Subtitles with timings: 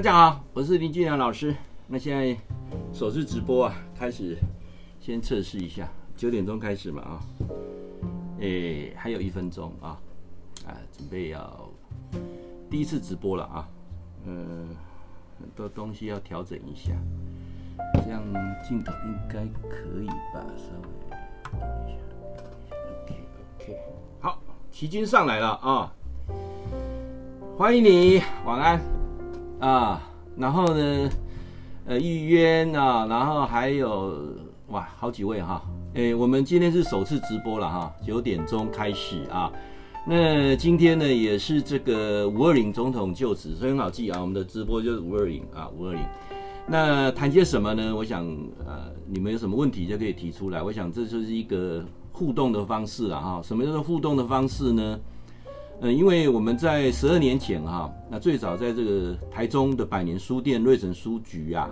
[0.00, 1.54] 大家好，我是林俊良老师。
[1.86, 2.34] 那现在
[2.90, 4.34] 首次直播啊，开始
[4.98, 7.20] 先测试一下，九点钟开始嘛啊，
[8.38, 10.00] 诶，还有一分钟啊，
[10.66, 11.68] 啊，准备要
[12.70, 13.68] 第一次直播了啊，
[14.24, 14.68] 嗯，
[15.38, 16.92] 很多东西要调整一下，
[18.02, 18.22] 这样
[18.66, 20.42] 镜头应该可以吧？
[20.56, 21.98] 稍微弄一下
[23.04, 23.14] ，OK
[23.58, 23.78] OK，
[24.18, 24.40] 好，
[24.72, 25.92] 齐军上来了啊。
[27.58, 28.80] 欢迎你，晚安
[29.60, 30.02] 啊！
[30.36, 31.10] 然后呢，
[31.86, 34.18] 呃，玉渊啊，然后还有
[34.68, 35.62] 哇，好几位哈。
[35.94, 39.52] 诶，我们今天是首次直播了哈，九点钟开始啊。
[40.06, 44.18] 那今天呢，也是这个五二零总统就职，所以很好记啊。
[44.18, 46.02] 我们的直播就是五二零啊，五二零。
[46.66, 47.94] 那谈些什么呢？
[47.94, 48.24] 我想，
[48.66, 50.62] 呃，你们有什么问题就可以提出来。
[50.62, 53.42] 我想这就是一个互动的方式了哈。
[53.42, 54.98] 什么叫做互动的方式呢？
[55.82, 61.70] 嗯，因为我们在十二年前哈，那最早在这个台中的百年书店瑞城书局啊，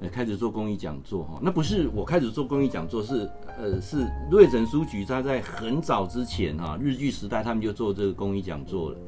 [0.00, 1.40] 呃，开始做公益讲座哈。
[1.42, 3.28] 那不是我开始做公益讲座，是
[3.58, 8.98] 呃是瑞城书局他在很早之前哈，日据时代他们就做这个公益讲座了。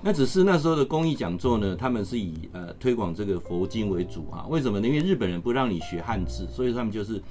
[0.00, 4.46] 那只是那时候的公益讲座呢，他们是以呃推广这个佛经为主哈。
[4.48, 4.88] 为什么呢？
[4.88, 7.22] 因为日本人不让你学汉字，所以他们就是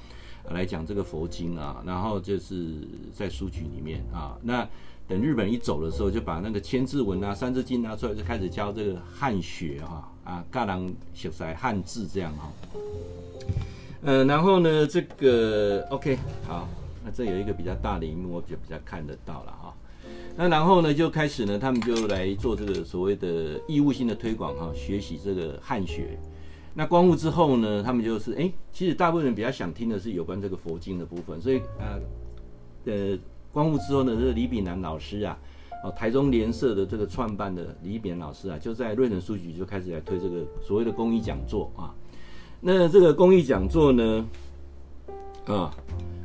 [0.52, 4.70] 来讲这个佛经啊，然后就是在书局里面啊，那。
[5.12, 12.50] 等日本一走的时候，就把那个千字文啊、三字经拿出来，就开始教这个汉学哈啊，嘎郎写出来汉字这样哈。
[14.04, 16.18] 呃，然后呢，这个 OK
[16.48, 16.66] 好，
[17.04, 19.74] 那这有一个比较大的萤幕，我就比较看得到了哈。
[20.38, 26.18] 那然后呢，就开始呢，他们就来做这个所谓的义务性的推广哈，学习这个汉学。
[26.74, 32.00] 那光复之后呢，他们就是哎，其实大部分人比较想听的是有关这个佛经的部分，所以呃
[32.86, 33.20] 呃。
[33.52, 35.38] 光复之后呢，这个李炳南老师啊，
[35.84, 41.94] 哦，台中联社的这个创办的李炳南老师啊，就在瑞城书局就开始来推这个所谓的公益讲座啊。
[42.62, 44.26] 那这个公益讲座呢，
[45.46, 45.74] 啊，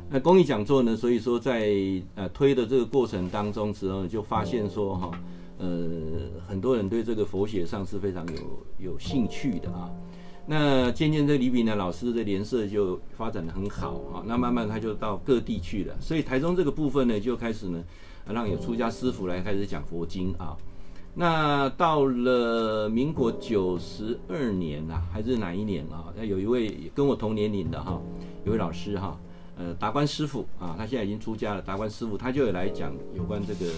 [0.09, 1.69] 那公益讲座呢，所以说在
[2.15, 5.11] 呃推的这个过程当中时候，就发现说哈，
[5.57, 5.67] 呃，
[6.47, 9.91] 很多人对这个佛学上是非常有有兴趣的啊。
[10.49, 17.83] 那渐渐这李炳南老师的联社就发展得很好啊，那慢慢他就到各地去了，所以台中这个部分呢就开始呢，
[18.29, 20.55] 让有出家师傅来开始讲佛经啊。
[21.15, 26.05] 那到了民国九十二年啊，还是哪一年啊？
[26.15, 28.01] 那有一位跟我同年龄的哈，
[28.45, 29.19] 一位老师哈，
[29.57, 31.61] 呃，达观师傅啊，他现在已经出家了。
[31.61, 33.69] 达观师傅他就有来讲有关这个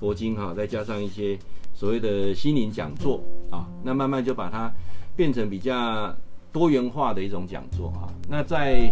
[0.00, 1.38] 佛经哈，再加上一些
[1.74, 4.68] 所谓的心灵讲座啊，那慢慢就把它。
[5.18, 6.14] 变成比较
[6.52, 8.06] 多元化的一种讲座哈。
[8.28, 8.88] 那在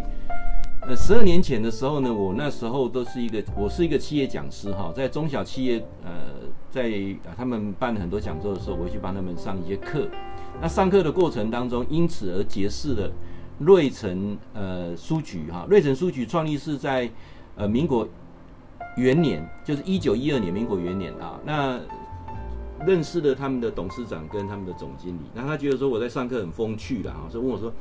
[0.82, 6.10] 呃十二年前的时候呢，我那时候都是一个，我是一个企业讲师哈，在中小企业呃，
[6.68, 6.92] 在
[7.36, 10.08] 他们办很多讲座的时候，我会去帮他们上一些课。
[10.60, 13.08] 那上课的过程当中，因此而结识了
[13.58, 15.64] 瑞城呃书局哈。
[15.70, 17.08] 瑞城书局创立是在
[17.54, 18.08] 呃民国
[18.96, 21.38] 元年，就是一九一二年，民国元年啊。
[21.44, 21.78] 那
[22.84, 27.72] 认识了他们的董事长跟他们的总经理，那他觉得说我在上课很风趣了，哈，所以问我说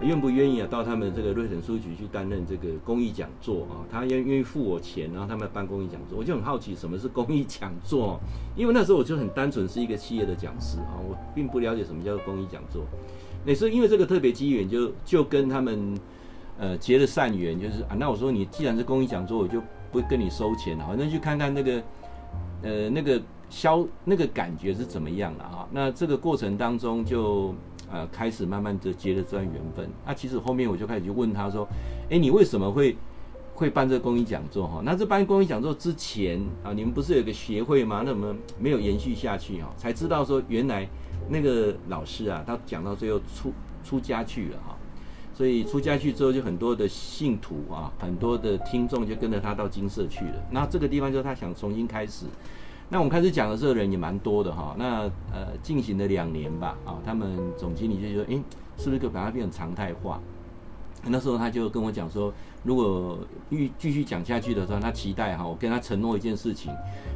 [0.00, 3.80] 愿不愿意啊到他们这个瑞城书局去担任这个公益讲座啊？
[3.90, 8.20] 他愿愿意付我钱，然后他们办公益讲座，我就很好奇什么是公益讲座，
[8.56, 12.84] 因为那时候我就很单纯是一个企业的讲师啊，我并不了解什么叫做公益讲座。
[13.44, 15.98] 那所以因为这个特别机缘，就就跟他们
[16.58, 21.82] 呃结了善缘，就是啊，那我说你既然是公益讲座，我就不跟你收钱了，反正去看看那个
[22.62, 23.22] 呃那个。
[23.52, 25.68] 消那个感觉是怎么样了哈？
[25.72, 27.54] 那这个过程当中就
[27.92, 29.86] 呃开始慢慢的结了这段缘分。
[30.06, 31.68] 那其实后面我就开始去问他说，
[32.08, 32.96] 哎，你为什么会
[33.54, 34.80] 会办这个公益讲座哈？
[34.82, 38.02] 那这办公益讲座之前啊，你们不是有个协会吗？
[38.06, 39.70] 那我们没有延续下去哈？
[39.76, 40.88] 才知道说原来
[41.28, 43.52] 那个老师啊，他讲到最后出
[43.84, 44.74] 出家去了哈。
[45.34, 50.42] 所以出家去之后，就很多的信徒啊，很多的听众就跟着他到精舍去了。
[50.50, 52.24] 那这个地方就是他想重新开始。
[52.92, 54.76] 那我们开始讲的时候，人也蛮多的哈。
[54.78, 58.42] 那呃，进行了两年吧，啊，他们总经理就说，诶，
[58.76, 60.20] 是不是可以把它变成常态化？
[61.06, 62.30] 那时候他就跟我讲说，
[62.62, 66.70] 如果继继续讲下去的时候，他期待哈，我跟他承诺一件事情。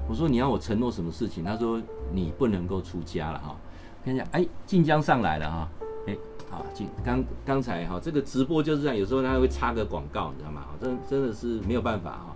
[0.08, 1.44] 我说你要我承诺什么事情？
[1.44, 1.78] 他说
[2.10, 3.54] 你不能够出家了哈。
[4.02, 5.68] 看一下，哎，晋江上来了哈，
[6.06, 6.16] 哎，
[6.50, 10.64] 好，晋刚刚才哈，这个直播就是这样，有时候他会插个广告，你知道吗？
[10.80, 12.35] 真真的是没有办法哈。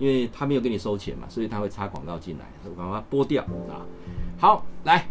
[0.00, 3.86] 因为他没有给你收钱嘛，所以他会插广告进来，我把它拨掉啊。
[4.36, 5.06] 好，来，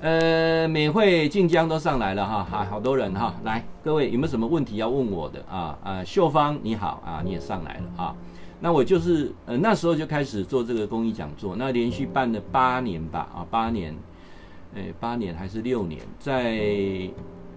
[0.00, 5.76] 呃，美惠、晋江都上来了哈，好，好多人哈，来，各位有没有什么问题要问我的啊？
[5.84, 8.16] 啊，秀芳你好啊，你也上来了啊。
[8.60, 13.94] 那我就是呃那时候就开始做这个公益讲座，那连续办了八年吧啊，八年。
[14.76, 17.10] 诶八年还是六年，在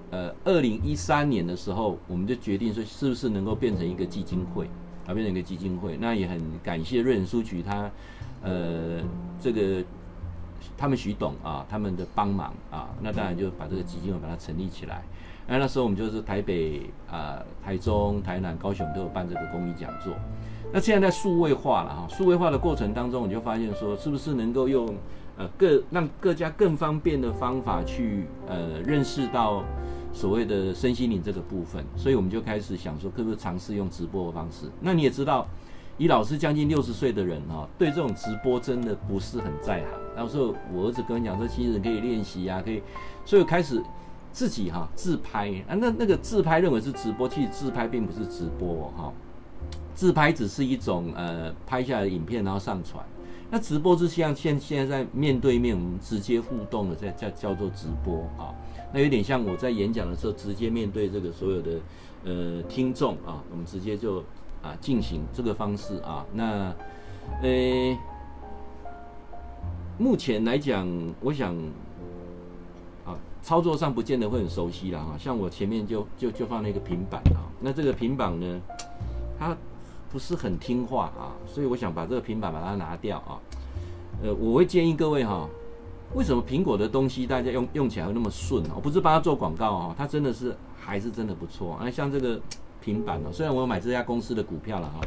[0.09, 4.67] 呃二零一三年的时候，我们就决定说是不是能够变成一个基金会
[5.05, 5.97] 啊，变成一个基金会。
[5.97, 7.89] 那也很感谢瑞仁书局他
[8.41, 9.01] 呃
[9.39, 9.83] 这个
[10.77, 15.03] 他们许董啊他们的帮忙啊，那当然就把这个基金会把它成立起来。
[15.47, 20.13] 那那时候我们就是台北啊、呃、台中、台南、高雄都有办这个公益讲座。
[20.71, 24.95] 那现在在数位化了哈，数位化的过程当中，你就发现说是不是能够用。
[25.35, 29.63] 呃，各让各家更方便的方法去呃认识到
[30.13, 34.69] 所谓的身心灵这个部分，所以我们就开始想说，可不可以尝试用直播的方式？
[34.79, 35.47] 那你也知道，
[35.97, 39.89] 以老师将近六十岁的人哈、哦，对这种直播真的不是很在行。
[40.15, 42.81] 然后说我儿子跟我讲说，其实可以练习呀，可以，
[43.25, 43.83] 所以我开始
[44.31, 49.11] 自己哈、自拍啊，那那个自拍认为是直播，其实自拍并不是直播哈、
[49.95, 53.03] 自拍只是一种呃拍下来的影片然后上传。
[53.49, 58.53] 那直播是像现现在在面对面，我们直接互动的，在叫叫做直播啊。
[58.93, 61.71] 那有点像我在演讲的时候，直接面对这个所有的
[62.23, 64.19] 呃听众啊，我们直接就
[64.61, 66.25] 啊进行这个方式啊。
[66.31, 66.73] 那
[67.41, 67.97] 呃，
[69.97, 70.87] 目前来讲，
[71.19, 71.55] 我想
[73.05, 75.17] 啊，操作上不见得会很熟悉了哈。
[75.17, 78.61] 像我前面就就就放了一个平板啊，那这个平板呢，
[79.39, 79.57] 它。
[80.11, 83.41] 不是很听话啊，所以我想把这个平板把它拿掉啊。
[84.21, 85.49] 呃，我会建议各位哈，
[86.15, 88.73] 为什么苹果的东西大家用用起来会那么顺啊？
[88.75, 91.77] 我不是帮他做广告啊，它真的是还是真的不错。
[91.81, 92.39] 那像这个
[92.81, 95.01] 平板呢， 虽然我有买这家公司的股票了哈，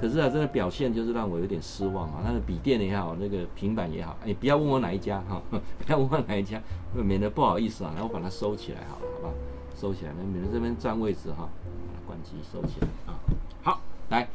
[0.00, 2.22] 可是啊，这个表现就是让我有点失望啊。
[2.24, 6.60] 它的笔电也好，那个平板也好，你不要问我哪一家哈， 不要问我哪一家，
[6.94, 7.92] 免得不好意思啊。
[7.94, 9.34] 然后我把它收起来好了，好吧？
[9.78, 11.46] 收起来，那免得这边占位置哈。
[11.46, 13.18] 把它关机，收起来啊。
[13.62, 13.80] 好。
[14.08, 14.26] 来，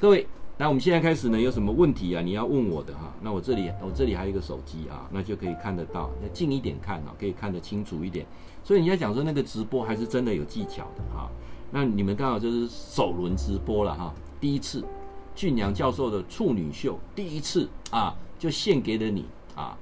[0.00, 0.26] 各位，
[0.60, 2.20] 那我们现在开始呢，有什么问题啊？
[2.20, 3.14] 你要问我的哈。
[3.22, 8.26] 那我这里，我这里还有一个手机啊，那就可以看得到，要近一点看啊，可以看得清楚一点。
[8.64, 11.30] 所以你要讲说那个直播还是真的有技巧的哈。
[11.70, 14.84] 那你们刚好就是首轮直播了哈，第一次，
[15.32, 19.78] 俊良教授的处女秀，第一次啊，就献给了你啊。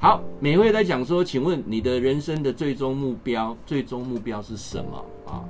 [0.00, 5.44] 好，每位在讲说，请问你的人生的最终目标，最终目标是什么啊？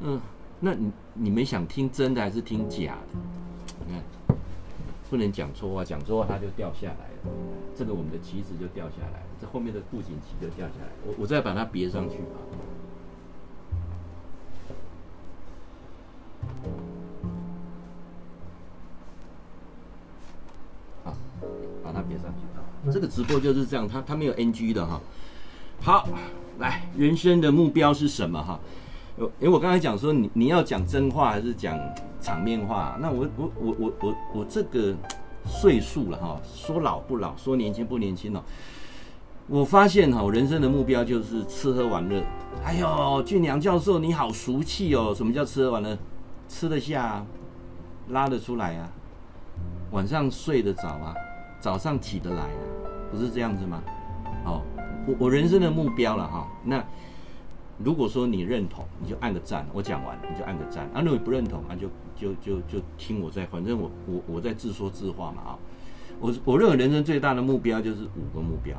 [0.00, 0.18] 嗯。
[0.58, 3.18] 那你你们想听真的还是听假的？
[3.86, 4.02] 你看，
[5.10, 7.30] 不能讲错话，讲错话它就掉下来了。
[7.76, 10.88] 这个我们的旗子就掉下来了，这后面的布景旗就掉下来。
[11.06, 12.36] 我我再把它别上去啊。
[21.04, 21.14] 好，
[21.84, 22.64] 把它别上去啊。
[22.90, 25.00] 这个直播就是这样，它它没有 NG 的哈。
[25.82, 26.08] 好，
[26.58, 28.58] 来，人生的目标是什么哈？
[29.18, 31.78] 因为我刚才讲说你你要讲真话还是讲
[32.20, 32.98] 场面话？
[33.00, 34.94] 那我我我我我我这个
[35.46, 38.44] 岁数了哈，说老不老，说年轻不年轻了。
[39.46, 42.22] 我发现哈，我人生的目标就是吃喝玩乐。
[42.62, 45.14] 哎呦，俊良教授你好俗气哦！
[45.16, 45.96] 什么叫吃喝玩乐？
[46.48, 47.24] 吃得下，
[48.08, 48.90] 拉得出来啊，
[49.92, 51.14] 晚上睡得着啊，
[51.58, 52.60] 早上起得来啊，
[53.10, 53.82] 不是这样子吗？
[54.44, 54.60] 哦，
[55.06, 56.84] 我我人生的目标了哈，那。
[57.78, 59.66] 如果说你认同，你就按个赞。
[59.72, 60.86] 我讲完，你就按个赞。
[60.94, 65.58] 啊，如果你不认同，啊，就就就就听我在，反正我我我在自说自话嘛啊。
[66.18, 68.78] 我我认为人生最大的目标就是五个目标，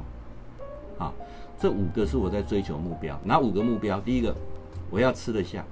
[0.98, 1.14] 啊，
[1.60, 3.20] 这五个是我在追求目标。
[3.24, 4.00] 哪五个目标？
[4.00, 4.36] 第一个，
[4.90, 5.64] 我要吃得下，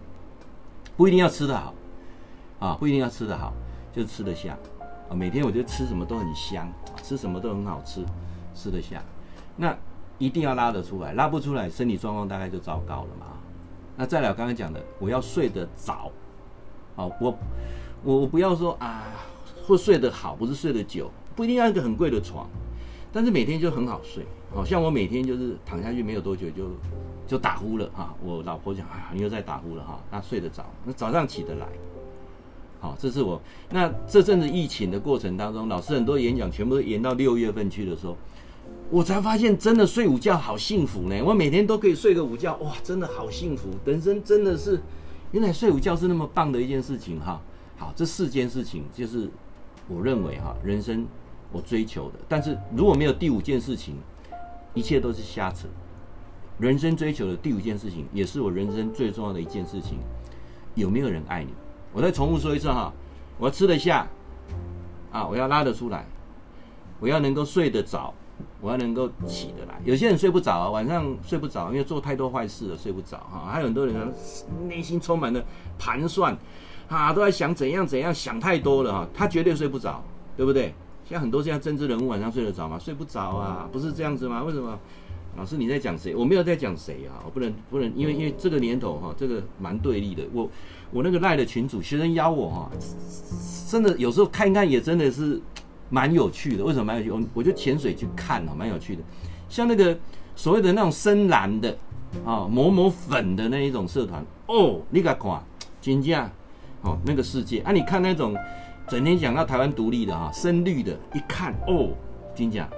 [0.96, 1.74] 不一定要吃得好，
[2.60, 3.52] 啊，不一定要吃得好，
[3.92, 4.56] 就吃得下。
[5.10, 8.06] 啊，每天我觉得吃什么都很香，吃什么都很好吃，
[8.54, 9.02] 吃得下。
[9.58, 9.76] 那。
[10.18, 13.26] 一定要拉得出来，拉不出来，身体状况大概就糟糕了嘛。
[13.98, 16.12] 那再来，我刚讲的，我要睡得早，
[16.96, 17.38] 好，我
[18.04, 19.04] 我我不要说啊，
[19.66, 22.48] 会睡得好，不是睡得久，不一定要一个很贵的床，
[23.12, 24.26] 但是每天就很好睡。
[24.54, 26.70] 好像我每天就是躺下去没有多久就
[27.28, 28.14] 就打呼了哈。
[28.24, 30.00] 我老婆讲啊，你又在打呼了哈。
[30.12, 31.68] 那睡得早，那早上起得来，
[32.80, 33.42] 好，这是我。
[33.70, 38.18] 那这阵子疫情的过程当中，老师很多演讲全部都延到六月份去的时候。
[38.92, 41.20] 我才发现，真的睡午觉好幸福呢！
[41.24, 43.70] 我每天都可以睡个午觉，哇，真的好幸福！
[43.84, 44.80] 人生真的是，
[45.32, 47.42] 原来睡午觉是那么棒的一件事情哈。
[47.78, 49.30] 好，这四件事情就是
[49.88, 51.06] 我认为哈，人生
[51.52, 52.20] 我追求的。
[52.30, 53.96] 但是如果没有第五件事情，
[54.76, 55.68] 一切都是瞎扯。
[56.60, 59.98] 人生追求的第五件事情，也是我人生最重要的一件事情，
[60.76, 61.50] 有没有人爱你？
[61.92, 62.94] 我再重复说一次哈，
[63.40, 64.08] 我要吃得下，
[65.12, 66.06] 啊，我要拉得出来，
[67.00, 68.14] 我要能够睡得着。
[68.62, 73.50] 我要能够起得来，有些人睡不着，晚上睡不着，因为做太多坏事了，睡不着哈。
[73.52, 73.96] 还有很多人
[74.68, 75.44] 内心充满了
[75.78, 76.36] 盘算，
[76.88, 80.04] 啊，都在想怎样怎样，想太多了哈，他绝对睡不着，
[80.36, 80.74] 对不对？
[81.08, 82.80] 像很多现在政治人物晚上睡得着吗？
[82.80, 84.44] 睡不着啊，不是这样子吗？
[84.44, 84.80] 为什么？
[85.38, 86.16] 老师你在讲谁？
[86.16, 90.24] 我没有在讲谁啊，我不能不能，因为因为这个年头哈，这个蛮对立的。
[90.32, 90.50] 我
[90.92, 92.72] 我那个赖的群主，学生邀我哈，
[93.70, 95.40] 真的有时候看一看也真的是
[95.90, 96.64] 蛮有趣的。
[96.64, 97.12] 为什么蛮有趣？
[97.12, 99.02] 我我就潜水去看哦，蛮有趣的。
[99.50, 99.98] 像那个
[100.36, 101.78] 所谓的那种深蓝的
[102.26, 105.44] 啊，抹抹粉的那一种社团哦，你敢看？
[105.82, 106.32] 金价
[106.82, 108.36] 哦，那个世界啊，你看那种
[108.88, 111.90] 整天讲到台湾独立的哈，深绿的，一看哦，
[112.34, 112.70] 金价。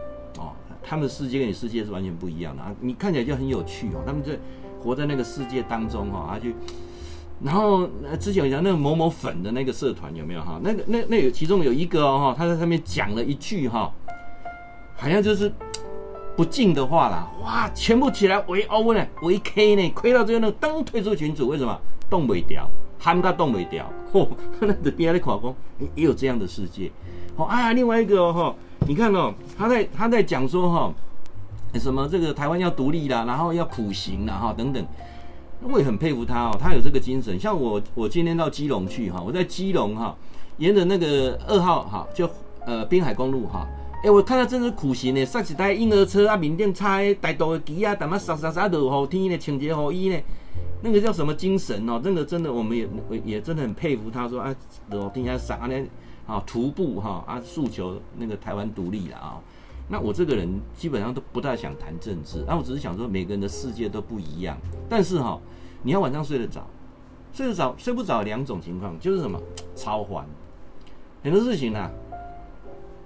[0.90, 2.74] 他们的世界跟你世界是完全不一样的啊！
[2.80, 4.40] 你看起来就很有趣哦，他们在
[4.82, 6.50] 活在那个世界当中哈，啊就，
[7.44, 7.88] 然后
[8.20, 10.60] 之前我讲那个某某粉的那个社团有没有哈？
[10.64, 13.92] 那个那那有其中有一个哦，他在上面讲了一句哈，
[14.96, 15.52] 好像就是
[16.36, 21.80] 不敬的话啦，哇，全部起来围殴呢，围 K 呢，亏到最后那个灯退出群组，为什么？
[22.10, 22.66] 动不掉，
[22.98, 24.26] 喊他动不掉，嚯，
[24.62, 25.54] 那这边的考工
[25.94, 26.90] 也有这样的世界，
[27.36, 28.56] 哦啊，另外一个哦
[28.88, 30.94] 你看哦，他在他在讲说哈，
[31.74, 34.82] 什么这个台湾要独立啦，然后要苦行啦哈等等，
[35.62, 37.40] 我也很佩服他哦，他有这个精神。
[37.40, 40.16] 像我我今天到基隆去哈，我在基隆哈，
[40.58, 42.30] 沿着那个二号哈，就
[42.66, 43.68] 呃滨海公路哈，
[44.04, 50.20] 哎，我看到真是苦行呢，刹一台婴儿车啊，面顶插大道的旗啊，淡薄沙沙沙落雨天呢，穿一个雨衣呢，
[50.82, 52.00] 那个叫什么精神哦？
[52.04, 52.88] 真的真的，我们也
[53.26, 54.56] 也真的很佩服他说啊，
[54.92, 55.76] 落雨天下啥呢。
[56.28, 59.40] 啊，徒步哈啊，诉求那个台湾独立了啊。
[59.90, 64.58] 那我这个人基本上都不大想谈政治，那我只是想说，每个人的世界都不一样。
[64.90, 65.40] 但是哈，
[65.84, 66.68] 你要晚上睡得着，
[67.32, 69.42] 睡得着睡不着两种情况，就是什么
[69.76, 70.26] 超环，
[71.24, 71.90] 很多事情啊，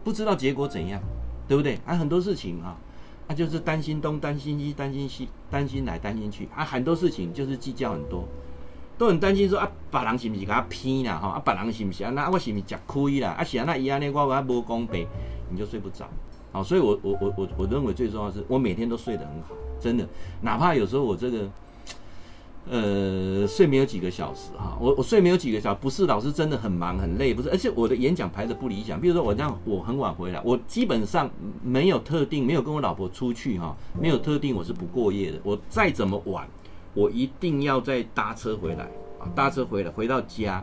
[0.03, 0.99] 不知道结果怎样，
[1.47, 1.79] 对不对？
[1.85, 2.75] 啊，很多事情啊，
[3.27, 8.27] 那就是担心东担心西担心西担心来担心去啊，很多事情就是计较很多。
[8.97, 11.17] 都很担心说啊，别人是不是给他骗啦？
[11.17, 12.11] 哈，啊，别人是不是啊？
[12.11, 13.29] 那我是不是吃亏啦？
[13.29, 15.07] 啊，是啊，那一样呢，我我还无公平，
[15.49, 16.07] 你就睡不着。
[16.51, 20.07] 好，所以我我我我我认为最重要是，我每天都睡得很好，真的，
[20.41, 21.49] 哪怕有时候我这个，
[22.69, 28.99] 呃，睡眠有几个小时哈，我我睡眠有几个小时，不是老师真的很忙很累，不是，而且我的演讲排得不理想。
[28.99, 31.29] 比如说我这样，我很晚回来，我基本上
[31.63, 36.47] 没有特定，没有跟我老婆出去哈，没有特定我是不过夜的，我再怎么晚。
[36.93, 38.83] 我一定要再搭车回来
[39.17, 39.23] 啊！
[39.33, 40.61] 搭车回来，回到家，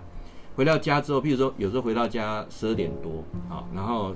[0.56, 4.12] 回到家之后，譬如说有时候回到家十二点多啊，然后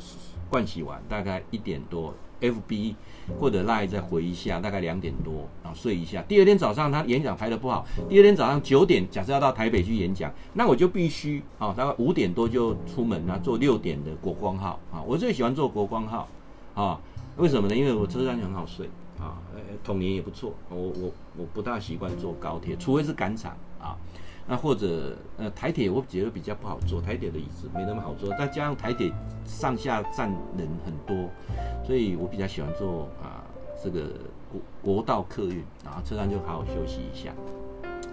[0.53, 2.95] 盥洗完大概一点多，FB
[3.41, 6.23] 或者 Line 再回一下，大概两点多，然后睡一下。
[6.29, 15.01] 第二天早上他演讲排得不好，第二天早上九点，假设要到台北去演讲，那我就必须啊，大概五点多就出门啊，坐六点的国光号啊。
[15.07, 16.29] 我最喜欢坐国光号
[16.75, 17.01] 啊，
[17.39, 17.75] 为什么呢？
[17.75, 18.91] 因为我车上就很好睡。
[19.19, 20.53] 啊，呃，童年也不错。
[20.69, 23.97] 我我我不大习惯坐高铁，除非是赶场啊。
[24.47, 28.29] 那或者呃台铁，我觉得比较不好坐，台铁的椅子没那么好坐。
[28.37, 29.13] 再加上台铁
[29.45, 31.31] 上下站人很多，
[31.85, 33.45] 所以我比较喜欢坐啊
[33.83, 34.01] 这个
[34.51, 34.61] 国
[34.95, 37.33] 国道客运，然后车上就好好休息一下。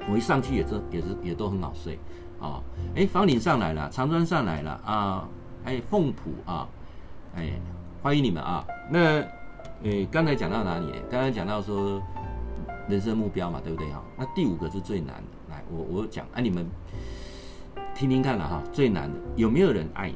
[0.10, 1.98] 我一上去也是也是也都很好睡
[2.40, 2.62] 啊。
[2.96, 5.28] 哎，房顶上来了，长砖上来了啊。
[5.66, 6.68] 哎，凤浦啊，
[7.36, 7.60] 哎，
[8.02, 8.66] 欢迎你们啊。
[8.90, 9.24] 那。
[9.82, 10.94] 诶，刚才讲到哪里？
[11.10, 12.02] 刚才讲到说
[12.90, 14.04] 人生目标嘛，对不对哈？
[14.18, 15.24] 那第五个是最难的，
[15.72, 16.66] 我我讲，啊，你们
[17.96, 20.16] 听听看了哈，最难的有没有人爱你？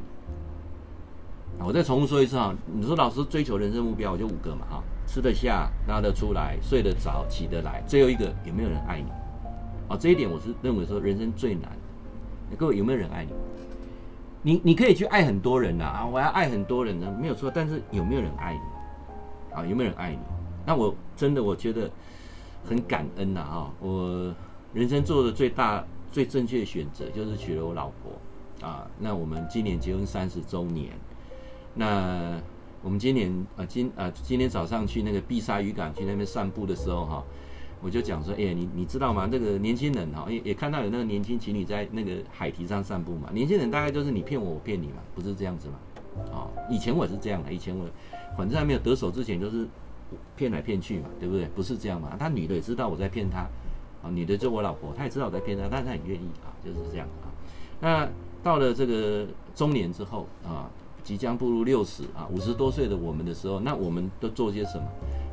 [1.60, 9.10] 我再重复说一次哈，你说老师追求人生目标，我就五个嘛哈，吃得下、拉得出来、睡得着、起得来，最后一个有没有人爱你？
[9.88, 11.64] 啊，这一点我是认为说人生最难
[12.50, 12.58] 的。
[12.58, 13.32] 各位有没有人爱你？
[14.42, 19.56] 你你可以去爱很多人呐啊，我要爱很多人呢，没有错，但是有没有人爱你？
[19.56, 20.20] 啊，有没有人爱你？
[20.66, 21.90] 那我真的我觉得
[22.68, 23.44] 很感恩呐！
[23.44, 24.34] 哈，我
[24.74, 28.88] 人生做的最大、最正确的选择就是娶了我老婆啊。
[29.00, 30.92] 那我们今年结婚三十周年，
[31.74, 32.40] 那
[32.82, 37.24] 我们今年啊，今啊今天早上去那个碧沙渔港去那边散步的时候哈，
[37.82, 39.30] 我就讲说，哎，你你知道吗？
[39.32, 43.30] 那个年轻人哈，也也看到有那个年轻情侣在那个海堤上散步嘛。
[43.32, 45.76] 年轻人大概就是你骗我，我骗你嘛，不是这样子嘛？
[46.32, 47.88] 啊，以前我是这样的，以前我。
[48.36, 49.68] 反正还没有得手之前，就是
[50.36, 51.46] 骗来骗去嘛，对不对？
[51.54, 52.16] 不是这样嘛？
[52.18, 53.48] 他女的也知道我在骗他，
[54.04, 57.32] 啊，女的就我老婆，她也知道我在骗她，但是她很愿意啊，就是这样啊。
[57.80, 58.08] 那
[58.44, 60.70] 到了这个中年之后啊，
[61.04, 64.86] 即将步入六十啊，五十多岁的我们的时候，那我们都做些什么？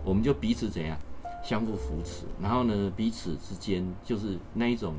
[0.05, 0.97] 我们就彼此怎样
[1.45, 4.95] 相互扶持，然后呢，彼此之间就是那一种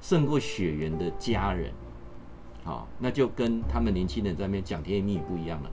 [0.00, 1.72] 胜过血缘的家人，
[2.62, 5.70] 好，那就跟他们年轻人在那边讲甜言蜜语不一样了。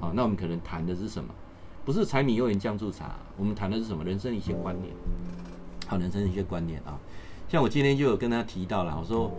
[0.00, 1.34] 好，那我们可能谈的是什么？
[1.84, 4.02] 不是柴米油盐酱醋茶，我们谈的是什么？
[4.04, 4.94] 人生一些观念。
[5.86, 6.98] 好，人生一些观念啊。
[7.48, 9.30] 像我今天就有跟他提到了，我说，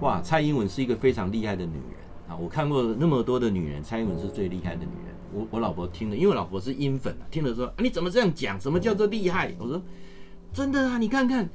[0.00, 2.36] 哇，蔡英文是一个非常厉害的女人啊。
[2.36, 5.14] 我看过那么多的女人，蔡英文是最厉害的女人。
[5.32, 8.60] 我我老婆听了，因为我老婆是英粉，听了说啊，你怎么这样讲？
[8.60, 9.54] 什么叫做厉害？
[9.58, 9.80] 我说
[10.52, 11.48] 真的啊，你看看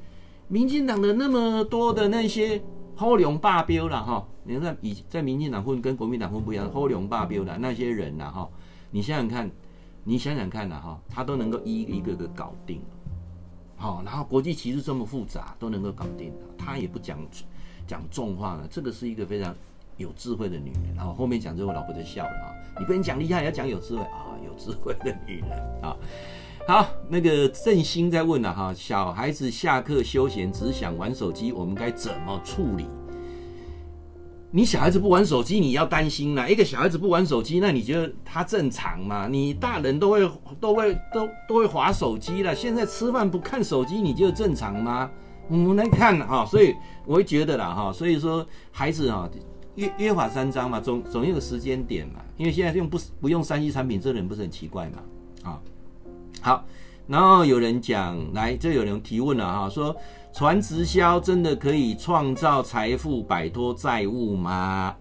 [0.48, 2.62] 民进党的那么多的那些
[2.94, 8.48] 好龙霸标了哈，你看以在民进党混跟国民党混不一样，好龙霸标的那些人呐哈，
[8.92, 9.50] 你想想看，
[10.04, 12.80] 你想想看呐哈，他都能够一一个个搞定，
[13.76, 17.18] 好，然后国际歧视这么复杂都能够搞定，他也不讲
[17.86, 19.54] 讲重话了，这个是一个非常。
[19.98, 22.52] 有智慧的女人，然后后面讲之后，老婆就笑了啊！
[22.78, 24.36] 你不能讲厉害，要讲有智慧啊！
[24.44, 25.96] 有智慧的女人啊！
[26.68, 32.86] 好，那个振兴在问了哈，小孩子下课休闲只想玩手机，我们该怎么处理？
[34.50, 36.48] 你小孩子不玩手机，你要担心啦。
[36.48, 39.28] 一个小孩子不玩手机，那你觉得他正常吗？
[39.28, 45.10] 你大人都会都会都都会划手机了，现在吃饭不看手机，你觉得正常吗？
[45.48, 46.74] 我们来看哈，所以
[47.04, 49.28] 我会觉得啦哈，所以说孩子哈。
[49.76, 55.02] 约约法三章嘛，总总有个时间点嘛，因为现在用不不用三 C 产品，这人不是很奇怪嘛？
[55.42, 55.60] 啊，
[56.40, 56.64] 好，
[57.06, 59.94] 然后有人讲，来，这有人提问了哈，说
[60.36, 64.94] 传直销真的可以创造财富、摆脱债务吗？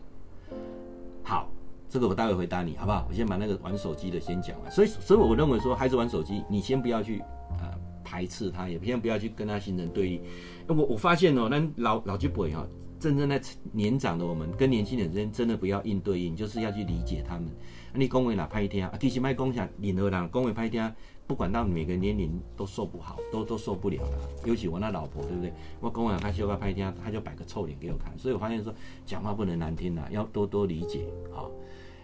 [1.24, 1.50] 好，
[1.90, 3.06] 这个我待会回答你，好不好？
[3.10, 4.72] 我先把那个玩手机的先讲完。
[4.72, 7.22] 所以，所以我认为说，孩子玩手机，你先不要去
[7.60, 7.70] 呃
[8.02, 10.22] 排斥他，也先不要去跟他形成对立。
[10.70, 12.66] 我我发现哦，那老老一辈哈。
[12.98, 13.40] 真正在
[13.74, 17.52] 年长的我们跟年轻人之间，真的不要硬对应，就是要去理解他们。
[17.94, 18.92] 你讲话哪拍听啊？
[19.00, 20.82] 其实卖共享，任何人讲话拍听，
[21.28, 24.30] 不管到每个年龄都受不好，都都受不了了。
[24.46, 25.52] 尤其我那老婆，对不对？
[25.80, 28.16] 我讲话他修个拍听，他就摆个臭脸给我看。
[28.18, 28.74] 所以我发现说，
[29.06, 31.50] 讲话不能难听啊， 要多多理解啊。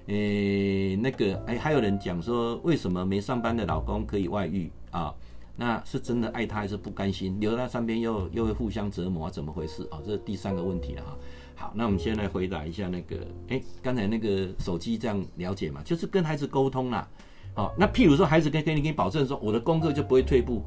[0.07, 5.13] 诶、欸，那个哎，还有人讲说，为什么没上班的老公可以外遇啊？
[5.55, 7.39] 那是真的爱他还是不甘心？
[7.39, 9.99] 留在身边又又会互相折磨，怎么回事啊？
[10.03, 11.17] 这是第三个问题了哈。
[11.55, 13.17] 好，那我们先来回答一下那个，
[13.49, 15.83] 哎，刚才那个手机这样了解嘛？
[15.83, 17.07] 就是跟孩子沟通啦。
[17.53, 20.63] 好，那譬如说孩子跟跟你给你保证说，我的功课就不会退步，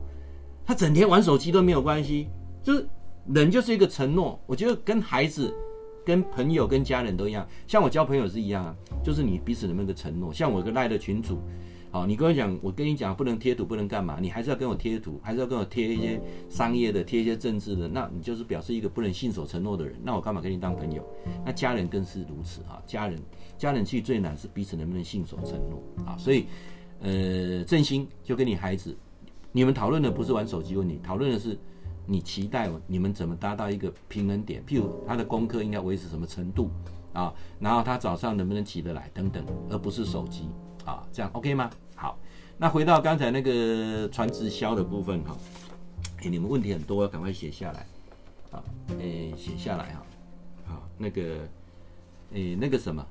[0.65, 2.29] 他整天玩手机都没有关系。
[2.63, 2.87] 就是
[3.33, 5.55] 人就是一个承诺，我觉得跟孩子、
[6.05, 10.33] 跟朋友、跟家人都一样，像我交朋友是一样啊，就是你彼此的那个承诺。
[10.33, 11.39] 像我一个赖的群主。
[11.91, 14.19] 好，你跟我讲，我跟你讲不能贴图，不能干嘛？
[14.21, 16.21] 你还是要跟我贴图，还是要跟我贴一些
[16.51, 19.95] 商业的，贴一些政治的，那你就是表示一个不能信守承诺的人。
[20.03, 21.07] 那我干嘛跟你当朋友？
[21.47, 22.83] 那家人更是如此啊！
[22.85, 23.17] 家人，
[23.57, 26.17] 家人其实最难是彼此能不能信守承诺啊！
[26.19, 26.47] 所以，
[27.05, 28.97] 呃，振兴就跟你孩子，
[29.53, 31.57] 你们讨论的不是玩手机问题，讨论的是
[32.07, 34.65] 你期待你们怎么达到一个平衡点。
[34.67, 36.71] 譬如他的功课应该维持什么程度
[37.13, 37.33] 啊？
[37.61, 40.49] 然后他早上能不能起得来等等，而不是手机
[40.87, 41.71] 啊，这样 OK 吗？
[41.95, 42.19] 好，
[42.57, 45.37] 那回到刚才那个传直销的部分哈，
[46.23, 47.87] 你们问题很多，赶快写下来，
[48.51, 48.65] 啊，
[48.99, 50.03] 哎，写下来哈，
[50.67, 51.37] 好，那个，
[52.33, 53.07] 哎，那个什么，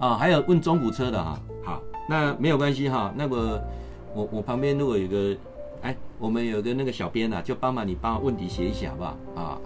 [0.00, 3.62] 啊，还有问中古车的哈，好，那没有关系哈，那个
[4.14, 5.36] 我我旁边如果有个，
[5.82, 9.16] 哎，我们有个那个小编呐，就帮忙你帮问题写一写好不好？
[9.34, 9.58] 啊，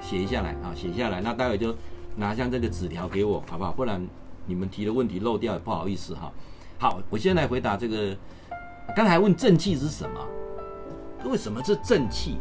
[0.00, 1.74] 写一下来啊，写下来，那待会就
[2.16, 3.72] 拿上这个纸条给我，好不好？
[3.72, 4.04] 不然
[4.46, 6.32] 你们提的问题漏掉也不好意思哈。
[6.78, 8.16] 好，我先来回答这个。
[8.94, 10.20] 刚才问正气是什么？
[11.24, 12.36] 为什么是正气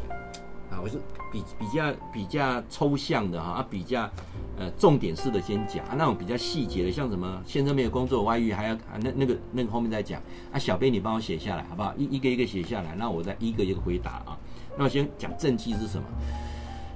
[0.69, 0.75] 啊？
[0.83, 0.97] 我是
[1.33, 4.09] 比比较比较抽象的哈，啊，比较
[4.57, 10.59] 呃重点式的先讲啊，那种比较细节的，像什么先生没有工作外遇，还要啊那那个那个后面再讲啊。
[10.59, 11.93] 小编你帮我写下来好不好？
[11.97, 14.37] 一一个一个写下来，那我再一个一个回答啊。
[14.77, 16.03] 那我先讲正气是什么？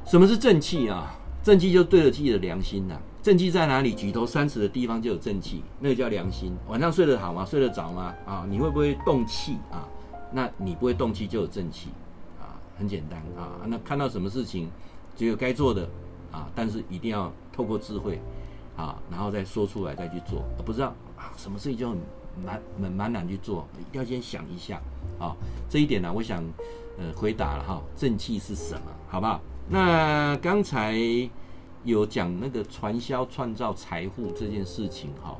[0.06, 1.13] 什么是正气啊？
[1.43, 3.93] 正气就对得起的良心呐，正气在哪里？
[3.93, 6.56] 举头三尺的地方就有正气，那个叫良心。
[6.67, 7.43] 晚上睡得好吗？
[7.45, 8.13] 睡得着吗？
[8.26, 9.88] 啊，你会不会动气啊？
[10.32, 11.88] 那你不会动气就有正气，
[12.78, 13.62] 很简单啊。
[13.66, 14.70] 那看到什么事情，
[15.16, 15.88] 只有该做的
[16.32, 18.20] 啊，但是一定要透过智慧
[18.76, 20.44] 啊，然后再说出来再去做。
[20.66, 21.98] 不知道啊，什么事情就很
[22.44, 24.82] 难蛮蛮难去做，一定要先想一下
[25.20, 25.36] 啊。
[25.70, 26.44] 这一点呢，我想
[26.98, 28.92] 呃回答了哈，正气是什么？
[29.08, 29.42] 好不好？
[29.70, 30.98] 那刚才。
[31.84, 35.38] 有讲那个传销创造财富这件事情哈，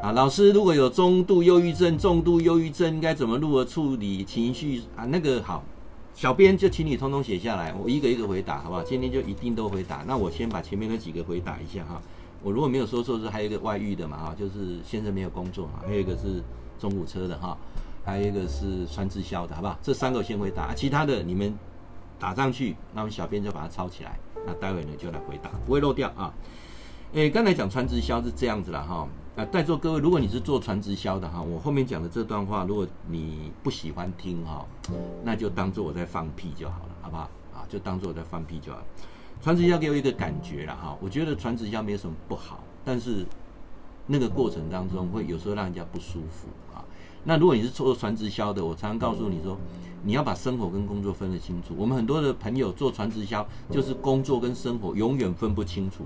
[0.00, 5.04] 啊，老师如果有中度忧郁症、重度忧郁症，应该怎么如何处理情绪啊？
[5.06, 5.64] 那个好，
[6.14, 8.82] 小编就请你通通写下来，我一个一个回答，好不好？
[8.84, 10.04] 今天就一定都回答。
[10.06, 12.00] 那我先把前面那几个回答一下哈。
[12.44, 16.40] 我如果没有说错，是还有一个外遇的嘛哈，就是先生没有工作哈，还有一个是
[16.78, 17.58] 中古车的哈，
[18.04, 19.76] 还有一个是传直销的，好不好？
[19.82, 21.52] 这三个先回答，其他的你们
[22.20, 24.16] 打上去，那我们小编就把它抄起来。
[24.46, 26.32] 那待会呢就来回答，不会漏掉啊。
[27.14, 29.08] 诶，刚才讲传直销是这样子了哈。
[29.38, 34.66] 啊，在座各位，如果你是做传直销的哈，我后面讲的这段话，如果你不喜欢听哈，
[35.22, 37.22] 那就当做我在放屁就好了，好不好？
[37.54, 38.84] 啊，就当做我在放屁就好了。
[39.40, 43.24] 传直销给我一个感觉了哈，我觉得传直销没有什么不好，但是
[44.08, 46.82] 那个过程当中会有时候让人家不舒服啊。
[47.22, 49.56] 那如果你是做传直销的，我常常告诉你说，
[50.02, 51.74] 你要把生活跟工作分得清楚。
[51.78, 56.04] 我们很多的朋友做传直销，就是工作跟生活永远分不清楚。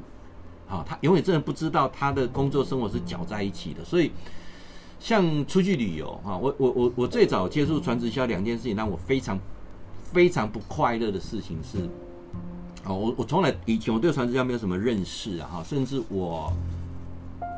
[0.72, 3.84] 啊，他永远真的不知道他的工作生活是搅在一起的。
[3.84, 4.10] 所以，
[4.98, 9.38] 像出去旅游啊，我我我我最早接触传直销两件事情，让我非常
[10.04, 11.78] 非常不快乐的事情是，
[12.84, 16.50] 啊，我我从来以前我对传直销没有什么认识啊，哈，甚至我。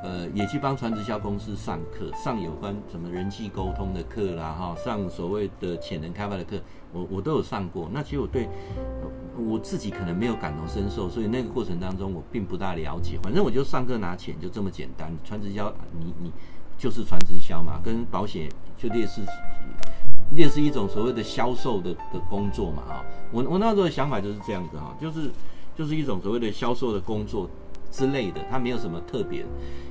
[0.05, 6.61] 呃，也去帮传直销公司上课，上有关什么人际沟通的课啦，哈，上所谓的潜能开发的课，
[6.93, 7.89] 我我都有上过。
[7.91, 8.47] 那其实我对
[9.35, 13.19] 我自己可能没有感同身受，所以那个过程当中我并不大了解。
[13.23, 15.11] 反正我就上课拿钱，就这么简单。
[15.25, 16.31] 传直销，你你
[16.77, 19.23] 就是传直销嘛，跟保险就类似，
[20.37, 25.31] 类似一种所谓的销售的的工作嘛，啊，我我那时候的想法就是这样子哈，就是
[25.75, 27.49] 就是一种所谓的销售的工作
[27.95, 29.47] 之类的，它没有什么特别。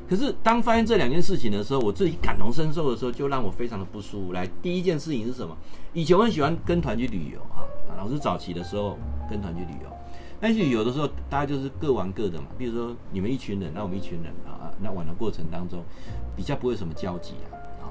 [0.09, 4.33] 可是当发现这两件事情的时候，我自己感同身受的时候，就让我非常的不舒服。
[4.33, 5.55] 来，第一件事情是什么？
[5.93, 7.63] 以前我很喜欢跟团去旅游啊，
[7.97, 8.97] 老师早期的时候
[9.29, 9.89] 跟团去旅游，
[10.41, 12.47] 但是旅游的时候大家就是各玩各的嘛。
[12.57, 15.81] 比如说你们一群人，那我们一群人啊，那玩的过程当中
[16.35, 17.85] 比较不会什么交集啊啊。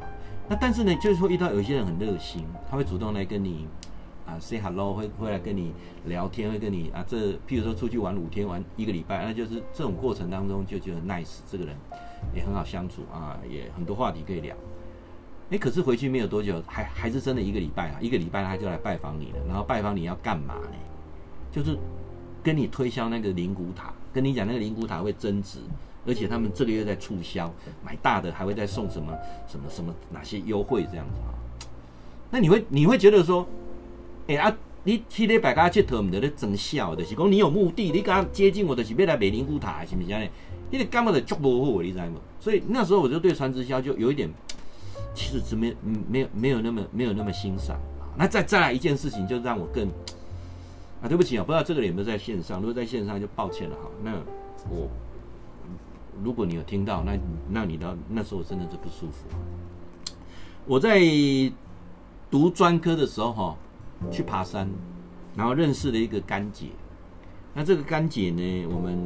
[0.49, 3.67] 那但是呢，就是会遇到有些人很热心，他会主动来跟你。
[4.33, 5.73] 啊，say hello 会会来跟你
[6.07, 11.77] 聊天，会跟你啊，这譬如说出去玩五天，玩一个礼拜，那就是这种过程当中就觉得 nice，这个人
[12.35, 14.57] 也很好相处啊，也很多话题可以聊。
[15.51, 20.77] 哎，可是回去没有多久，还还是真的一个礼拜啊，一个礼拜他就来拜访你了，然后拜访你要干嘛呢？
[21.51, 21.77] 就是
[22.43, 25.59] 跟你推销那个灵骨塔，跟你讲那个灵骨塔会增值，
[26.07, 27.53] 而且他们这个月在促销，
[27.85, 29.13] 买大的还会再送什么
[29.47, 31.37] 什么什么哪些优惠这样子啊？
[32.31, 33.47] 那你会你会觉得说？
[34.29, 40.29] 哎、欸、啊，你去礼拜家佚佗，唔得咧装笑，就是讲你有目的，你刚接近我，就是要来美灵骨塔，是不是这样？
[40.71, 42.21] 你的根本就足无好，你知道吗？
[42.41, 44.31] 所以那时候我就对传直销就有一点，
[45.15, 45.75] 其实是没
[46.09, 47.79] 没有没有那么没有那么欣赏。
[48.17, 49.87] 那再再来一件事情，就让我更
[51.03, 53.91] 啊，对不起啊，不知道这个有没有在线上，如果在线上就抱歉了哈。
[54.03, 54.13] 那
[54.71, 54.89] 我
[56.23, 57.19] 如果你有听到，那
[57.51, 59.27] 那你的那时候我真的是不舒服。
[60.65, 61.01] 我在
[62.31, 63.57] 读专科的时候哈。
[64.11, 64.69] 去爬山，
[65.37, 66.67] 然后认识了一个干姐。
[67.55, 68.99] 那这个干姐呢，我们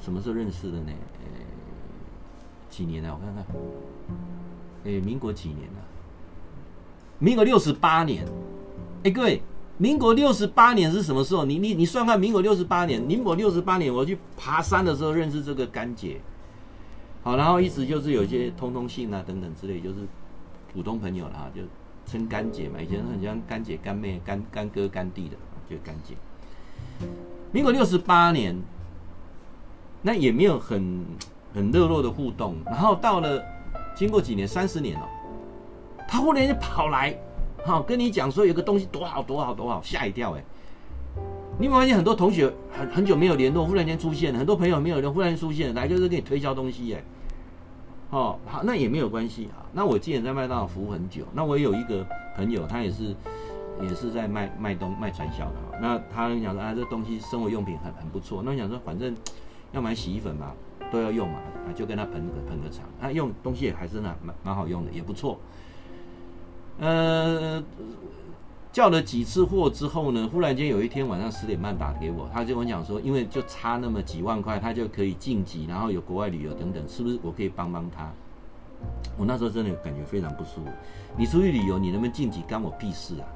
[0.00, 0.92] 什么时候认识的呢？
[1.20, 1.26] 呃，
[2.70, 3.12] 几年了？
[3.12, 3.44] 我看看，
[4.84, 5.78] 哎，民国几年了？
[7.18, 8.24] 民国六十八年。
[9.02, 9.42] 哎，各位，
[9.76, 11.44] 民国六十八年是什么时候？
[11.44, 16.20] 你你你算看，民国六十八年，民国六十八年，我去爬山的时候认识这个干姐。
[17.24, 19.96] 好，然后一直就是有一些通通信啊等等之类，就是
[20.72, 21.62] 普通朋友了哈，就。
[22.10, 25.36] 称干姐嘛，以前很像干姐、干妹、干干哥、干弟的，
[25.68, 26.14] 就干姐。
[27.52, 28.56] 民国六十八年，
[30.00, 31.04] 那也没有很
[31.54, 32.56] 很热络的互动。
[32.64, 33.44] 然后到了
[33.94, 35.06] 经过几年，三十年了，
[36.08, 37.14] 他忽然就跑来，
[37.64, 40.42] 好跟你讲说有个东西多好多好多好，吓一跳哎！
[41.58, 47.02] 你有没有发现很多同学很很久没有联络，忽然间出现了，很多朋友没有联络，忽然间出现来就是给你推销东西哎。
[48.10, 49.60] 哦，好，那也没有关系啊。
[49.72, 53.14] 那我既然在麦当劳服务很久，那我有一个朋友，他也是，
[53.82, 55.78] 也是在卖卖东卖传销的哈。
[55.80, 58.42] 那他讲说啊，这东西生活用品很很不错。
[58.42, 59.14] 那我想说，反正
[59.72, 60.52] 要买洗衣粉嘛，
[60.90, 62.84] 都要用嘛，啊，就跟他捧个捧个场。
[63.00, 65.38] 他用东西也还是蛮蛮好用的，也不错。
[66.80, 67.62] 呃。
[68.78, 78.08] 叫了几次货之后呢，忽然间有一天晚上十点半打给我，他就跟我讲说，因为就差那么几万块，他就可以晋级，然后有国外旅游等等，是不是我可以帮帮他？
[79.16, 80.70] 我那时候真的感觉非常不舒服。
[81.16, 83.26] 你出去旅游，你能不能晋级，干我屁事啊？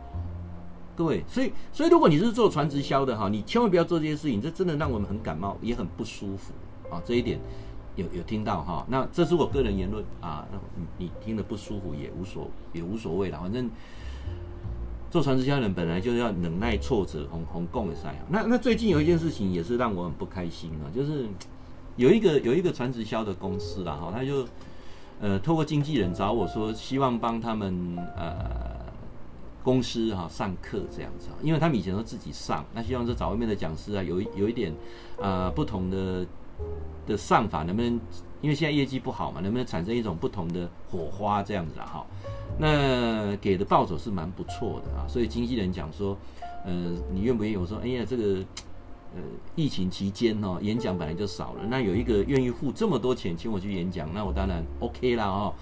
[0.95, 6.53] 各位，所以所以如果你是做传直销的哈，你千万不要做这些事情，这真的让我们很感冒，也很不舒服
[6.89, 7.03] 啊。
[7.05, 7.41] 这一点
[7.97, 8.87] 有有听到哈？
[8.89, 13.69] 那这是我个人言论啊，那你你听了不舒服也无所也无所谓了，反正。
[15.13, 18.19] 做传直销人本来就是要忍耐挫折，红红共的赛。
[18.31, 21.27] 那那最近有一件事情也是让我很不开心啊，就是
[21.97, 24.49] 有一个有一个传直销的公司啦，哈，他就
[25.21, 28.35] 呃透过经纪人找我说，希望帮他们呃
[29.63, 34.73] 公司哈上课这样子，因为他们以前都自己上，那希望是找外面的讲师啊，有一有一点
[35.19, 36.27] 呃不同的
[37.07, 38.01] 的上法，能不能
[38.41, 41.85] 因为现在业绩不好嘛，能不能产生一种不同的火花这样子啊？
[41.85, 42.07] 哈。
[42.59, 46.17] 那给的报酬是蛮不错的啊，所以经纪人讲说，
[46.65, 46.73] 呃，
[47.13, 47.57] 你愿不愿意？
[47.57, 48.45] 我说，哎呀，这个，
[49.15, 49.21] 呃，
[49.57, 55.55] 疫情期间哦，演讲本来就少了，那有一个愿意付这么多钱请我去演讲，那我当然 OK 啦哦。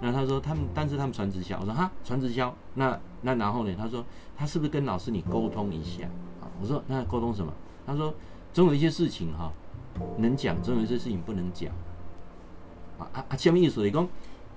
[0.00, 3.74] 那他说他们，但是他们传直销，我说哈，传直销，那那然后呢？
[3.76, 4.04] 他说
[4.36, 6.04] 他是不是跟老师你沟通一下
[6.40, 6.46] 啊？
[6.60, 7.52] 我说那沟通什么？
[7.86, 8.14] 他说
[8.52, 9.52] 总有一些事情哈，
[10.18, 11.72] 能讲，总有一些事情不能讲。
[12.98, 13.84] 啊啊啊，什么意思？
[13.84, 14.08] 你讲，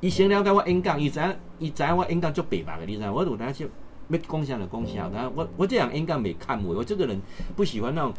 [0.01, 3.13] 伊先了解我演讲，伊知影伊知影我演讲足白白的，你知影？
[3.13, 3.69] 我有当时
[4.09, 7.21] 要讲啥就讲啥，然后我我这样演讲没看我，我这个人
[7.55, 8.11] 不喜欢那种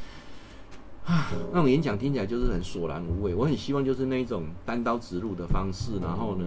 [1.04, 3.34] 啊那种演讲听起来就是很索然无味。
[3.34, 6.44] 我很希望就是那一种单刀直入的方式，然后呢，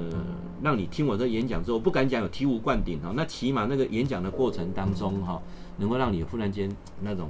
[0.64, 5.42] 让你听我这演讲之后，不敢讲有醍醐灌顶哈，那起码那个演讲的过程当中哈，
[5.78, 7.30] 能够让你忽然间那种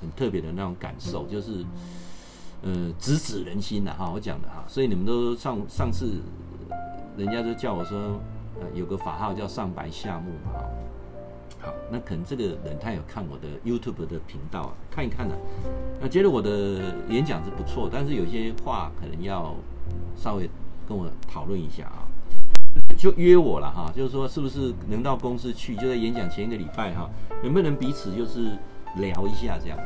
[0.00, 1.62] 很特别的那种感受，就是。
[2.66, 6.22] 呃，直指人心的哈，我讲的哈，所以你们都上上次，
[7.16, 8.20] 人家都叫我说，
[8.60, 10.60] 呃，有个法号叫上白下木嘛，
[11.60, 15.34] 好，那可能这个人他有看我的 YouTube 的频道啊，看一看呢，
[16.00, 19.54] 那觉得我的演讲是不错，但是有些话可能要
[20.16, 20.48] 稍微
[20.88, 22.06] 跟我讨论一下啊，
[22.96, 27.08] 就约我了哈，就是说是不是能到公司去，就在演讲前一个礼拜哈，
[27.42, 28.56] 能不能彼此就是
[28.96, 29.78] 聊一下这样。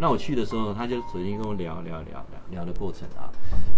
[0.00, 3.26] 那我去的时候，他就首先跟我聊聊聊聊聊的过程啊。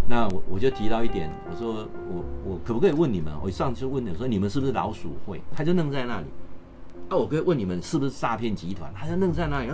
[0.07, 3.33] 那我我就提到一点，我说我我可不可以问你们？
[3.43, 5.41] 我上去就问你说，你们是不是老鼠会？
[5.57, 6.27] 他就愣在那里。
[7.09, 8.93] 啊，我可以问你们是不是诈骗集团？
[8.95, 9.71] 他就愣在那里。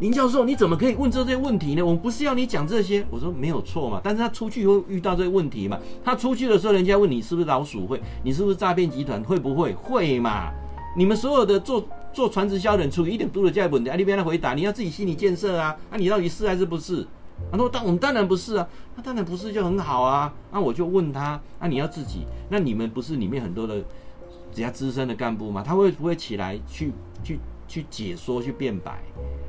[0.00, 1.82] 林教授，你怎么可以问这些问题呢？
[1.82, 3.04] 我们不是要你讲这些。
[3.10, 5.78] 我说没有错嘛，但是他出去会遇到这些问题嘛。
[6.04, 8.00] 他出去的时候，人家问你是不是老鼠会？
[8.22, 9.22] 你是不是诈骗集团？
[9.24, 9.72] 会不会？
[9.72, 10.52] 会嘛？
[10.94, 11.82] 你们所有的做。
[12.18, 17.06] 做传直销的人，出于一点都的价值问题，啊，你别来回答，你要自己心理建设啊，啊，你到底是还是不是？
[17.52, 23.84] 他说当我们当然不是啊，那当然不是就很好啊，那我就问他，啊，你要自己，那你们不是里面很多的
[24.52, 25.62] 比较资深的干部吗？
[25.64, 26.90] 他会不会起来去
[27.22, 28.98] 去去解说去辩白，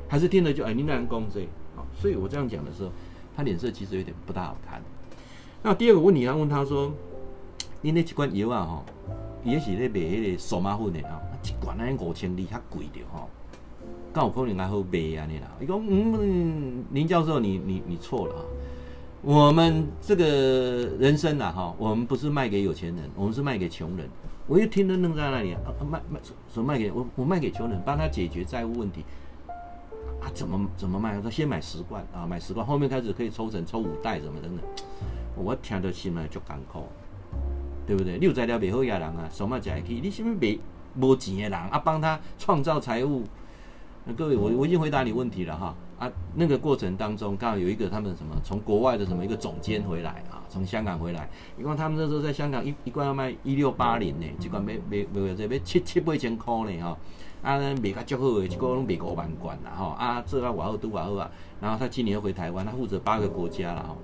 [0.08, 1.40] 还是听了就哎，你那样讲这？
[1.74, 2.92] 好，所以我这样讲的时候，
[3.36, 4.80] 他脸色其实有点不大好看。
[5.64, 6.92] 那第二个问题，他问他说，
[7.80, 8.84] 你那几罐油啊，哈，
[9.44, 11.20] 也是在卖那个数码粉的啊。
[11.42, 13.28] 一罐安五千里较贵的吼，
[14.12, 15.50] 刚有可能还好卖安尼啦。
[15.60, 18.44] 伊讲嗯，林教授你你你错了啊，
[19.22, 20.24] 我们这个
[20.98, 24.08] 人生呐哈，我们不是卖给有钱人，我们是卖给穷人。
[24.46, 26.20] 我一听都愣在那里啊，卖卖
[26.52, 27.06] 什么卖给我？
[27.14, 29.04] 我卖给穷人，帮他解决债务问题
[30.20, 30.28] 啊？
[30.34, 31.20] 怎么怎么卖？
[31.22, 34.64] 他先买十罐啊，买十罐，后面开始可以抽成抽五袋，什么等等。
[35.36, 36.84] 我听得心里就艰苦，
[37.90, 38.18] 对不对？
[38.18, 39.98] 六在了背后压人啊，什么讲起？
[40.00, 40.60] 你是不是没？
[40.94, 43.24] 没钱的人啊，帮他创造财富。
[44.04, 56.96] 那各位，我我已经回答你问题了哈啊，那个过程当中，刚好有一个他们什么从国外的什么一个总监回来啊，从香港回来，因为他们那时候在香港一一罐要卖一六八零呢，一罐卖卖卖这卖七七八千块呢哈，
[57.42, 61.28] 啊卖较足好的，一个拢卖五万罐了哈啊，做啊外好都外好啊，
[61.60, 63.96] 然后他今年又回台湾，他负责八个国家啦哈，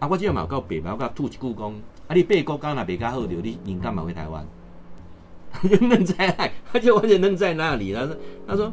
[0.00, 1.74] 啊我今日嘛有够白嘛，我甲吐一句讲，
[2.08, 4.46] 啊你八个国家若卖较好着，你你干嘛回台湾？
[5.52, 7.92] 他就愣在那， 他就完全愣在那里。
[7.92, 8.16] 他说
[8.48, 8.72] ：“他说，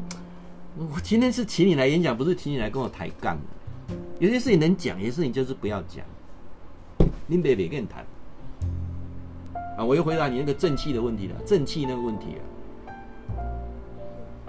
[0.78, 3.38] 我今天是请你来演讲，不是请你来跟我抬杠。
[4.18, 6.06] 有些事情能讲，有些事情就是不要讲。
[7.28, 8.06] 你别别跟你谈
[9.78, 9.84] 啊！
[9.84, 12.42] 我又回答你那个正气的问题了，正气那个问题啊，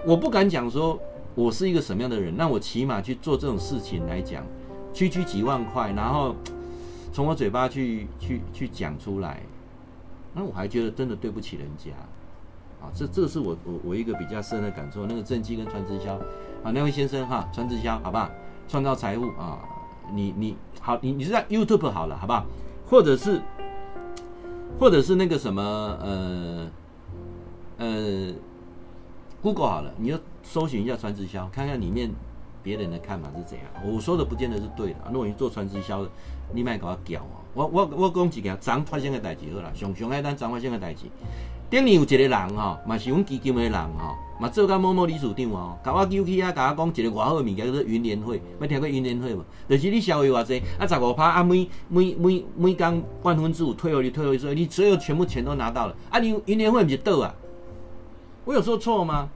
[0.05, 0.99] 我不敢讲说
[1.35, 4.43] 我是一个什么样的人，那我起码去做这种事情来讲，
[4.93, 6.35] 区区几万块，然后
[7.11, 9.41] 从我嘴巴去去去讲出来，
[10.33, 11.91] 那我还觉得真的对不起人家。”
[12.81, 15.05] 啊，这这是我我我一个比较深的感受。
[15.05, 16.15] 那个正气跟传直销，
[16.63, 18.27] 啊，那位先生哈，传直销好不好？
[18.67, 19.59] 创造财富啊，
[20.11, 22.43] 你你好，你你是在 YouTube 好了，好不好？
[22.89, 23.39] 或者是，
[24.79, 26.67] 或者是那个什么呃
[27.77, 28.33] 呃
[29.43, 32.09] ，Google 好了，你要搜寻一下传直销，看看里面
[32.63, 33.67] 别人的看法是怎样。
[33.85, 34.95] 我说的不见得是对的。
[35.11, 36.09] 如果你做传直销的，
[36.53, 37.39] 你卖给我屌啊！
[37.53, 41.05] 我我我讲一件昨发生的代志好了，熊熊爱单昨发生的代志。
[41.69, 49.41] 顶年有一个人吼，嘛是阮基金的人吼，嘛做甲某某理事长哦，甲我叫去啊，甲我讲一个外好的物件叫做云联会，捌听过云联会无？
[49.69, 57.33] 就是你消费偌济，啊十五趴啊，每每每每工万分之五退后你退后所以你所有全部钱都拿到了，啊你云联会毋是倒啊？
[58.43, 59.29] 我有说错吗？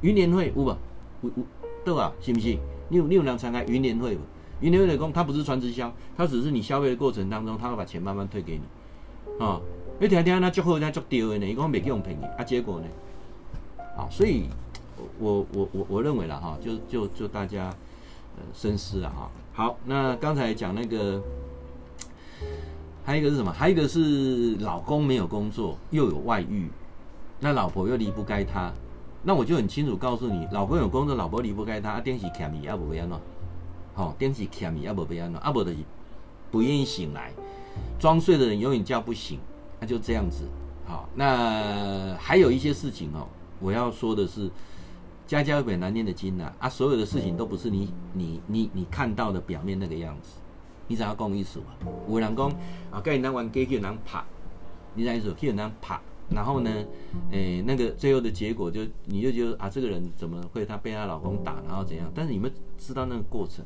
[0.00, 0.76] 云联会有无？
[1.22, 1.44] 有有
[1.86, 2.12] 倒啊？
[2.20, 2.58] 是不是？
[2.88, 4.20] 你有你有人参加云联会无？
[4.60, 9.60] 云联会的工，他不是传直销，他只是你消费的过程当中，他会把钱慢慢退给你，啊。
[9.98, 11.46] 你听听，那足好，那足掉的呢？
[11.46, 12.86] 伊讲袂去用便宜啊，结果呢？
[13.96, 14.44] 啊，所以，
[15.18, 17.74] 我我我我认为了哈，就就就大家
[18.36, 19.30] 呃深思了哈。
[19.54, 21.22] 好，那刚才讲那个，
[23.06, 23.50] 还有一个是什么？
[23.50, 26.68] 还有一个是老公没有工作，又有外遇，
[27.40, 28.70] 那老婆又离不开他，
[29.26, 33.20] 那我就很清楚告诉你，老公有工作，老婆离不开他，啊，电视欠伊啊，无要安怎？
[33.92, 35.40] 好，电视欠伊啊，无要安怎？
[35.40, 35.78] 啊，无就是
[36.52, 37.32] 不愿意醒来，
[37.98, 39.40] 装睡的人永远叫不醒。
[39.80, 40.44] 那就这样子，
[40.86, 43.26] 好，那还有一些事情哦，
[43.58, 44.48] 我要说的是，
[45.26, 50.38] 家家有本难念的经呐，啊，所有的事情都不是你你你你看到的表面那个样子，
[50.86, 51.66] 你知影讲意思吗？
[52.08, 52.48] 有人讲
[52.92, 54.22] 啊，跟人家玩 g a 人拍，
[54.94, 55.34] 你知意思？
[55.36, 56.84] 去人拍，然后呢，
[57.30, 62.10] 诶、那个最后的结果就你就觉得啊，这个人怎么会他被她老公打，然后怎样？
[62.14, 63.64] 但是你们知道那个过程，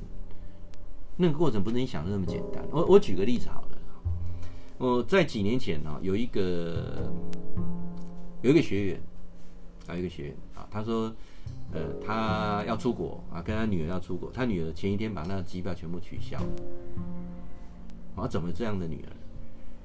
[1.16, 2.64] 那个过程不是你想的那么简单。
[2.70, 3.79] 我我举个例子好了，
[4.79, 7.11] 我在几年前呢，有一个
[8.42, 9.01] 有一个学员
[9.87, 11.12] 啊，一个学员啊，他说。
[11.73, 16.46] 呃，他要出国啊，跟他女儿要出国，他女儿前一天把那个机票全部取消了。
[18.16, 19.11] 啊，怎么这样的女儿？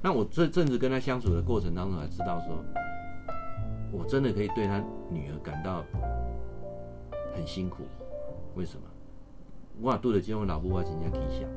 [0.06, 2.64] 那我这阵子跟他相处的过程当中，才知道说，
[3.92, 4.78] 我真的可以对他
[5.10, 5.84] 女儿感到
[7.34, 7.86] 很辛苦。
[8.54, 8.84] 为什么？
[9.82, 11.48] 我对着这种老母，我真正气笑。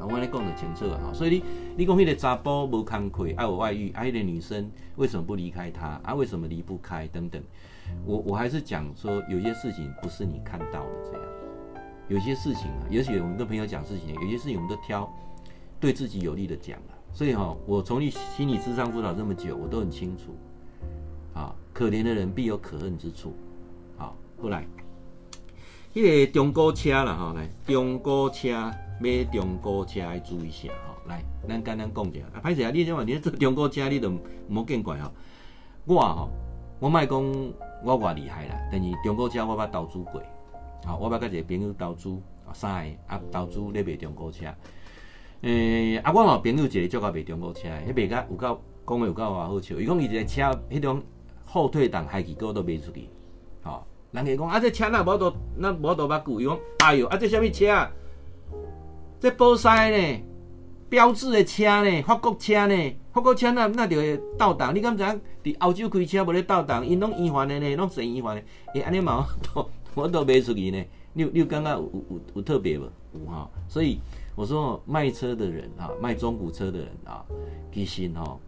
[0.00, 1.44] 啊，我跟你讲得清楚啊，所以你
[1.76, 6.00] 你讲那个查甫无工课，爱有外遇，啊，那个女生为什么不离开他？
[6.02, 7.06] 啊，为什么离不开？
[7.06, 7.40] 等等。
[8.04, 11.22] 我我还是讲说，有些事情不是你看到的这样，
[12.08, 15.08] 有些事情啊，尤其我们跟朋友讲事情，有些事情我们都挑
[15.78, 16.95] 对自己有利的讲啊。
[17.16, 20.36] 所以哈，我从你心理智商辅导这么久，我都很清楚，
[21.32, 23.32] 啊，可怜的人必有可恨之处。
[23.96, 24.66] 好，后来，
[25.94, 32.26] 那个中古车了哈，来中古车买中古车要注意一下哈，来，咱简单讲一下。
[32.34, 34.12] 啊，歹势啊，你这话你做中古车，你都
[34.46, 35.10] 莫见怪哈，
[35.86, 36.28] 我哈。
[36.78, 37.24] 我莫讲
[37.82, 40.20] 我偌厉害啦，但是中古车我捌投资过，
[40.84, 42.14] 好，我捌甲一个朋友投资，
[42.52, 44.44] 三个啊投资咧卖中古车，
[45.42, 51.02] 诶、啊，我嘛朋友一个足够卖中国车，迄卖甲有够讲诶有够偌好笑，伊讲伊一个车迄种
[51.44, 53.08] 后退档排气管都卖出去，
[53.62, 57.88] 吼，人家讲啊，这车那无多那无多捌久，伊讲哎哟，啊这啥物车？
[59.20, 60.22] 这保赛呢？
[60.88, 62.02] 标致的车呢？
[62.02, 62.96] 法国车呢？
[63.12, 65.20] 法国车那那就会倒档，你敢知影？
[65.42, 68.42] 伫欧洲开车无咧倒档，因拢圆环的呢，拢全圆环的。
[68.74, 70.84] 诶，安尼嘛， 我我都卖出去呢。
[71.12, 72.82] 你你有感觉有有有特别无？
[73.14, 73.50] 有哈。
[73.68, 73.98] 所以
[74.36, 77.24] 我说卖车的人啊，卖中古车的人啊，
[77.72, 78.38] 其实吼，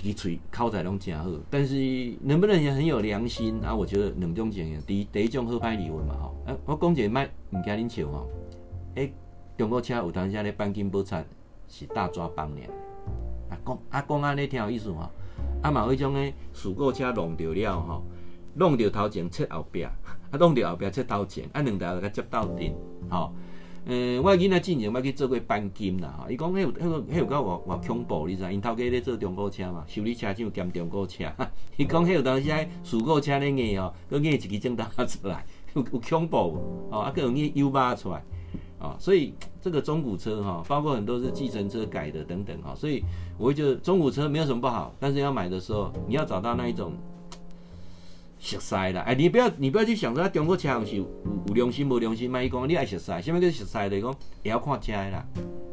[0.00, 1.74] 一个嘴口才拢真好，但是
[2.22, 3.74] 能不能也很有良心啊？
[3.74, 6.36] 我觉得两种情形，第一第一种好歹离婚嘛吼。
[6.46, 8.30] 啊，我讲一个卖唔惊恁笑吼。
[8.94, 9.12] 诶，
[9.56, 11.24] 中古车有当时咧半斤不差，
[11.66, 12.60] 是大抓帮呢。
[13.50, 15.10] 啊，讲啊讲安尼挺有意思吼。
[15.60, 18.04] 啊嘛，迄种诶，事故车弄着了吼，
[18.54, 19.92] 弄着头前切后壁，啊
[20.38, 22.72] 弄着后壁切头前，啊两台甲接斗阵，
[23.10, 23.32] 吼。
[23.86, 26.30] 嗯，我囡仔之前捌去做过钣金啦，吼。
[26.30, 28.52] 伊讲迄有迄个迄有够偌偌恐怖，你知？
[28.52, 31.24] 因头家咧做中古车嘛，修理车厂兼中古车。
[31.76, 36.36] 伊讲迄有当时喺事故车咧硬哦，佮硬一支针打出来， 有有恐怖
[36.90, 38.22] 哦，啊，佮有硬 U 巴出来。
[38.78, 43.02] 啊，所以这个中古车哈，包括很多是计程车改的等等哈，所以
[43.36, 46.92] 我会觉得中古车没有什么不好，但是要买的时候，你要找到那一种
[48.48, 51.06] 熟悉啦，哎，你不要你不要去想说中国车是有
[51.48, 55.26] 有良心无良心，万一讲你爱熟悉，什么叫熟悉的讲也要看车的啦。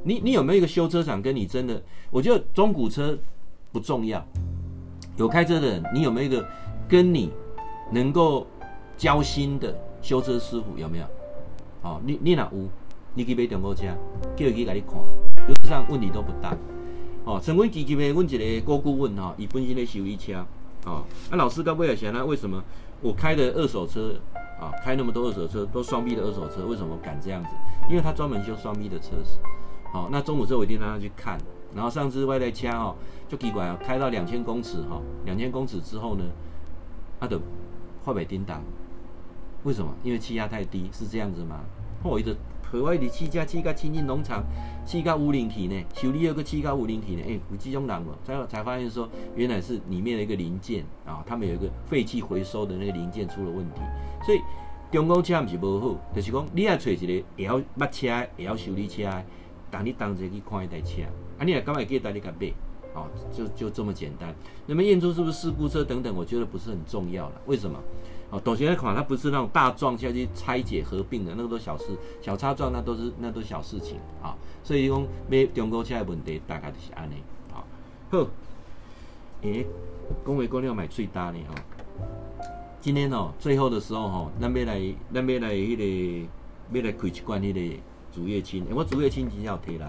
[0.04, 1.82] 你你有没有一个修车厂跟你真的？
[2.12, 3.18] 我觉得中古车
[3.72, 4.22] 不重要，
[5.16, 6.46] 有开车的人，你有没有一个
[6.90, 7.32] 跟你
[7.94, 8.46] 能够
[8.98, 10.78] 交心的修车师傅？
[10.78, 11.06] 有没有？
[11.82, 12.68] 哦，你你哪有？
[13.14, 13.84] 你去买中国车，
[14.36, 15.00] 叫伊去甲你看，
[15.48, 16.54] 基本上问题都不大。
[17.24, 20.46] 哦，成功基金的，问一个郭顾问哈，伊本身咧修理车。
[20.86, 22.26] 哦，啊，老师刚不也想呢？
[22.26, 22.64] 为什么
[23.02, 24.16] 我开的二手车
[24.60, 27.50] 啊，开那么多二手车都双 B 的二手车，为什么敢这样子？
[27.90, 29.40] 因为他专门修双 B 的车子。
[29.92, 31.38] 好，那中午时候我一定让他去看。
[31.74, 32.96] 然后上次外带车哦，
[33.28, 36.24] 就奇怪啊，开到两千公尺哈，两千公尺之后呢，
[37.20, 37.38] 他的
[38.06, 38.62] 后尾叮当，
[39.64, 39.92] 为什么？
[40.04, 41.60] 因为气压太低，是这样子吗？
[42.04, 44.44] 我一直和外的气价，气价亲近农场，
[44.86, 53.82] 气价无灵体呢，修理有个气价无灵体呢，哎、欸，有这种人了，才才发现说，原来是里面的一个零件啊，他们有一个废弃回收的那个零件出了问题，
[54.24, 54.40] 所以
[54.92, 59.04] 中国车不是不好，就是讲你要找一个会要捌车，也要修理车，
[59.72, 61.02] 当你当着去看一台车，
[61.40, 62.54] 啊，你也干嘛可以带你去买，
[62.94, 64.34] 哦，就就这么简单。
[64.68, 67.78] 那么验出是不是事故车等等，我觉得不是很重要了，为什么？
[68.32, 71.86] 哦，董学那款它不是那种大撞下去拆解合并的，那个都小事，
[72.22, 77.16] 小擦撞那都是那都是小事情啊、所以讲买中国车的问题大概就是安尼。
[77.54, 77.62] 啊，
[78.10, 78.28] 好，
[79.44, 79.68] 诶、欸，
[80.26, 81.54] 讲话讲了买最大的哈。
[82.82, 84.82] 今天哦，最后的时候哈，咱要来
[85.14, 86.28] 咱要来迄、
[86.72, 87.78] 那个要来开一罐迄个
[88.12, 89.86] 竹叶青，我竹叶青今天要提来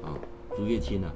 [0.00, 0.16] 哦，啊，
[0.56, 1.12] 竹叶青啊，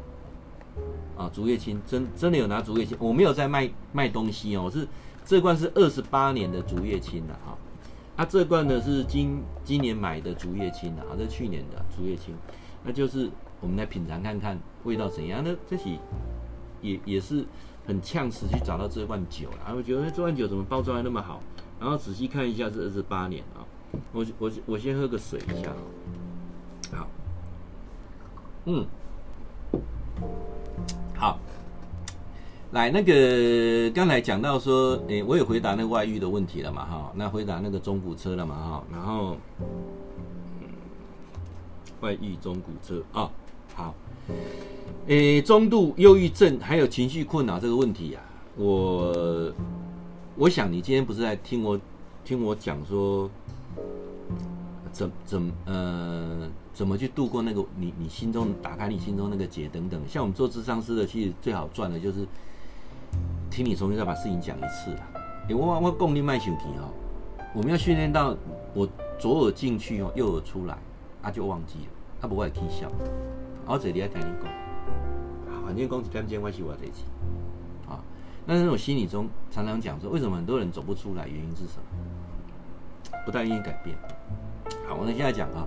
[1.16, 4.86] 啊，竹叶青真真的有拿竹叶青，我没有在卖卖东西哦，我是。
[5.24, 7.56] 这罐是二十八年的竹叶青的哈，
[8.16, 12.34] 啊，这罐呢是今今年买的竹叶青的啊，这去年的竹叶青，
[12.84, 15.42] 那就是我们来品尝看看味道怎样。
[15.42, 15.98] 那这些
[16.82, 17.44] 也也是
[17.86, 21.40] 很呛死去找到这罐酒了，啊，我觉得这罐酒怎么包装还那么好？
[21.80, 23.64] 然后仔细看一下是二十八年啊，
[24.12, 25.72] 我我我先喝个水一下，
[26.96, 27.08] 好，
[28.66, 28.86] 嗯，
[32.74, 39.36] 来那个刚才讲到说，诶、我也回答那个外遇的问题了嘛，哈，那回答那个中古车了嘛，哈，然后，
[42.00, 43.30] 外遇中古车啊，
[43.76, 43.94] 好，
[45.06, 48.20] 诶、中度忧郁症还有情绪困扰这个问题啊，
[48.56, 49.52] 我
[50.34, 51.80] 我想你今天不是在听我
[52.24, 53.30] 听我讲说。
[54.92, 62.24] 怎怎呃怎么去度过那个你你心中打开你心中那个结等等，像我们做咨商师的，其实最好赚的就是
[63.50, 65.02] 听你重新再把事情讲一次啦。
[65.48, 66.88] 欸、我我共你卖手皮哦，
[67.54, 68.36] 我们要训练到
[68.72, 68.88] 我
[69.18, 70.76] 左耳进去哦，右耳出来，
[71.22, 72.90] 啊、就忘记了，啊、不会听笑。
[73.66, 74.52] 我这里要听你讲，
[75.64, 77.04] 反正讲一点钟我是我这次
[77.88, 78.00] 啊。
[78.46, 81.26] 但是我心里中常常讲说，为什么很多人走不出来？
[81.26, 83.18] 原因是什么？
[83.24, 83.96] 不太愿意改变。
[84.88, 85.66] 好，我们现在讲啊，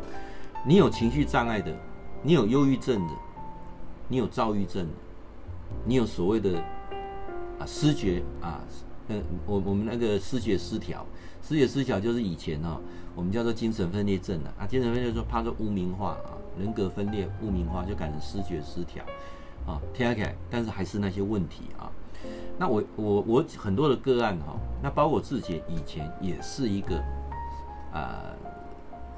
[0.66, 1.74] 你有情绪障碍的，
[2.22, 3.14] 你有忧郁症的，
[4.08, 4.94] 你有躁郁症的，
[5.86, 6.62] 你有所谓的
[7.60, 8.62] 啊失觉啊，
[9.08, 11.06] 嗯，我我们那个失觉失调，
[11.42, 12.80] 失觉失调就是以前啊，
[13.16, 19.04] 我们叫做精神分裂症的啊，精神分裂说怕说污名化啊，人格分裂污名化就改成失觉失调
[19.66, 21.92] 啊，听起来，但是还是那些问题啊。
[22.58, 26.98] 那我我我很多的个案哈，那包括我自己以前也是一个
[27.92, 28.34] 啊。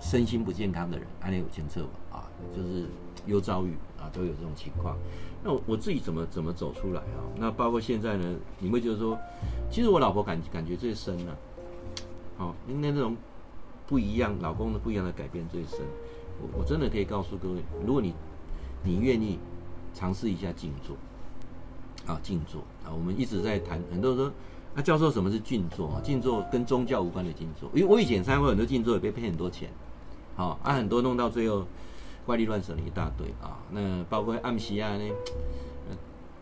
[0.02, 2.20] 身心不健康的人，安利有监测吧？
[2.20, 2.24] 啊，
[2.56, 2.86] 就是
[3.26, 4.96] 忧躁郁啊，都有这种情况。
[5.44, 7.24] 那我我自己怎么怎么走出来啊？
[7.38, 8.36] 那包括现在呢？
[8.60, 9.18] 你会觉得说，
[9.72, 11.38] 其实我老婆感感觉最深了，
[12.38, 13.16] 哦，应该这种
[13.88, 15.80] 不一样，老公的不一样的改变最深。
[16.42, 18.14] 我我真的可以告诉各位，如果你
[18.84, 19.40] 你愿意
[19.94, 20.96] 尝试一下静坐，
[22.06, 24.32] 啊，静坐啊，我们一直在谈，很多人说。
[24.76, 26.00] 那教授什么是静坐啊？
[26.04, 29.68] 静坐跟宗教无关的静坐，因为我以前参加过很多静坐，也被骗很多钱，
[30.36, 31.66] 好啊，很多弄到最后
[32.30, 33.58] 怪力乱神了一大堆啊。
[33.72, 35.04] 那包括暗时啊呢，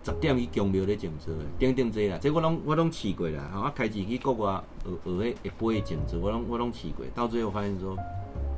[0.04, 3.50] 十点去宫庙咧静坐，等等这啦，这我拢我拢试过啦。
[3.54, 7.96] 好，啊，开始去国外学学迄一杯静坐，我拢我拢试过，到最后发现说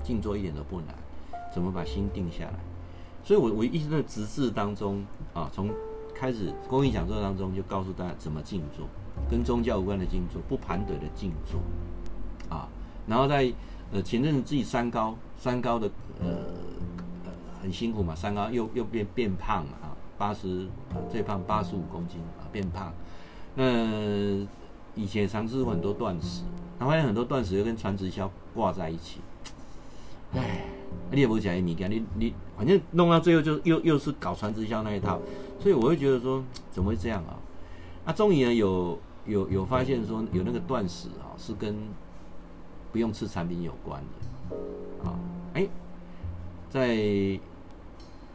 [0.04, 0.88] 静坐一点都不难，
[1.54, 2.60] 怎么把心定下来？
[3.24, 5.06] 所以我我一直在直视当中
[5.36, 5.70] 啊，从
[6.16, 8.88] 开始公益讲座当中就告诉大家怎么静坐。
[9.30, 11.60] 跟宗教无关的静坐，不盘腿的静坐，
[12.50, 12.68] 啊，
[13.06, 13.52] 然后在
[13.92, 16.28] 呃前阵子自己三高，三高的呃
[17.62, 20.68] 很辛苦嘛，三高又又变变胖了啊，八十
[21.10, 22.91] 最胖八十五公斤啊变胖，
[23.55, 23.64] 那
[24.95, 26.43] 以前尝试过很多断食，
[26.80, 29.20] 他发现很多断食又跟传直销挂在一起，
[30.34, 30.66] 唉，
[31.12, 35.20] 你也不讲米干，你你反正弄到最后就又又是搞传直销那一套，
[35.60, 37.38] 所以我会觉得说怎么会这样啊？
[38.05, 38.97] 那终于呢有。
[39.26, 41.76] 有有发现说有那个断食啊，是跟
[42.91, 45.14] 不用吃产品有关的啊，
[45.53, 45.68] 哎，
[46.68, 47.39] 在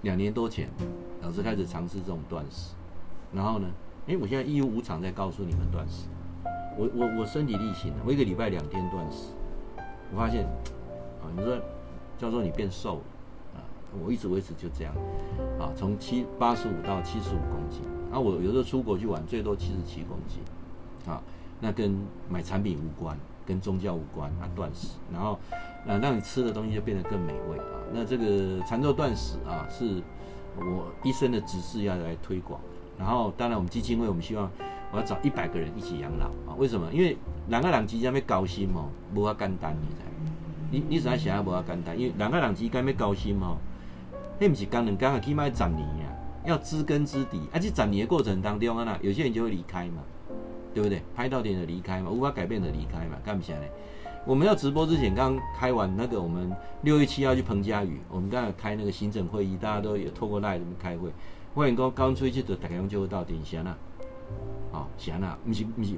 [0.04, 0.68] 两年多前，
[1.22, 2.74] 老师开始尝试这种断食，
[3.32, 3.66] 然后呢，
[4.06, 6.04] 哎，我现在义务无偿在告诉你们断食，
[6.76, 9.32] 我我我身体力行了，我一个礼拜两天断食，
[10.12, 11.58] 我发现啊，你说
[12.18, 13.02] 教授你变瘦了
[13.56, 13.64] 啊，
[14.04, 14.94] 我一直维持就这样。
[15.58, 17.80] 啊，从七八十五到七十五公斤，
[18.12, 20.42] 啊，我有时候出国去玩，最多七十七公斤。
[21.10, 21.22] 啊，
[21.60, 21.96] 那跟
[22.28, 25.38] 买产品无关，跟宗教无关啊，断食，然后，
[25.86, 27.64] 啊，让你吃的东西就变得更美味啊。
[27.92, 30.02] 那这个禅坐断食啊，是
[30.56, 32.60] 我一生的指示要来推广。
[32.98, 34.50] 然后，当然我们基金会，我们希望
[34.92, 36.54] 我要找一百个人一起养老啊。
[36.56, 36.92] 为什么？
[36.92, 37.16] 因为
[37.48, 40.02] 两个人之间要高薪哦，无法简单，你知？
[40.70, 43.56] 你你实在想要无法简单，因为两个人之间要高薪哦，
[44.38, 46.06] 那不是刚两刚啊，起码要十年啊，
[46.44, 47.40] 要知根知底。
[47.52, 50.02] 而且十年的过程当中啊，有些人就会离开嘛。
[50.74, 51.00] 对不对？
[51.14, 53.70] 拍到点的离开嘛，无法改变的离开嘛，干不下来？
[54.26, 56.50] 我们要直播之前，刚开完那个，我们
[56.82, 61.10] 六月七号去彭佳屿，我们刚才开那个行政会议，大家都有透过赖这么开会。
[61.54, 63.76] 欢迎讲刚出去就大家拢就会到点先啦，
[64.72, 65.94] 哦，先啦，不是不是，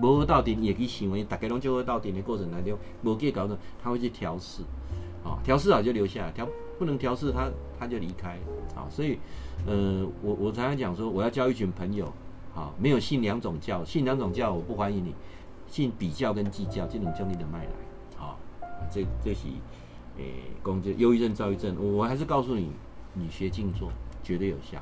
[0.00, 4.62] 无到点也可以行为，大家拢就会到点的过程当中，无给搞的，他会去调试，
[5.24, 6.48] 哦，调试好就留下来，调
[6.78, 8.38] 不能调试他他就离开，
[8.76, 9.18] 啊、哦，所以，
[9.66, 12.10] 呃，我我常常讲说，我要交一群朋友。
[12.54, 15.12] 好，没有信两种教，信两种教我不欢迎你，
[15.66, 17.70] 信比较跟计较这种教你的脉来。
[18.16, 18.38] 好，
[18.88, 19.48] 这这是
[20.16, 22.70] 诶，工作忧郁症、躁郁症，我还是告诉你，
[23.12, 23.90] 你学静坐
[24.22, 24.78] 绝对有效，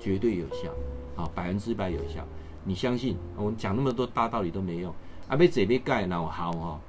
[0.00, 0.72] 绝对有效，
[1.14, 2.26] 好，百分之百有效。
[2.64, 4.92] 你相信我们讲那么多大道理都没用，
[5.28, 6.80] 啊，被这边盖脑好哈，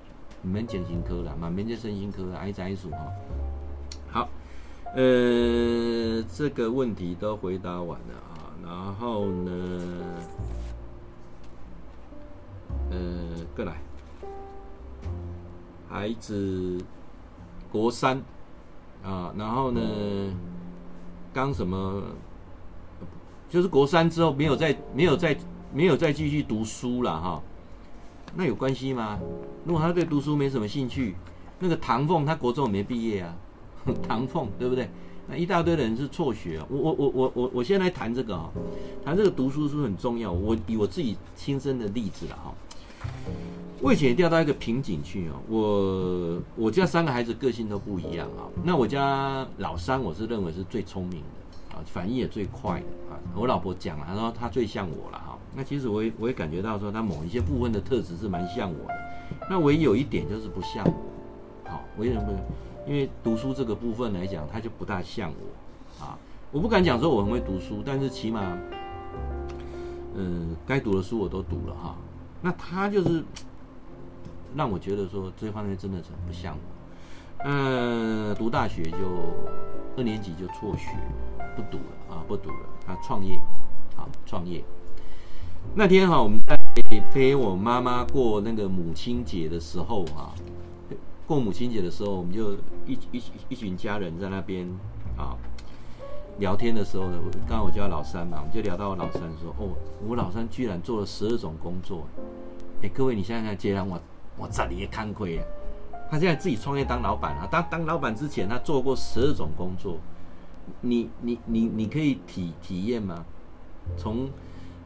[0.41, 2.97] 你们减心科了，满面就身心科了，爱在一数哈。
[4.09, 4.29] 好，
[4.95, 8.32] 呃，这个问题都回答完了。
[8.65, 9.51] 然后呢，
[12.91, 12.97] 呃，
[13.55, 13.75] 过来，
[15.89, 16.83] 孩子
[17.71, 18.21] 国三
[19.03, 19.81] 啊，然后呢，
[21.33, 22.01] 刚什么，
[23.49, 25.37] 就是国三之后没有再没有再
[25.73, 27.41] 没有再继续读书了哈，
[28.35, 29.19] 那有关系吗？
[29.65, 31.15] 如果他对读书没什么兴趣，
[31.59, 33.35] 那个唐凤他国中没毕业啊，
[34.07, 34.89] 唐凤对不对？
[35.27, 36.61] 那一大堆的人是辍学。
[36.69, 38.49] 我我我我我我先来谈这个啊，
[39.03, 40.31] 谈这个读书是很重要。
[40.31, 42.53] 我以我自己亲身的例子了哈。
[43.81, 48.47] 我以前也掉到一个瓶颈去哦，我我家三个孩子个性都不一样啊。
[48.63, 53.19] 那我家老三我是认为是最聪明的啊，反应也最快的啊。
[53.35, 55.37] 我老婆讲了，她说她最像我了哈。
[55.55, 58.93] 那其实我也我也感觉到说她某一些部分的特质是蛮像我的。
[59.49, 62.33] 那唯有一点就是不像我，好，为什么不？
[62.85, 66.17] 因为读书这个部分来讲，他就不大像我啊。
[66.51, 68.57] 我不敢讲说我很会读书，但是起码，
[70.15, 71.95] 嗯，该读的书我都读了哈。
[72.41, 73.23] 那他就是。
[74.55, 77.49] 让我觉得说这方面真的是很不像我。
[77.49, 78.99] 呃，读大学就
[79.97, 80.91] 二年级就辍学，
[81.55, 82.57] 不读了啊，不读了。
[82.85, 83.35] 他创业，
[83.95, 84.63] 啊创业。
[85.73, 86.55] 那天哈，我们在
[87.11, 90.29] 陪我妈妈过那个母亲节的时候啊，
[91.25, 92.53] 过母亲节的时候，我们就
[92.85, 94.67] 一一一群家人在那边
[95.17, 95.37] 啊
[96.39, 97.17] 聊天的时候呢，
[97.47, 99.69] 刚好我叫老三嘛，我们就聊到我老三说，哦，
[100.07, 102.07] 我老三居然做了十二种工作。
[102.81, 103.99] 哎，各位，你现在看，接让我。
[104.35, 105.45] 我这里也看亏啊！
[106.09, 109.99] 他现在自己创业当老板啊，当当老板之前，他做过十二种工作。
[110.81, 113.23] 你你你你可以体体验吗？
[113.95, 114.27] 从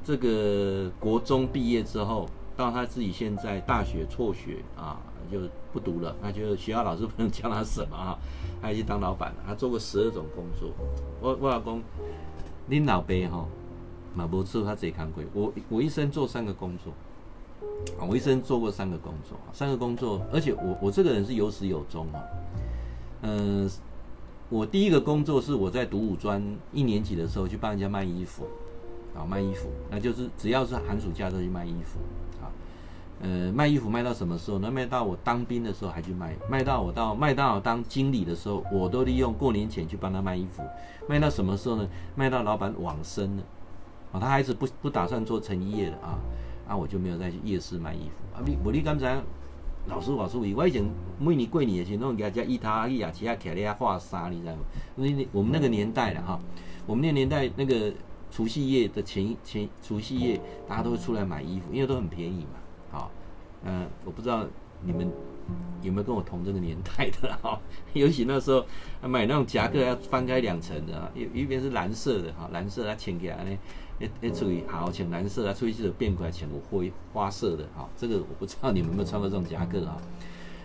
[0.03, 2.27] 这个国中毕业之后，
[2.57, 4.99] 到他自己现在大学辍学啊，
[5.31, 5.39] 就
[5.71, 8.17] 不读了， 那就学校老师不能教他什么啊，
[8.61, 9.37] 他去当老板了。
[9.45, 10.69] 他做过十二种工作。
[11.21, 11.81] 我我老公，
[12.67, 13.45] 你老爸哈，
[14.15, 15.25] 马博士他自己看亏。
[15.33, 16.93] 我我一生做三个工作。
[17.99, 22.19] 啊，我一生做过三个工作，三个工作，而且我我这个人是有始有终啊。
[23.21, 23.69] 嗯、
[24.49, 28.47] 我第一个工作是我在读五专一年级的时候去帮人家卖衣服，
[29.15, 31.99] 啊，卖衣服，那就是只要是寒暑假都去卖衣服，
[33.19, 34.69] 呃，卖衣服卖到什么时候呢？
[34.69, 40.61] 卖到我当兵的时候还去卖，卖到我到麦当劳当经理的时候，我都利用过年前去帮他卖衣服，
[41.07, 41.87] 卖到什么时候呢？
[42.15, 43.43] 卖到老板往生了，
[44.11, 46.19] 啊，他还是不不打算做成衣业的啊。
[46.67, 48.37] 啊，我就没有再去夜市卖衣服。
[48.37, 49.19] 啊，你，我你刚才
[49.87, 50.83] 老师老师，我以前
[51.17, 54.59] 每年过年的时候，弄人家一他一啊，其他开了下画沙，你知道吗？
[54.97, 56.39] 因为我们那个年代了哈，
[56.85, 57.91] 我们那个年代那个
[58.29, 62.59] 除夕夜的前前除夕夜，大家都会出来买衣服，因为都很便宜嘛。
[63.67, 64.45] 呃，我不知道
[64.81, 65.07] 你们
[65.83, 67.59] 有没有跟我同这个年代的哈？
[67.93, 68.65] 尤其那时候
[69.01, 73.57] 买那种夹克要翻开两层的，一一边是蓝色的哈，蓝色它浅给啊呢。
[73.99, 77.89] 哎哎，注意好，浅蓝色啊，出去就变过来浅灰花色的哈。
[77.97, 79.97] 这个我不知道你们有没有穿过这种夹克啊？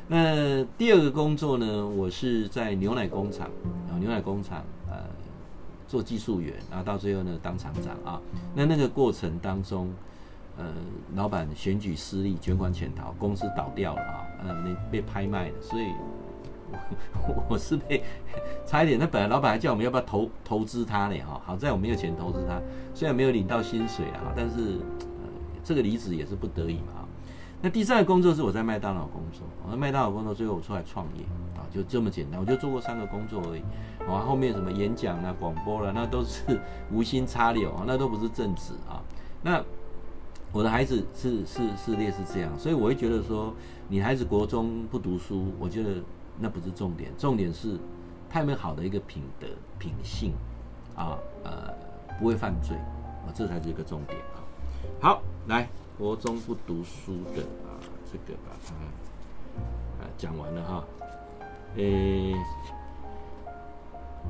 [0.09, 3.49] 那第二个工作呢，我是在牛奶工厂
[3.91, 4.97] 啊，牛奶工厂呃
[5.89, 8.21] 做技术员，然后到最后呢当厂长啊。
[8.55, 9.91] 那那个过程当中，
[10.57, 10.65] 呃，
[11.15, 15.87] 老板选举失利，卷款潜逃，公司倒掉了啊，呃，被被拍卖了，所以。
[17.29, 18.03] 我 我是被
[18.65, 21.19] 差一点，那本来老板还叫我们要不要投投资他呢？
[21.19, 22.59] 哈，好在我没有钱投资他，
[22.95, 24.79] 虽然没有领到薪水啊，但是
[25.21, 25.29] 呃，
[25.63, 27.07] 这个离职也是不得已嘛。
[27.61, 31.25] 那第三个工作是我在麦当劳工作，我在麦当劳工作，最后我出来创业
[31.55, 33.61] 啊，就这么简单，我就做过三个工作而已。
[34.11, 36.59] 啊，后面什么演讲啊、广播了，那都是
[36.91, 38.97] 无心插柳啊，那都不是正职啊。
[39.43, 39.63] 那
[40.53, 43.55] 我的孩子是是是类似这样，所以我会觉得说，
[43.89, 45.91] 你孩子国中不读书，我觉得。
[46.41, 47.79] 那不是重点，重点是
[48.29, 49.47] 他有没有好的一个品德
[49.79, 50.33] 品性
[50.97, 51.71] 啊，呃，
[52.19, 54.41] 不会犯罪啊，这才是一个重点啊。
[54.99, 57.77] 好，来，国中不读书的啊，
[58.11, 58.75] 这个把它
[60.03, 60.85] 啊讲完了哈。
[61.77, 62.35] 诶、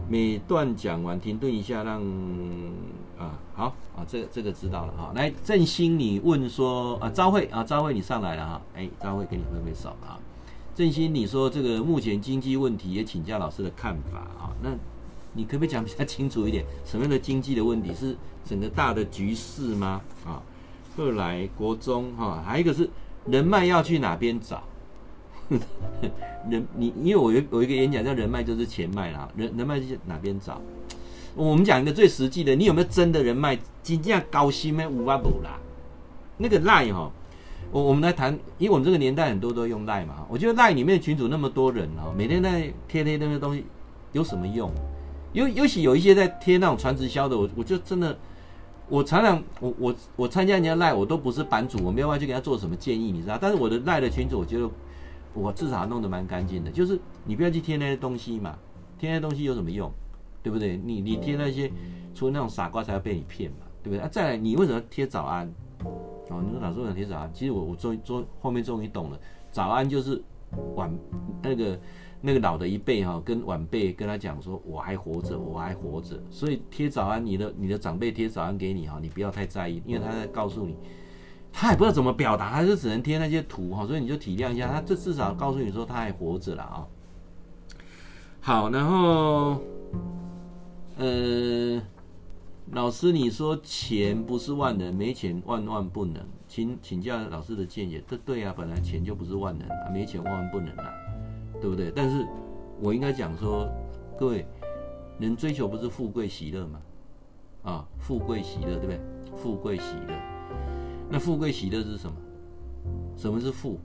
[0.08, 2.02] 每段讲完停顿一下让，
[3.18, 5.12] 啊好啊，这这个知道了哈。
[5.14, 10.18] 来，振兴，你问说啊，朝会啊，朝会你上来了哈，哎，朝会给你挥挥手啊。
[10.74, 14.52] 振兴，你说这个目前经济问题也请教老师的看法啊？
[14.62, 14.70] 那
[15.34, 16.64] 你可不可以讲比较清楚一点？
[16.84, 20.00] 什么样的经济的问题是整个大的局势吗？
[20.26, 20.42] 啊，
[20.96, 22.88] 后来国中哈，还有一个是
[23.26, 24.62] 人脉要去哪边找？
[26.50, 30.60] 人你因为我有有一个演讲叫人脉就是钱脉啦，人人脉是哪边找？
[31.34, 33.58] 我们讲一个最实际的，你有没有真的人脉？
[33.82, 35.58] 真正高薪没五万五啦，
[36.38, 37.10] 那个赖哈。
[37.72, 43.64] 我我们来谈，因为我们这个年代很多都用赖嘛，我觉得赖里面的群主那么多人哈，每天在贴贴那些东西
[44.12, 44.70] 有什么用？
[45.32, 48.16] 尤尤其有一些在贴那种传直销的，我我就真的，
[48.88, 53.38] 我常常我我我参加人家赖，我都不是版主，我没有办法去给他做什么建议，你知道？
[53.40, 54.68] 但是我的赖的群主，我觉得
[55.34, 58.58] 我至少弄得蛮干净的，就是你不要去贴那些东西嘛，
[58.98, 59.90] 贴那些东西有什么用？
[60.42, 60.76] 对不对？
[60.76, 61.70] 你你贴那些，
[62.14, 64.00] 除了那种傻瓜才要被你骗嘛，对不对？
[64.00, 65.46] 啊，再来，你为什么贴早安？
[65.84, 67.30] 哦，你说老师为什么贴早安？
[67.32, 69.20] 其实我我终终后面终于懂了，
[69.52, 70.20] 早安就是
[70.74, 70.92] 晚
[71.42, 71.78] 那个
[72.20, 80.76] 那个老的一辈哈，跟晚辈跟他讲说我还活着，我还活着，所以贴早安，你的你的长辈贴早安给你哈，你不要太在意，因为他在告诉你。
[81.52, 86.86] 他也不知道怎么表达，他就只能贴那些图哈，所以你就体谅一下他，这至少告诉你说他还活着了啊。
[88.40, 89.60] 好，然后，
[90.96, 91.80] 呃，
[92.72, 98.02] 老师你说钱不是万能，没钱万万不能，请请教老师的见解。
[98.08, 100.90] 这对啊，本来钱就不是万能啊，没钱万万不能啊，
[101.60, 101.92] 对不对？
[101.94, 102.26] 但是
[102.80, 103.68] 我应该讲说，
[104.18, 104.44] 各位，
[105.20, 106.80] 人追求不是富贵喜乐吗？
[107.62, 109.00] 啊，富贵喜乐对不对？
[109.36, 110.14] 富贵喜乐。
[111.10, 112.16] 那富贵喜乐是什么？
[113.16, 113.78] 什么是富？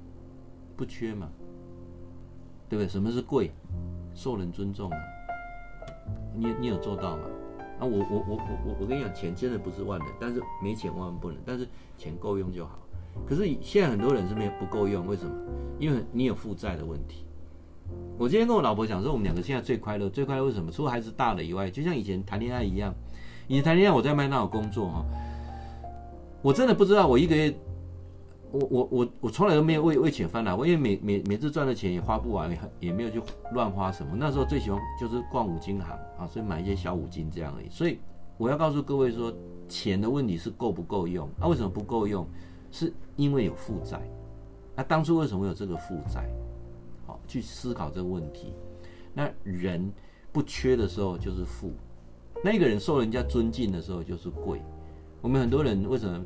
[0.76, 1.28] 不缺嘛，
[2.70, 2.88] 对不对？
[2.88, 3.51] 什么是贵？
[4.13, 4.97] 受人尊重啊。
[6.36, 7.24] 你你有做到吗？
[7.80, 12.80] 啊，我我我我我我跟你讲，钱真的不是万能，但是没钱万万不能，但是钱够用就好。
[13.28, 15.32] 可是现在很多人是没有不够用，为什么？
[15.80, 17.26] 因为你有负债的问题。
[18.18, 20.72] 我今天跟我老婆讲说，我们两个现在最快乐，最快乐为什么？
[20.72, 22.93] 除了孩子大了以外，就像以前谈恋爱一样，
[23.47, 25.05] 以前谈恋爱我在麦当劳工作哈。
[26.48, 27.54] 我真的不知道，我一个月，
[28.54, 30.56] 我我我我从来都没有为为钱烦恼。
[30.56, 33.22] 我因为每每每次赚的钱也花不完，也也没有去
[33.52, 34.14] 乱花什么。
[34.16, 37.70] 那时候最喜欢就是逛五金行啊，所以买一些小五金这样而已。
[37.70, 38.00] 所以
[38.38, 39.34] 我要告诉各位说，
[39.68, 41.48] 钱的问题是够不够用啊？
[41.50, 42.26] 为什么不够用？
[42.72, 44.00] 是因为有负债。
[44.74, 46.30] 那当初为什么有这个负债？
[47.06, 48.54] 好，去思考这个问题。
[49.14, 49.91] 那人
[50.32, 51.74] 不缺的时候就是富，
[52.41, 54.62] 那个人受人家尊敬的时候就是贵。
[55.20, 56.24] 我们很多人为什么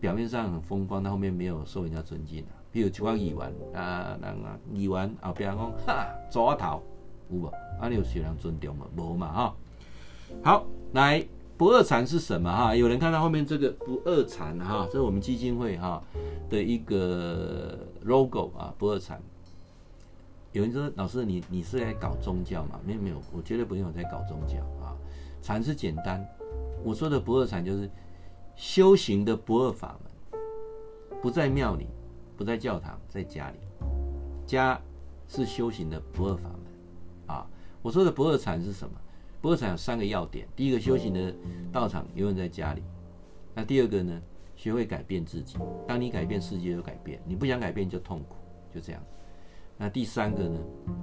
[0.00, 2.54] 表面上很风光，但后面没有受人家尊敬啊？
[2.70, 6.82] 比如就讲议员啊，人啊，议员后边讲 哈，抓头
[7.30, 7.46] 有无？
[7.80, 8.86] 啊，你有受人尊重吗？
[8.96, 9.56] 无嘛哈。
[10.44, 11.26] 好，来
[11.56, 12.76] 不二禅是什么哈？
[12.76, 16.00] 有人看到后面这个不二禅哈，这是我们基金会哈
[16.48, 19.20] 的一个 logo 啊，不二禅。
[20.52, 22.78] 有人说老师你你是在搞宗教吗？
[22.86, 24.94] 没有没有，我绝对不用在搞宗教啊。
[25.42, 26.24] 禅是简单，
[26.84, 27.90] 我说的不二禅就是。
[28.58, 30.40] 修行的不二法门，
[31.22, 31.86] 不在庙里，
[32.36, 33.58] 不在教堂，在家里。
[34.44, 34.80] 家
[35.28, 37.46] 是修行的不二法门啊！
[37.82, 39.00] 我说的不二禅是什么？
[39.40, 41.32] 不二禅有三个要点：第一个，修行的
[41.70, 42.82] 道场永远在家里；
[43.54, 44.20] 那第二个呢，
[44.56, 45.56] 学会改变自己。
[45.86, 48.34] 当你改变，世界就改变；你不想改变，就痛苦，
[48.74, 49.00] 就这样。
[49.76, 50.58] 那第三个呢？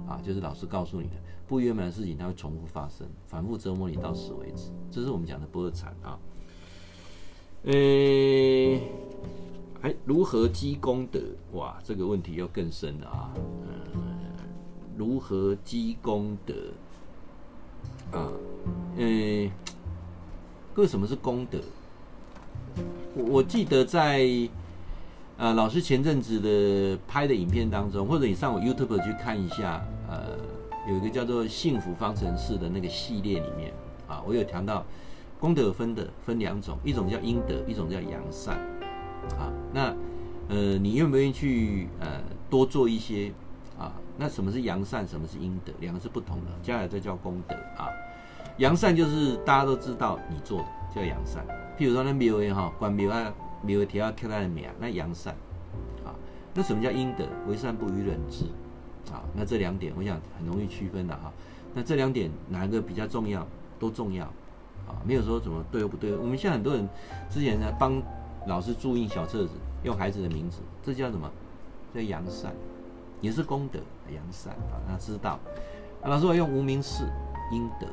[0.06, 1.14] 啊，就是老师告诉你的，
[1.46, 4.70] 不圆满的事情它会重复发生，反复折磨你到死为止。
[4.90, 6.20] 这是我们讲的不二禅啊。
[7.66, 8.80] 诶，
[9.82, 11.18] 还如何积功德？
[11.52, 13.34] 哇，这个问题又更深了啊！
[14.96, 16.54] 如何积功德？
[18.16, 18.30] 啊，
[18.98, 19.50] 诶，
[20.72, 21.58] 各位什么是功德？
[23.16, 24.24] 我我记得在
[25.36, 30.38] 啊，老师前阵子的拍的影片当中，或者你上我 YouTube 去看一下，呃，
[30.88, 33.74] 有一个叫做“幸福方程式”的那个系列里面
[34.06, 34.86] 啊，我有谈到。
[35.46, 38.56] 功德分的分两种，一种叫阴德，一种叫阳善。
[39.38, 39.94] 啊，那
[40.48, 42.20] 呃，你愿不愿意去呃
[42.50, 43.30] 多做一些
[43.78, 43.92] 啊？
[44.18, 45.72] 那什么是阳善，什么是阴德？
[45.78, 47.86] 两个是不同的，将来再叫功德啊。
[48.56, 51.46] 阳善就是大家都知道你做的叫阳善，
[51.78, 53.32] 譬如说那庙哈，关庙啊，
[53.62, 55.32] 庙诶提到刻他的名，那阳善
[56.04, 56.10] 啊。
[56.54, 57.24] 那什么叫阴德？
[57.46, 58.46] 为善不欲人知
[59.12, 59.22] 啊。
[59.32, 61.32] 那这两点我想很容易区分的哈。
[61.72, 63.46] 那这两点哪个比较重要？
[63.78, 64.28] 都重要。
[64.88, 66.14] 啊，没有说怎么对或不对。
[66.16, 66.88] 我们现在很多人
[67.30, 68.00] 之前呢帮
[68.46, 69.50] 老师注印小册子，
[69.82, 71.30] 用孩子的名字，这叫什么？
[71.94, 72.52] 叫扬善，
[73.20, 73.78] 也是功德，
[74.14, 74.76] 扬善啊。
[74.86, 75.40] 他知道，
[76.04, 77.04] 老师我用无名氏
[77.50, 77.86] 阴德，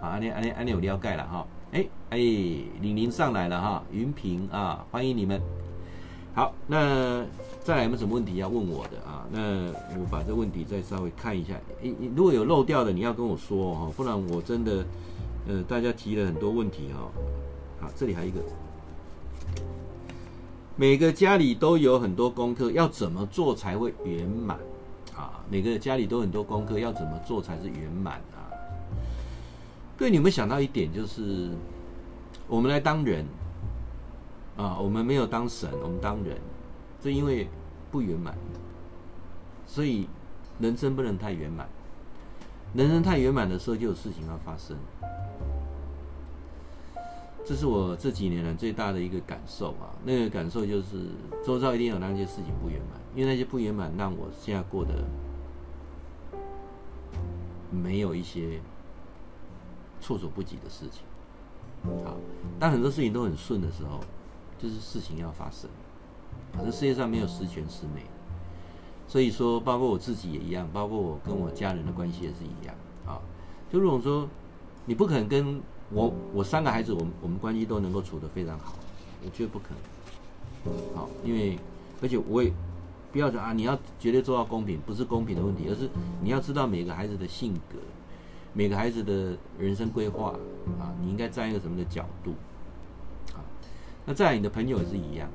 [0.00, 1.46] 啊，安尼安尼安尼有了解了哈。
[1.72, 5.40] 哎哎，玲玲上来了哈，云平啊，欢迎你们。
[6.34, 7.24] 好，那
[7.60, 9.24] 再来有没有什么问题要问我的啊？
[9.30, 9.66] 那
[9.98, 11.54] 我把这问题再稍微看一下。
[11.82, 14.84] 哎，如果有漏掉的，你要跟我说哈，不然我真的。
[15.48, 17.10] 呃，大家提了很多问题哈，
[17.80, 18.38] 好，这里还有一个，
[20.76, 24.58] 每个家里都有很多功课，要怎么做才会圆满
[25.16, 25.42] 啊？
[25.50, 28.44] 每个家里都很多功课，要怎么做才是圆满啊？
[29.96, 31.48] 各位，你有没有想到一点，就是
[32.46, 33.24] 我们来当人
[34.58, 36.36] 啊，我们没有当神，我们当人，
[37.00, 37.48] 这因为
[37.90, 38.36] 不圆满，
[39.66, 40.06] 所以
[40.60, 41.66] 人生不能太圆满，
[42.74, 44.76] 人生太圆满的时候，就有事情要发生。
[47.44, 49.96] 这是我这几年来最大的一个感受啊！
[50.04, 51.06] 那个感受就是，
[51.42, 55.02] 周遭一定有那些事情不圆满，因为那些不圆满让我现在过得
[57.70, 58.60] 没有一些
[59.98, 61.04] 措手不及的事情。
[62.04, 62.16] 好，
[62.60, 64.00] 当很多事情都很顺的时候，
[64.58, 65.70] 就是事情要发生。
[66.52, 68.04] 可是世界上没有十全十美，
[69.08, 72.74] 所以说，包括我自己也一样，包括我跟我家人的关系也是一样。
[73.06, 73.18] 啊，
[73.72, 74.28] 就如果说
[74.84, 78.74] 你不可能跟我我三个孩子，我们我们关系都能够处得非常好，
[79.24, 80.74] 我觉得不可能。
[80.94, 81.58] 好，因为
[82.02, 82.52] 而且我也
[83.10, 85.88] 不要说啊，你要绝对做到公平，不是公平的问题，而是
[86.22, 87.78] 你要知道每个孩子的性格，
[88.52, 90.34] 每个孩子的人生规划
[90.78, 92.32] 啊，你应该站一个什么的角度。
[93.32, 93.40] 啊，
[94.04, 95.30] 那再来你的朋友也是一样。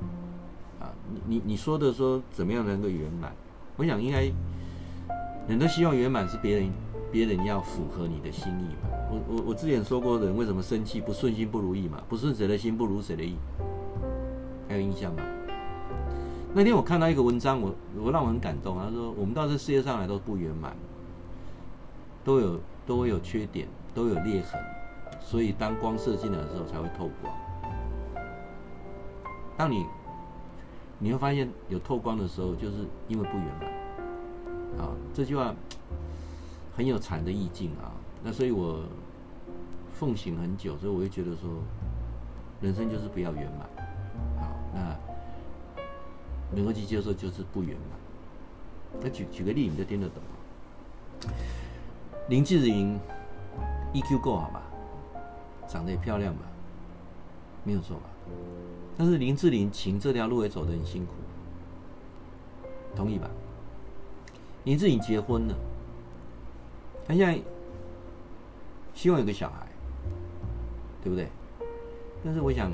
[0.78, 3.34] 啊，你你你说的说怎么样能够圆满？
[3.76, 4.30] 我想应该
[5.48, 6.70] 人都希望圆满是别人
[7.10, 8.90] 别人要符合你的心意嘛。
[9.10, 11.00] 我我我之前说过，人为什么生气？
[11.00, 13.36] 不顺心不如意嘛，不顺谁的心不如谁的意。
[14.68, 15.22] 还有印象吗？
[16.54, 18.78] 那天我看到一个文章，我我让我很感动。
[18.78, 20.74] 他说，我们到这世界上来都不圆满，
[22.24, 24.60] 都有都会有缺点，都有裂痕，
[25.20, 27.34] 所以当光射进来的时候才会透光。
[29.56, 29.84] 当你
[31.04, 32.76] 你会发现有透光的时候，就是
[33.08, 34.88] 因为不圆满啊。
[35.12, 35.54] 这句话
[36.74, 37.92] 很有禅的意境啊。
[38.22, 38.82] 那所以我
[39.92, 41.50] 奉行很久，所以我会觉得说，
[42.62, 43.68] 人生就是不要圆满。
[44.38, 44.96] 好，那
[46.56, 49.02] 能够去接受就是不圆满。
[49.02, 50.22] 那举举个例，你就听得懂。
[52.30, 52.98] 林志玲
[53.92, 54.62] EQ 够好吧？
[55.68, 56.46] 长得也漂亮吧？
[57.62, 58.04] 没有错吧？
[58.96, 61.12] 但是林志玲情这条路也走得很辛苦，
[62.94, 63.28] 同意吧？
[64.64, 65.54] 林志玲结婚了，
[67.06, 67.40] 她现在
[68.94, 69.66] 希望有个小孩，
[71.02, 71.28] 对不对？
[72.24, 72.72] 但是我想，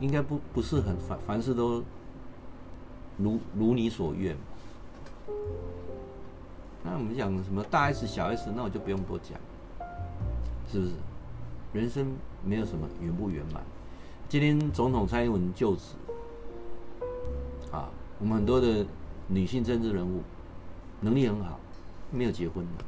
[0.00, 1.82] 应该不不是很凡凡事都
[3.16, 4.36] 如如你所愿。
[6.82, 9.38] 那我们讲什么大 S 小 S，那我就不用多讲，
[10.70, 10.92] 是不是？
[11.72, 13.62] 人生没有什么圆不圆满。
[14.28, 15.94] 今天总统蔡英文就职，
[17.72, 17.88] 啊，
[18.20, 18.84] 我们很多的
[19.26, 20.20] 女性政治人物
[21.00, 21.58] 能力很好，
[22.10, 22.84] 没有结婚的，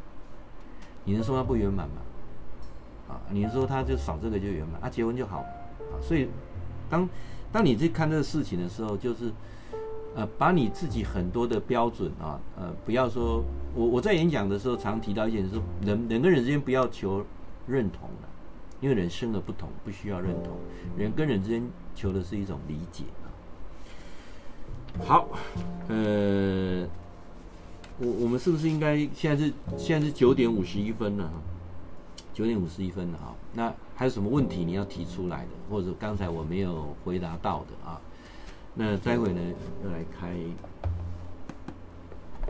[1.03, 1.95] 你能说他不圆满吗？
[3.09, 6.29] 啊，你能说他就少这个就圆满，啊，结婚就好，啊，所以
[6.91, 7.09] 当
[7.51, 9.33] 当你去看这个事情的时候，就是
[10.15, 13.43] 呃，把你自己很多的标准啊，呃，不要说，
[13.75, 17.25] 我我在演讲的时候常提到一点，就是人人跟人之间不要求
[17.67, 18.29] 认同的。
[18.81, 20.57] 因为人生而不同，不需要认同。
[20.97, 21.63] 人跟人之间
[21.95, 23.05] 求的是一种理解。
[25.05, 25.29] 好，
[25.89, 26.87] 呃，
[27.99, 31.35] 我我们是不是应该现在是现在是九点五十一分了哈？
[32.35, 33.35] 九点五十一分了哈。
[33.55, 38.01] 那还有什么问题你要提出来的，或者刚才我没有回答到的啊？
[38.75, 39.41] 那待会呢
[39.85, 40.35] 要来开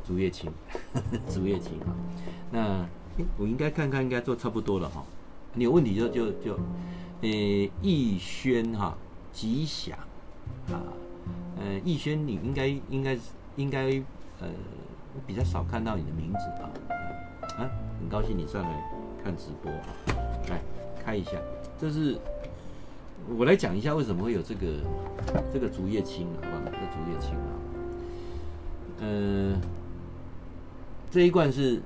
[0.05, 0.51] 竹叶青，
[1.29, 1.95] 竹叶青啊。
[2.51, 2.87] 那
[3.37, 5.05] 我应该看看，应该做差不多了哈。
[5.55, 6.59] 你有问题就就就，
[7.23, 7.29] 呃，
[7.83, 8.97] 逸轩哈，
[9.33, 9.99] 吉祥，
[10.69, 10.79] 啊，
[11.59, 13.19] 呃，逸轩你应该应该
[13.57, 13.91] 应该
[14.41, 14.49] 呃，
[15.27, 16.71] 比较少看到你的名字啊，
[17.59, 18.83] 啊，很高兴你上来
[19.25, 19.87] 看直播啊，
[20.49, 20.61] 来
[21.05, 21.33] 开一下，
[21.79, 22.17] 这是
[23.37, 24.69] 我来讲一下为什么会有这个
[25.53, 27.51] 这个竹叶青啊，好吧，这竹叶青啊，
[29.01, 29.61] 呃，
[31.11, 31.83] 这一罐是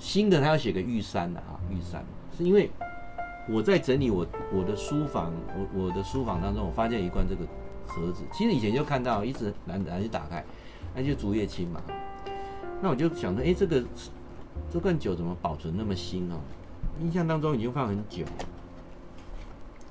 [0.00, 2.04] 新的，他要写个玉山的啊，玉山。
[2.40, 2.70] 是因为
[3.46, 7.44] 我在整理我我的书房，我我的书房当中，我发现一罐这个
[7.86, 10.42] 盒子，其实以前就看到，一直难难去打开，
[10.94, 11.82] 那就竹叶青嘛。
[12.80, 13.84] 那我就想着，哎，这个
[14.72, 16.36] 这罐酒怎么保存那么新哦？
[17.02, 18.24] 印象当中已经放很久。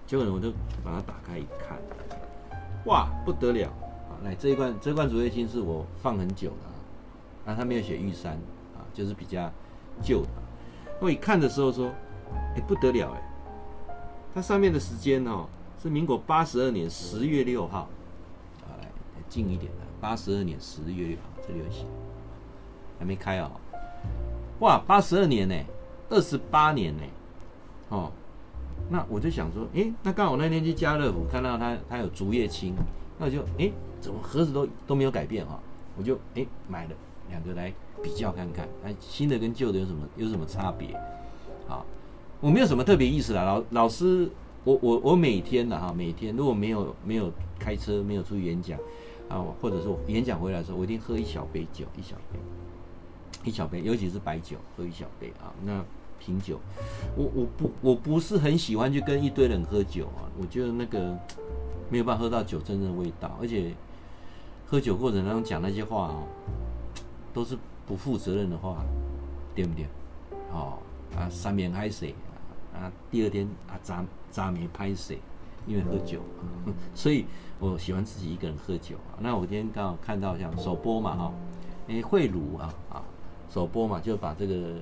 [0.08, 0.52] 结果呢，我就
[0.84, 1.78] 把它打开一看，
[2.86, 3.68] 哇，不得了
[4.10, 4.18] 啊！
[4.24, 6.74] 来这一罐这罐竹叶青是我放很久的，啊，
[7.46, 8.34] 那它没有写玉山
[8.76, 9.52] 啊，就是比较
[10.02, 10.30] 旧的。
[11.00, 11.92] 我一看的时候说。
[12.56, 13.22] 哎，不得了哎！
[14.34, 15.48] 它上面的时间哦，
[15.82, 17.88] 是民国八十二年十月六号。
[18.62, 18.88] 好，来
[19.28, 21.86] 近一点的，八十二年十月六号，这里有写，
[23.00, 23.52] 还没开哦。
[24.60, 25.56] 哇，八十二年呢，
[26.10, 27.04] 二十八年呢，
[27.90, 28.12] 哦，
[28.90, 32.76] 那我就想说，哎，那刚好那天去家乐福看到它，它有竹叶青，
[33.18, 35.60] 那我就哎，怎么盒子都都没有改变哈、哦？
[35.98, 36.92] 我就哎买了
[37.30, 37.74] 两个来
[38.04, 41.00] 比较看看，哎，新的跟旧的有什么有什么差别？
[41.68, 41.86] 好。
[42.42, 44.30] 我没有什么特别意思啦，老老师，
[44.64, 47.30] 我我我每天的哈，每天如果没有没有
[47.60, 48.80] 开车，没有出去演讲，
[49.28, 52.40] 啊，或者说演讲回来的时候，我一定喝一小杯酒，一小杯，
[53.44, 55.52] 一小杯，尤其是白酒，喝一小杯啊。
[55.66, 55.84] 那
[56.18, 56.58] 品酒，
[57.18, 61.18] 我我不我不是很喜欢去跟一堆人喝酒啊，我觉得那个
[61.90, 63.74] 没有办法喝到酒真正的味道，而且
[64.66, 66.24] 喝酒过程当中讲那些话啊，
[67.34, 68.78] 都是不负责任的话，
[69.54, 69.86] 对不对？
[70.54, 70.80] 哦。
[71.18, 72.14] 啊，三面海水
[72.80, 75.20] 啊，第二天啊，渣渣没拍水，
[75.68, 76.22] 因为喝酒，
[76.96, 77.26] 所以
[77.60, 78.96] 我喜欢自己一个人喝酒。
[78.98, 81.34] 啊那我今天刚好看到像首播嘛，哈，
[81.88, 83.04] 诶，会卤啊啊，
[83.50, 84.76] 首播嘛，就把这个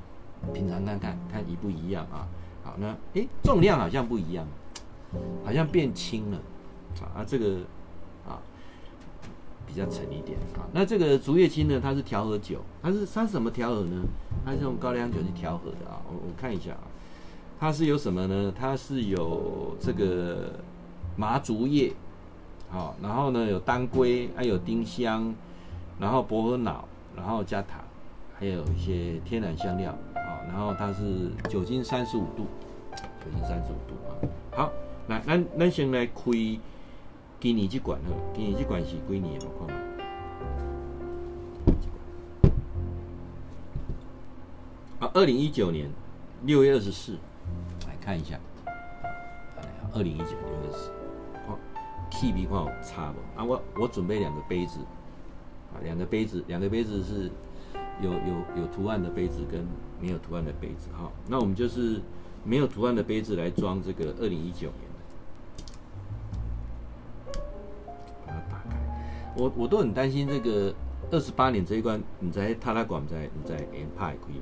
[0.54, 2.28] 品尝看看，看一不一样啊。
[2.64, 4.46] 好，那诶，重量好像不一样，
[5.44, 6.38] 好像变轻了
[7.16, 7.58] 啊，这个
[8.28, 8.40] 啊。
[9.68, 11.78] 比较沉一点啊，那这个竹叶青呢？
[11.84, 14.02] 它是调和酒，它是它是什么调和呢？
[14.46, 16.00] 它是用高粱酒去调和的啊。
[16.08, 16.87] 我我看一下啊，
[17.60, 18.54] 它是有什么呢？
[18.58, 20.54] 它是有这个
[21.16, 21.92] 麻竹叶，
[22.70, 25.34] 好，然后呢有当归，还有丁香，
[26.00, 27.80] 然后薄荷脑，然后加糖，
[28.38, 30.46] 还有一些天然香料啊。
[30.48, 32.46] 然后它是酒精三十五度，
[32.94, 34.14] 酒精三十五度啊。
[34.52, 34.72] 好，
[35.08, 36.22] 来，咱咱先来开。
[37.40, 39.46] 今年这罐哦，今年这罐是几年的？
[39.46, 39.78] 我看看。
[45.00, 45.88] 啊，二零一九年
[46.46, 47.16] 六月二十四，
[48.08, 48.40] 看一下。
[49.94, 50.92] 二零一九六月二十四，
[51.46, 51.60] 哦，
[52.10, 53.20] 气味看有差不？
[53.38, 54.80] 啊，我我准备两个杯子，
[55.74, 57.30] 啊，两个杯子，两个杯子是
[58.02, 59.68] 有有有图案的杯子跟
[60.00, 61.12] 没有图案的杯子，哈。
[61.28, 62.00] 那我们就是
[62.46, 64.88] 没有图案的杯子来装这个二零一九年
[67.34, 67.40] 的，
[68.26, 68.78] 把它打开。
[69.36, 70.74] 我我都很担心这个
[71.12, 74.40] 二十八年这一关，你在他那管在你在研派可以。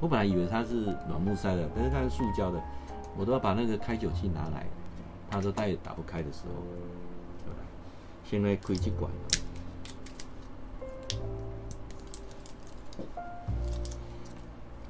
[0.00, 2.62] 我本来以为它是软木塞的，但是它是塑胶的，
[3.16, 4.66] 我都要把那个开酒器拿来，
[5.30, 6.62] 他说他也打不开的时候，
[8.24, 9.10] 现在开这管。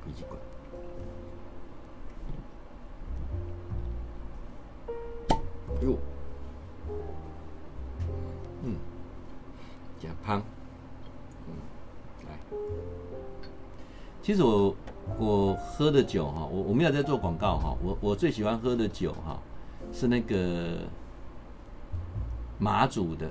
[0.02, 0.38] 开这管。
[5.82, 5.98] 哟。
[10.24, 10.42] 汤，
[11.46, 11.52] 嗯，
[12.26, 12.38] 来，
[14.22, 14.74] 其实我
[15.18, 19.38] 我喝的酒哈，我我没有在做广告哈，我我最喜欢喝的酒哈，
[19.92, 20.78] 是那个
[22.58, 23.30] 马祖的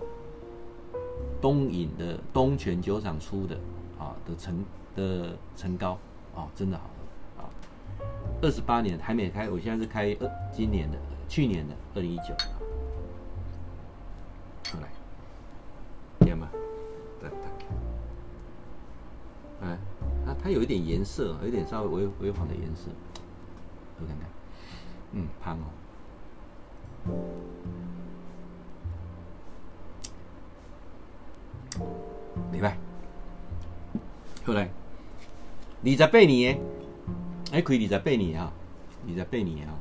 [1.41, 3.55] 东引的东泉酒厂出的
[3.99, 4.65] 啊的陈
[4.95, 5.97] 的陈高
[6.35, 6.83] 啊，真的好
[7.37, 7.49] 喝啊，
[8.41, 12.33] 二十八年还没开，我现在是开二今年的去年的二零一九，
[14.81, 14.87] 来，
[16.19, 16.49] 点吧。
[19.61, 19.77] 哎，
[20.43, 22.91] 它有一点颜色，有一点稍微微微黄的颜色，
[24.01, 24.27] 我看看，
[25.13, 25.63] 嗯，胖哦，
[32.51, 32.77] 明白。
[34.45, 34.69] 后来，
[35.85, 36.59] 二十八年，
[37.53, 38.51] 哎，可以二十八年啊，
[39.07, 39.79] 二十八年啊。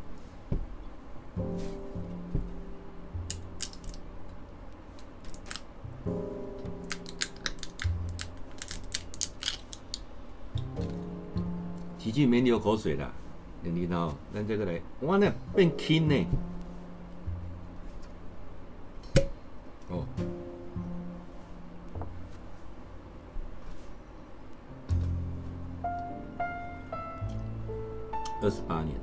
[12.12, 13.10] 已经没流口水了，
[13.62, 16.26] 你看哦，咱这个来，哇，那变轻呢。
[19.88, 20.04] 哦，
[28.42, 28.94] 二十八年，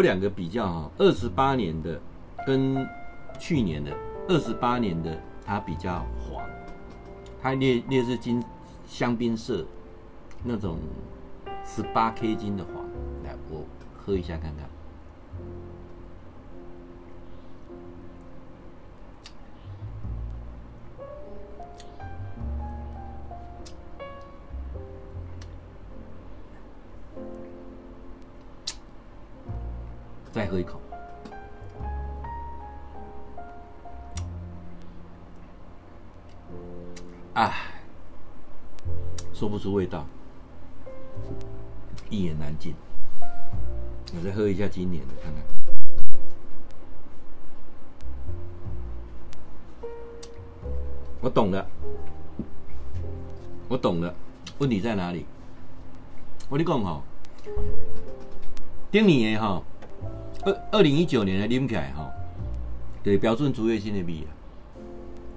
[0.00, 2.00] 有两个比较哈，二十八年的
[2.46, 2.88] 跟
[3.38, 3.94] 去年的
[4.28, 6.42] 二十八年的它比较黄，
[7.42, 8.42] 它那那是金
[8.86, 9.62] 香槟色
[10.42, 10.78] 那种
[11.66, 12.76] 十八 K 金的黄，
[13.24, 13.62] 来我
[13.94, 14.66] 喝一下看看，
[30.50, 30.80] 喝一口，
[37.34, 37.52] 啊，
[39.32, 40.04] 说不出味道，
[42.08, 42.74] 一言难尽。
[44.12, 45.40] 我再喝一下今年的，看看。
[51.20, 51.64] 我懂了，
[53.68, 54.12] 我懂了，
[54.58, 55.26] 问题在哪里？
[56.48, 57.00] 我跟你讲哈，
[58.90, 59.62] 顶年的哈。
[60.42, 62.10] 二二零一九年的啉起来哈，
[63.02, 64.32] 对标准竹叶青的味啊，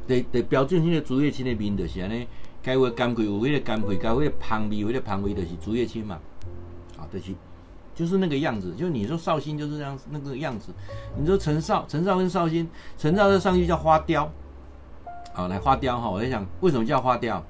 [0.07, 2.25] 对对标准性的竹叶青的味就是安尼，
[2.61, 6.17] 该有甘桂有味的甘桂，该有的香味有的香味，就是竹叶青嘛，
[6.97, 7.33] 啊，就是
[7.93, 10.71] 就是那个样子，就你说绍兴就是这样那个样子，
[11.19, 14.31] 你说陈绍陈绍跟绍兴，陈绍这上去叫花雕，
[15.33, 17.43] 好来花雕哈，我在想为什么叫花雕？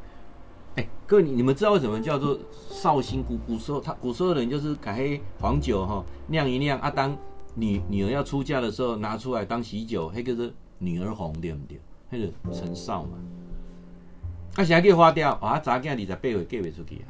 [0.76, 2.36] 哎、各位你你们知道为什么叫做
[2.72, 3.24] 绍兴？
[3.24, 7.16] 古古时候他古时候的人就是改黑黄酒哈酿一酿啊当。
[7.56, 11.80] 女女儿要出嫁的时候拿出来当喜酒，那个是女儿红对不对？
[12.10, 13.18] 那个陈少嘛。
[14.56, 17.02] 啊，现在给花雕，啊，查囝二十八岁嫁不出去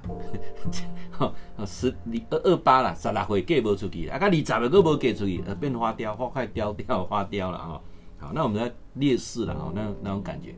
[1.57, 1.93] 啊， 十
[2.29, 7.81] 二二八啦，十六岁嫁不出去，啊，甲二十个都无嫁出去，呃变花雕，花快雕掉花雕了啊。
[8.17, 10.55] 好，那我们来列示了啊，那那种感觉。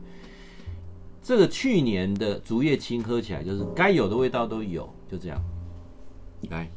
[1.20, 5.42] 这个去年的竹叶青喝起来就是该有的味道都有，就这样。
[6.50, 6.70] 来，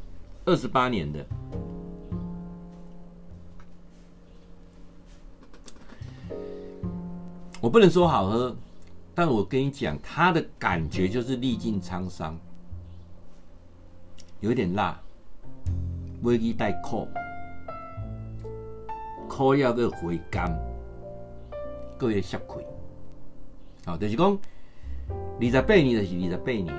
[0.45, 1.23] 二十八年的，
[7.61, 8.55] 我不能说好喝。
[9.13, 12.37] 但我跟你讲，它的感觉就是历尽沧桑，
[14.39, 14.97] 有一点辣，
[16.21, 17.05] 微微带苦，
[19.27, 20.57] 苦要个回甘，
[21.97, 22.65] 各有涩气。
[23.85, 24.39] 好，就是讲
[25.41, 26.73] 二十八年就是二十八年。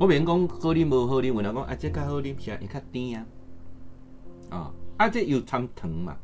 [0.00, 3.26] 我免讲好啉无好啉，有人讲啊，这较好啉，是啊，也较甜啊。
[4.56, 6.16] 啊，啊，这有掺糖嘛？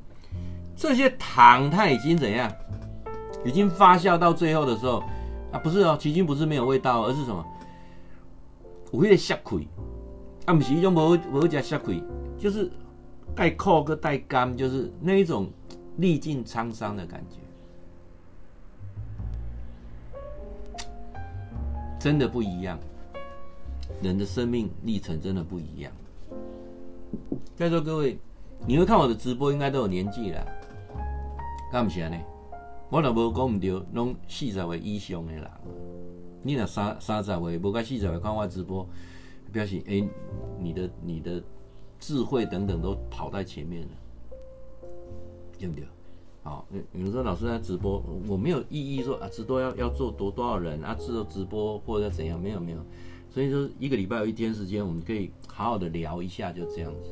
[0.75, 2.51] 这些糖它已经怎样？
[3.47, 5.03] 已经发酵到最后的时候
[5.53, 7.45] 啊，不是哦，其实不是没有味道，而是什么？
[8.93, 9.69] 有那个涩气，
[10.45, 12.03] 啊，不是一种无无加涩气，
[12.39, 12.71] 就是
[13.35, 15.49] 带苦跟带甘，就是那一种
[15.99, 17.37] 历尽沧桑的感觉，
[21.99, 22.79] 真的不一样。
[24.03, 25.93] 人的生命历程真的不一样。
[27.55, 28.19] 在座各位，
[28.67, 30.47] 你会看我的直播，应该都有年纪了，
[31.73, 32.17] 干不起来呢？
[32.89, 35.51] 我若无讲毋对，拢四十岁以上的人。
[36.43, 38.87] 你若三三十岁，无甲四十岁看我直播，
[39.53, 40.09] 表示诶、
[40.61, 41.43] 你的你的
[41.99, 43.89] 智慧等等都跑在前面了，
[45.59, 45.85] 对不对？
[46.45, 52.79] 好，有人说老师在直播，我没有意义说啊，直播要要做多多少人啊，做直播或者怎样，没有没有。
[53.29, 57.11] 所以说一个礼拜有一天时间，我们可以好好的聊一下，就这样子。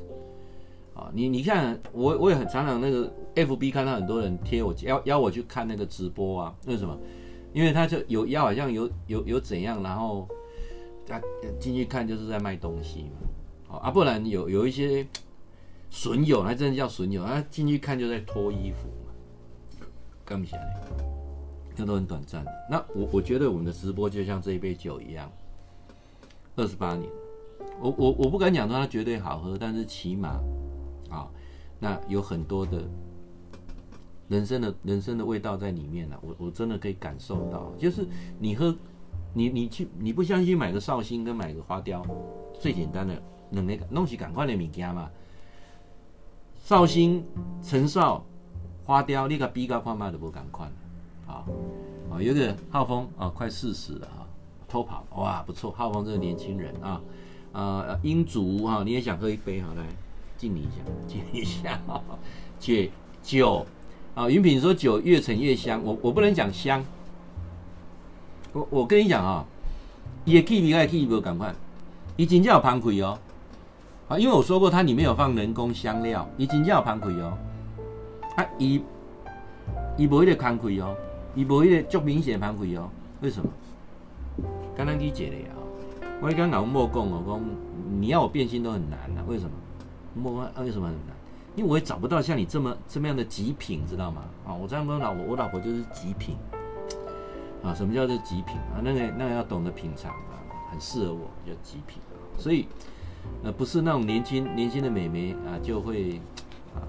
[0.95, 6.97] 啊，你你看，我我也很常常那个 FB 看到很多人贴我邀邀我去看那个直播啊，为什么？
[7.53, 10.29] 因为他就有要好像有有有怎样，然后
[11.05, 11.21] 他
[11.59, 13.11] 进去看就是在卖东西
[13.69, 15.05] 嘛，啊，不然有有一些
[15.91, 19.87] 损友，还真的叫损友，他进去看就在脱衣服嘛，
[20.25, 20.77] 干不起来，
[21.75, 22.51] 这都很短暂的。
[22.71, 25.29] 那我我觉得我们的直播就像这一杯酒一样，
[26.55, 27.11] 二十八年，
[27.81, 30.41] 我我我不敢讲说它绝对好喝，但是起码。
[31.85, 32.83] 那有很多的
[34.29, 38.09] 人生的人生的味道在里面呢、我我真的可以感受到，就是
[38.39, 38.75] 你喝，
[39.35, 42.03] 你你去你不相信买个绍兴跟买个花雕，
[42.59, 43.15] 最简单的
[43.51, 45.11] 两个东西赶快的米家嘛，
[46.65, 47.23] 绍兴
[47.63, 48.25] 陈少
[48.87, 50.65] 花雕，你个比较看嘛都不赶快，
[51.27, 51.45] 啊。
[52.11, 54.25] 啊，有个浩峰啊，快四十了啊，
[54.67, 57.03] 偷跑哇不错，浩峰这个年轻人啊
[57.53, 59.87] 啊英竹啊，你也想喝一杯好来。
[60.37, 61.81] 敬你一下，敬你一下。
[62.59, 62.91] 姐
[63.23, 63.67] 酒
[64.15, 66.85] 啊，云品说酒越陈越香，我我不能讲香。
[68.53, 69.45] 我我跟你讲啊，
[70.25, 71.55] 也可以，也可以，不赶快。
[72.17, 73.19] 已经叫盘亏哦，
[74.09, 77.37] 啊，因为我说过它里面有放人工香料，已经叫盘亏哦。
[78.37, 78.83] 啊，伊
[79.97, 80.95] 伊无迄个盘亏哦，
[81.35, 82.89] 伊无迄个足明显盘亏哦。
[83.21, 83.51] 为什么？
[84.77, 85.49] 刚刚理解了呀。
[86.21, 87.41] 我刚刚跟莫讲哦，讲
[88.01, 89.25] 你要我变心都很难啊。
[89.27, 89.51] 为什么？
[90.15, 91.15] 摸啊，为什么很难？
[91.57, 94.23] 因为我也找不到像你这么这么样的极品，知道吗？
[94.45, 96.37] 啊，我这样跟我老婆，我老婆就是极品
[97.63, 97.73] 啊。
[97.75, 98.83] 什么叫做极品啊？
[98.83, 101.99] 那个那个要懂得品尝啊，很适合我，叫极品。
[102.37, 102.67] 所以
[103.45, 106.21] 呃，不是那种年轻年轻的美眉啊，就会
[106.75, 106.83] 啊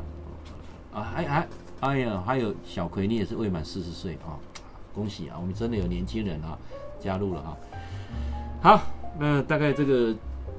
[0.94, 1.48] 啊还还
[1.82, 4.34] 哎呀，还有小葵，你也是未满四十岁啊，
[4.96, 6.58] 恭喜啊，我们真的有年轻人啊
[7.00, 7.58] 加入了啊。
[8.64, 8.82] 好，
[9.20, 10.16] 那大概这个。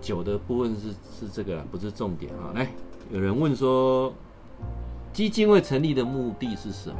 [0.06, 2.52] 酒的部分是是这个，不是重点啊。
[2.54, 2.70] 来，
[3.10, 4.14] 有人问说，
[5.12, 6.96] 基金会成立的目的是什么？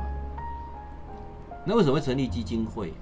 [1.65, 2.93] 那为什么会成立基金会？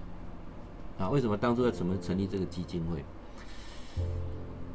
[0.99, 3.03] 啊，为什么当初要怎么成立这个基金会？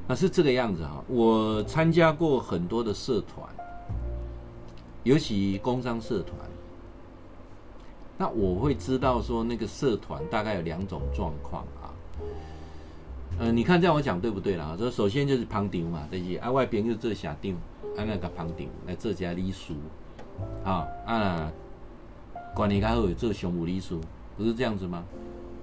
[0.07, 1.03] 啊，是这个样子哈。
[1.07, 3.47] 我参加过很多的社团，
[5.03, 6.35] 尤其工商社团。
[8.17, 11.63] 那我会知道说，那个社团大概有两种状况。
[13.39, 14.75] 呃，你看这样我讲对不对啦？
[14.77, 17.55] 说首先就是旁顶嘛，这些啊外边就是做下顶，
[17.95, 19.73] 啊那个旁顶来这家理事，
[20.65, 21.49] 啊啊，
[22.53, 23.97] 管理开会做常务理事，
[24.35, 25.05] 不是这样子吗？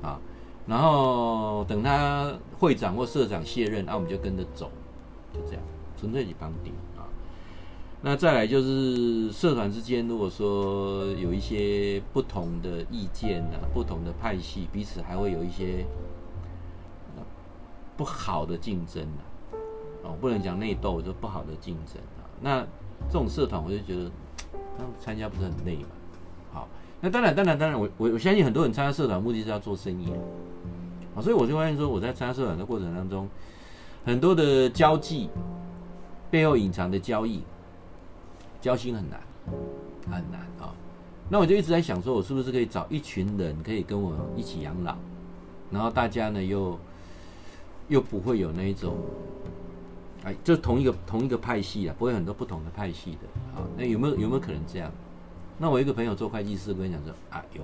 [0.02, 0.18] 啊，
[0.66, 4.70] 然后等他会长或社长卸任，啊我们就跟着走，
[5.34, 5.62] 就这样，
[6.00, 7.04] 纯粹是旁顶啊。
[8.00, 15.84] 那再来就是社团之间，如果说有一些不同的意见啊，不同的派系，彼此还会有一些。
[17.96, 19.22] 不好的竞争啊，
[20.04, 22.22] 哦，不能讲内斗，我就不好的竞争啊。
[22.40, 22.60] 那
[23.08, 24.10] 这种社团，我就觉得
[24.78, 25.88] 那参加不是很累嘛。
[26.52, 26.68] 好，
[27.00, 30.12] 那当然，当然，当然，我我我相信很多人参加社团目的是要做生意
[31.14, 33.28] 啊，所以我就发现说，我在参加社团的过程当中，
[34.04, 35.30] 很多的交际
[36.30, 37.42] 背后隐藏的交易，
[38.60, 39.20] 交心很难，
[40.04, 40.74] 很难啊。
[41.28, 44.94] 那我就一直在想说，我是不是可以找一群人可以跟我一起养老，
[45.70, 46.78] 然后大家呢又
[47.88, 48.96] 又不会有那一种。
[50.24, 53.62] 哎，就同一个同一个派系啊，不会很多不同的派系的啊。
[53.78, 54.90] 那有没有有没有可能这样？
[55.56, 57.62] 那我一个朋友做会计师，跟你讲说啊，有，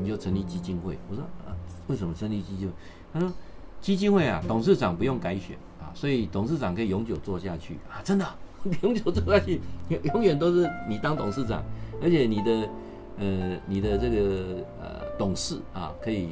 [0.00, 0.98] 你就成立基金会。
[1.08, 1.54] 我说啊，
[1.86, 2.74] 为什么成立基金会？
[3.12, 3.32] 他说
[3.80, 8.26] 基金会啊，董事长不用改选啊，所以董事长可以永久做下去啊，真的
[8.82, 9.60] 永久做下去，
[9.90, 11.62] 永 永远都是你当董事长，
[12.02, 12.68] 而且你的
[13.16, 16.30] 呃你的这个呃董事啊可以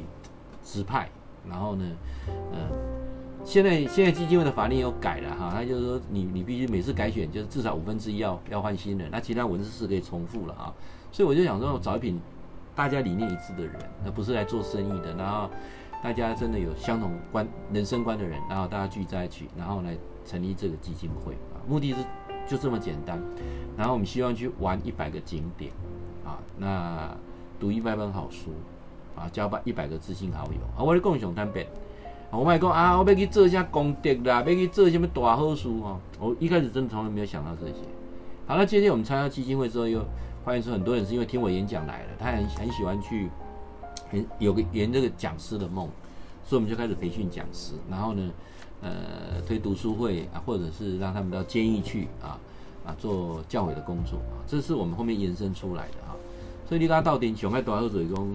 [0.65, 1.09] 指派，
[1.47, 1.85] 然后呢，
[2.51, 2.88] 呃。
[3.49, 10.71] 现在现在基金会的法令有改了哈，他就是说你你必须每次改选就是至少五分之一要要换新人，那其他文字是可以重复了啊。
[11.11, 12.15] 所以我就想说，我找一批
[12.75, 13.75] 大家理念一致的人，
[14.05, 15.49] 而不是来做生意的，然后
[16.03, 21.57] 大家真的有相同观人生观的人，然后大家聚在一起，然后来成立这个基金会啊。
[21.67, 21.97] 目的是
[22.47, 23.19] 就这么简单。
[23.75, 25.71] 然后我们希望去玩一百个景点
[26.23, 27.17] 啊，那
[27.59, 28.51] 读一百本好书
[29.15, 31.65] 啊，交一百个知心好友啊，我的共享单边。
[32.31, 35.99] 我们还讲啊，我要去做一下功德啦，要去做什么大好事哦。
[36.19, 37.73] 我一开始真的从来没有想到这些。
[38.45, 40.05] 好了，接着我们参加基金会之后，又
[40.45, 43.29] 发现说很多人是因为听我演讲来了，他很很喜欢去，
[44.11, 45.87] 很有个圆这个讲师的梦，
[46.43, 48.29] 所以我们就开始培训讲师，然后呢，
[48.81, 52.37] 呃，推读书会啊，或者是让他们到监狱去啊
[52.85, 56.15] 啊做教诲的工作啊，这是我们后面延伸出来的哈。
[56.67, 58.29] 所以你刚到底想爱多少水工？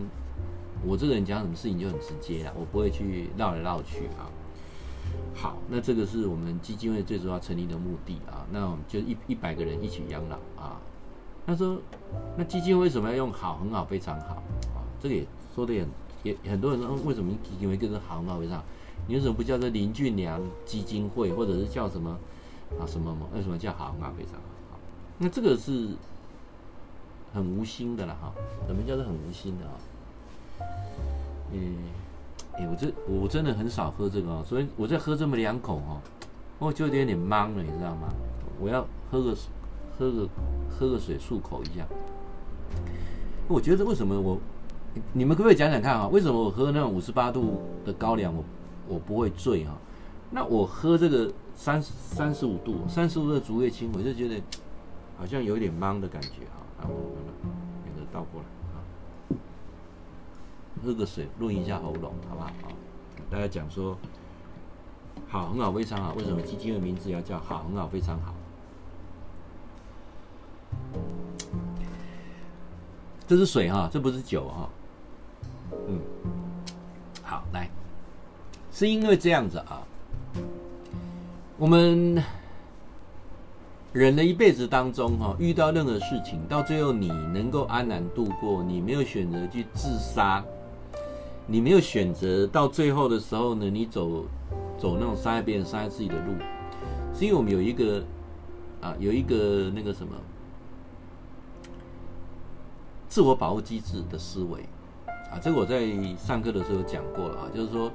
[0.87, 4.29] 我这个人讲什么事情就很直接啊，我不会去绕来绕去啊。
[5.35, 8.47] 好，那这个是我们基金会最主要成立的目的啊。
[8.53, 10.81] 那我们就一一百个人一起养老啊。
[11.47, 11.79] 他说，
[12.39, 14.37] 那基金会为什么要用好、很好、非常好
[14.75, 14.81] 啊？
[14.99, 15.87] 这个也说的也
[16.23, 18.65] 也很多人说，为什么基金会跟着好、很好、非常好？
[19.07, 22.19] 你为什么不叫做林俊良基金会，或者是叫什么
[22.81, 23.27] 啊什么吗？
[23.35, 24.35] 为什么叫好、很好、非常
[24.71, 24.79] 好？
[25.19, 25.91] 那这个是
[27.35, 28.33] 很无心的了哈。
[28.67, 29.73] 什么叫做很无心的啊？
[31.53, 31.77] 嗯，
[32.55, 36.01] 哎、我这我真的很少喝这个哦，所以我在喝这么两口哦，
[36.59, 38.09] 我就有点点懵了，你知道吗？
[38.61, 39.37] 我要喝个
[39.99, 40.29] 喝个
[40.71, 41.87] 喝个水漱口一下。
[43.49, 44.39] 我觉得为什么我，
[45.13, 46.09] 你们可不可以讲讲看啊？
[46.09, 48.45] 为什么我喝那种五十八度的高粱，我
[48.89, 49.77] 我不会醉啊？
[50.31, 54.41] 那我喝这个三三十五度、三十五度的竹叶青，我就觉得
[55.17, 56.59] 好像有点懵的感觉啊。
[56.79, 56.95] 然后
[57.85, 58.47] 把它倒过来。
[60.85, 62.51] 喝个水，润一下喉咙，好不好？
[63.31, 63.97] 大家讲说，
[65.27, 66.13] 好，很好，非常好。
[66.15, 68.35] 为什么基金的名字要叫好，很好，非常好？
[73.27, 74.69] 这是水哈，这不是酒哈。
[75.89, 75.99] 嗯，
[77.23, 77.71] 好，来，
[78.71, 79.83] 是因为这样子啊，
[81.57, 82.23] 我们
[83.93, 90.45] 人的一辈子当中哈，遇到任何事情，到最后你能够安然度过，你没有选择去自杀。
[91.47, 93.69] 你没有选择到最后的时候呢？
[93.69, 94.25] 你走
[94.79, 96.33] 走那种伤害别人、伤害自己的路，
[97.15, 98.03] 是因为我们有一个
[98.81, 100.13] 啊，有一个那个什么
[103.09, 104.63] 自我保护机制的思维
[105.31, 105.39] 啊。
[105.43, 107.93] 这个我在上课的时候讲过了啊，就是说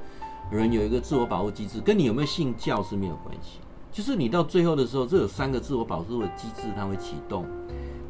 [0.51, 3.59] 人有一个自我保护机制，跟你有没有信教是没有关系。
[3.91, 7.45] 就是你到最后的时候，这有三个自我保护的机制，它会启动。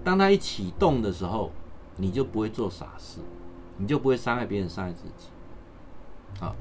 [0.03, 1.49] 当它一启动的时候，
[1.95, 3.21] 你就不会做傻事。
[3.79, 5.29] 你就不会伤害别人，伤害自己。
[6.39, 6.55] 好，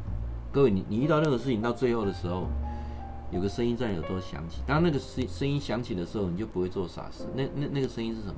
[0.50, 2.46] 各位，你你遇到任何事情到最后的时候，
[3.30, 4.62] 有个声音在耳朵响起。
[4.66, 7.26] 当那个声声音响起的时候，你就不会做傻事。
[7.34, 8.34] 那那那个声音是什么？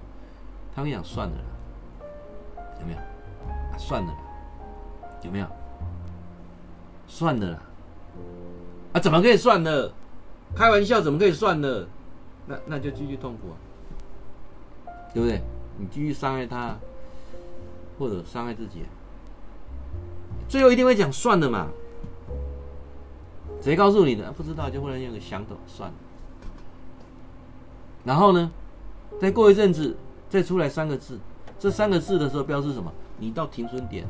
[0.75, 2.99] 他会讲算了啦，有没有？
[3.79, 4.19] 算了啦，
[5.23, 5.47] 有没有？
[7.07, 7.63] 算了啦，
[8.95, 9.93] 啊，怎么可以算了？
[10.55, 11.87] 开玩笑怎么可以算了？
[12.47, 13.57] 那那就继续痛苦啊，
[15.13, 15.41] 对不对？
[15.79, 16.77] 你继续伤害他。
[18.01, 18.81] 或者伤害自己，
[20.49, 21.69] 最后一定会讲算了嘛？
[23.61, 24.33] 谁告诉你的？
[24.33, 25.95] 不知道就忽然有个响头，算了。
[28.03, 28.51] 然后呢，
[29.21, 29.95] 再过一阵子，
[30.31, 31.19] 再出来三个字，
[31.59, 32.91] 这三个字的时候标示什么？
[33.19, 34.07] 你到停损点，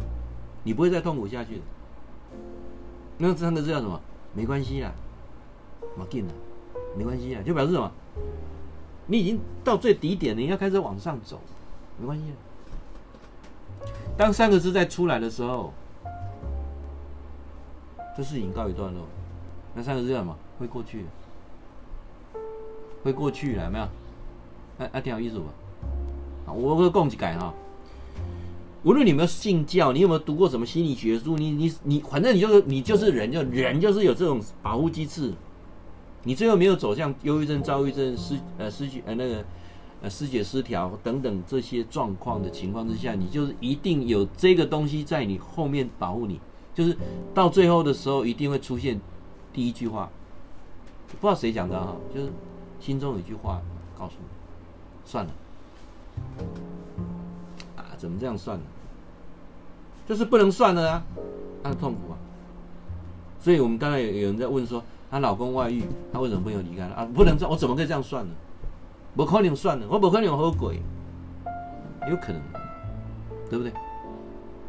[0.62, 1.62] 你不会再痛苦下去的。
[3.18, 4.00] 那这三个字叫什么？
[4.32, 4.92] 没关系啦，
[5.98, 6.32] 没劲了，
[6.96, 7.90] 没关系啊，就表示什么？
[9.06, 11.40] 你已经到最底点了，你要开始往上走，
[11.98, 12.24] 没关系。
[14.20, 15.72] 当三个字再出来的时候，
[18.14, 19.06] 这事情告一段落。
[19.74, 20.36] 那三个字叫什么？
[20.58, 21.06] 会过去，
[23.02, 23.84] 会过去了，有没有？
[23.84, 25.44] 啊啊，挺有意思吧？
[26.48, 27.54] 我我讲一改哈。
[28.82, 35.32] 无论你有没有信教，你有没有读过什么心理学书，你你你，反正你就是你就是人，就人就是有这种保护机制。
[36.24, 39.42] 你最后没有走向忧郁症、躁郁症、失呃失去呃那个
[40.02, 46.40] 呃失血失调等等这些状况的情况之下，你就是一定有这个东西在你后面保护你，
[46.74, 46.96] 就是
[47.34, 49.00] 到最后的时候一定会出现
[49.52, 50.08] 第一句话，
[51.20, 52.30] 不知道谁讲的哈，就是
[52.80, 53.60] 心中有一句话
[53.98, 54.26] 告诉你，
[55.04, 55.30] 算了。
[57.76, 58.64] 啊怎么这样算呢？
[60.08, 61.04] 就是不能算了啊，
[61.62, 62.18] 他痛苦啊。
[63.38, 65.82] 所以我们刚才有有人在问说，她老公外遇，
[66.12, 67.06] 她为什么没有离开啊？
[67.14, 68.32] 不能算，我怎么可以这样算呢？
[69.16, 70.80] 不可能算的，我不可能有后鬼，
[72.08, 72.40] 有可能，
[73.48, 73.72] 对不对？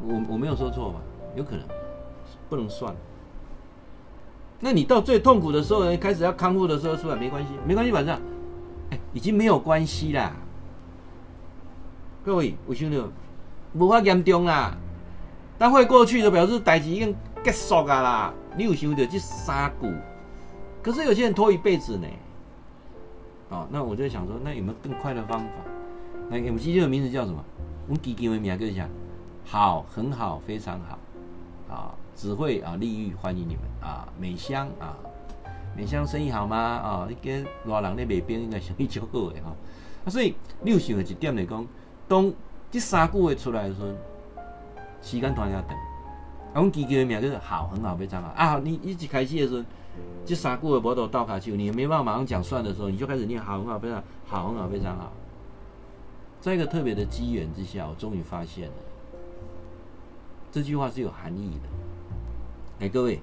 [0.05, 0.99] 我我没有说错吧？
[1.35, 1.65] 有可能，
[2.49, 2.93] 不能算。
[4.59, 8.19] 那你到最痛苦的时候，开始要康复的时候出来没关系，没关系，反正，
[8.89, 10.34] 哎，已经没有关系啦。
[12.23, 13.01] 各位，我兄弟，
[13.73, 14.76] 无法严重啦。
[15.57, 18.34] 当会过去就表示代志已经结束啊啦。
[18.57, 19.88] 你有想到这三句？
[20.81, 22.07] 可是有些人拖一辈子呢。
[23.52, 25.52] 哦，那我就想说，那有没有更快的方法？
[26.30, 27.44] 那我们基金的名字叫什么？
[27.88, 28.84] 我们基金的名字叫
[29.45, 30.98] 好，很好，非常好。
[31.69, 34.95] 啊，只会啊，利益欢迎你们啊，美香啊，
[35.76, 36.57] 美香生意好吗？
[36.57, 39.53] 啊，你跟外人咧卖冰应该生意就好诶哈。
[40.06, 41.68] 啊，所以你有想到一点来讲。
[42.07, 42.32] 当
[42.69, 43.88] 这三句话出来的时候，
[45.02, 45.76] 时间突然间长。
[45.76, 45.82] 啊，
[46.53, 48.60] 阮基金的名就是好，很好，非常好啊！
[48.64, 49.64] 你一开始的时候，
[50.26, 55.11] 这三句的无都倒卡去，你也没办法马上讲算的时候，你就开始念好，很好，非常好，很好，非常好。
[56.39, 58.73] 在一个特别的机缘之下，我终于发现了
[60.51, 62.85] 这句话是有含义的。
[62.85, 63.19] 哎，各位，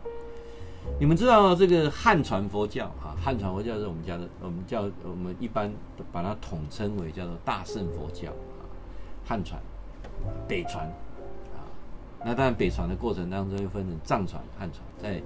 [1.01, 3.16] 你们知道这个汉传佛教啊？
[3.20, 5.73] 汉传佛教是我们家的，我们叫我们一般
[6.12, 8.62] 把它统称为叫做大乘佛教啊。
[9.24, 9.61] 汉传、
[10.47, 10.86] 北传
[11.55, 11.66] 啊，
[12.24, 14.82] 那当然北传的过程当中又分成藏传、汉传。
[15.03, 15.23] 在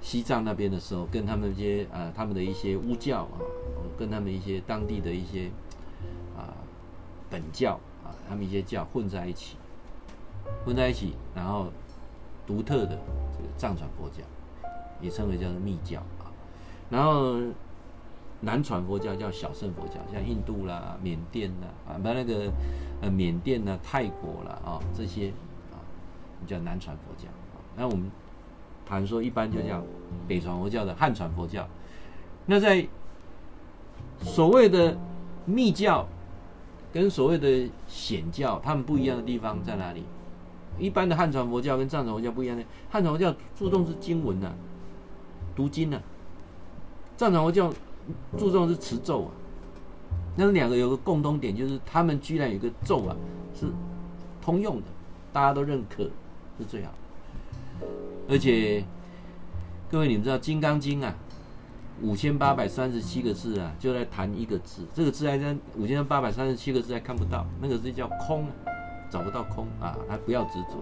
[0.00, 3.36] 西藏那边的时候，跟他们一些啊，他们的一些巫教啊，
[3.98, 5.50] 跟他们一些当地的一些
[6.36, 6.54] 啊
[7.28, 9.56] 本教啊，他们一些教混在一起，
[10.64, 11.68] 混在一起，然后
[12.46, 12.98] 独特的
[13.36, 14.22] 这个藏传佛教，
[15.00, 16.30] 也称为叫做密教啊，
[16.90, 17.36] 然后。
[18.42, 22.52] 南传佛教叫小乘佛教，像印度啦、缅甸啦啊，不那个
[23.00, 25.30] 呃缅甸啦、泰国啦啊这些
[25.72, 27.30] 啊，我们叫南传佛教。
[27.74, 28.10] 那我们
[28.86, 29.82] 谈说一般就叫
[30.26, 31.66] 北传佛教的汉传佛教。
[32.46, 32.86] 那在
[34.20, 34.96] 所谓的
[35.44, 36.06] 密教
[36.92, 40.04] 跟所谓的显教，他们不一样的地方在哪里？
[40.78, 44.54] 一般的汉传佛教跟藏传佛教不一样的，汉传佛教注重是经文呐、啊，
[45.54, 46.02] 读经呐、啊，
[47.16, 47.72] 藏传佛教。
[48.38, 49.30] 注重是持咒啊，
[50.36, 53.16] 那两个有个共通点，就是他们居然有个咒啊
[53.52, 53.66] 是
[54.40, 54.82] 通用的，
[55.32, 56.04] 大家都认可
[56.56, 56.92] 是最好。
[58.28, 58.84] 而且
[59.90, 61.14] 各位你们知道《金刚经》啊，
[62.02, 68.46] 五千八百三十七个字啊，就在谈一个字，这个字还在五千八百三十七个字还看不到，那个字叫空，
[69.10, 70.78] 找不到空啊，还不要执着。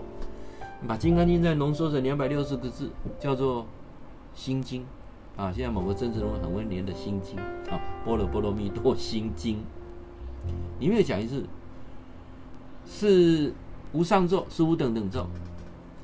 [0.87, 3.63] 把《金刚经》再浓缩成两百六十个字，叫做
[4.35, 4.83] 《心经》。
[5.37, 7.37] 啊，现在某个政治人物很会念的《心经》
[7.69, 9.57] 啊，《般若波罗蜜多心经》，
[10.79, 11.45] 里面讲一次，
[12.87, 13.53] 是
[13.93, 15.27] 无上咒，是无等等咒，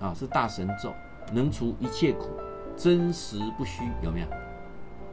[0.00, 0.92] 啊，是大神咒，
[1.32, 2.30] 能除一切苦，
[2.74, 4.26] 真实不虚，有没有？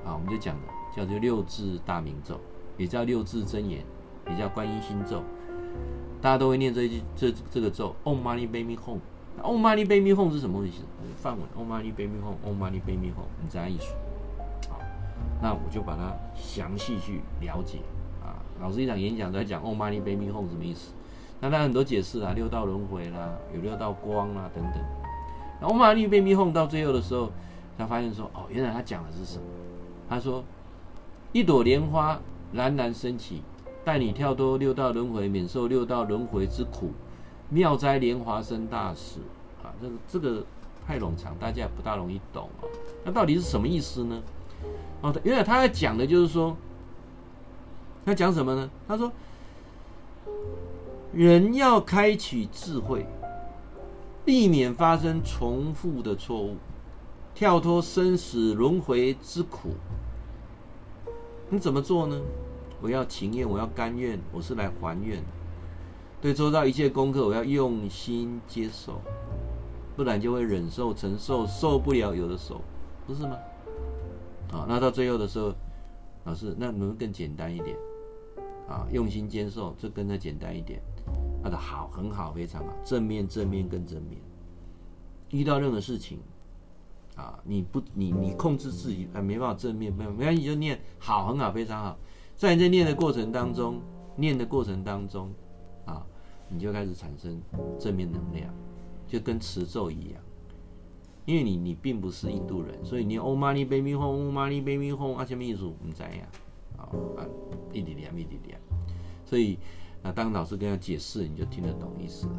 [0.06, 0.62] 啊，我们就讲的
[0.96, 2.40] 叫做六字大明咒，
[2.78, 3.84] 也叫六字真言，
[4.30, 5.22] 也叫观音心咒，
[6.22, 9.00] 大家都会念这一句这这个咒，Om Mani Padme Hum。
[9.44, 10.84] Om Mani Padme Hum 是什么意思？
[11.18, 13.94] 梵文 Om Mani Padme Hum，Om Mani Padme Hum，你这样意思？
[15.42, 17.80] 那我就把它详细去了解
[18.24, 18.42] 啊。
[18.62, 20.94] 老师一场演讲都在讲 Om Mani Padme Hum 什么意思？
[21.40, 24.84] 那他很多解释啊，六道轮回啦，有六道光啦等等。
[25.62, 27.32] 那 Om Mani Padme Hum 到最后的时候，
[27.78, 29.44] 他发现说，哦，原来他讲的是什么？
[30.10, 30.44] 他说，
[31.32, 32.20] 一朵莲花
[32.54, 33.42] 冉冉升起，
[33.84, 36.92] 带你跳脱六道轮回，免受六道轮回之苦。
[37.50, 39.20] 妙哉莲华生大士
[39.64, 40.44] 啊，这个这个
[40.86, 42.66] 太冗长，大家也不大容易懂啊。
[43.06, 44.22] 那到底是什么意思呢？
[45.02, 46.58] 哦，原来他在讲的就是说，
[48.06, 48.70] 他讲什么呢？
[48.88, 49.12] 他说，
[51.14, 53.06] 人要开启智慧，
[54.26, 56.58] 避免发生重复的错误，
[57.34, 59.70] 跳脱生死轮回之苦。
[61.50, 62.22] 你怎么做呢？
[62.82, 65.24] 我要情愿，我要甘愿，我是来还愿。
[66.20, 69.00] 对周遭一切功课，我要用心接受，
[69.96, 72.62] 不然就会忍受、承受，受不了有的时候，
[73.08, 73.38] 不是吗？
[74.52, 75.54] 好，那到最后的时候，
[76.26, 77.78] 老师，那能不能更简单一点？
[78.68, 80.82] 啊，用心接受，这跟他简单一点。
[81.44, 84.20] 他的好，很好，非常好，正面，正面，更正面。
[85.32, 86.20] 遇到任何事情，
[87.16, 91.98] 啊，你不，你你控制自己，啊，没办法正面，没有没关系，就念好，很好，非常好。
[92.36, 93.82] 在你在念的过程当中，
[94.16, 95.34] 念的过程当中，
[95.86, 96.06] 啊，
[96.50, 97.42] 你就开始产生
[97.80, 98.54] 正面能量，
[99.08, 100.22] 就跟持咒一样。
[101.26, 105.64] 因为你你并不是印度人，所以你 Om Mani Padme Hum，Om Mani Padme Hum 啊，什么意思？
[105.64, 106.06] 不知道
[106.78, 106.88] 啊，
[107.18, 107.28] 啊，
[107.74, 108.58] 一点点，一点点。
[109.26, 109.60] 所以
[110.08, 112.34] 那当老师跟他解释，你就听得懂意思了。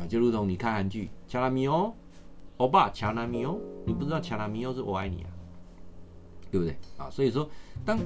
[0.00, 1.94] 啊，就如同你看韩剧，恰拉米欧，
[2.58, 5.30] 欧巴，恰拉米欧，你不知道恰拉米欧是我爱你啊，
[6.50, 6.76] 对不对？
[6.98, 7.48] 啊，所以说
[7.86, 7.98] 当。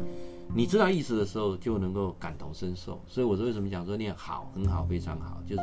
[0.54, 3.00] 你知道意思的时候，就能够感同身受。
[3.06, 5.62] 所以我说为什么讲说念好，很好，非常好，就是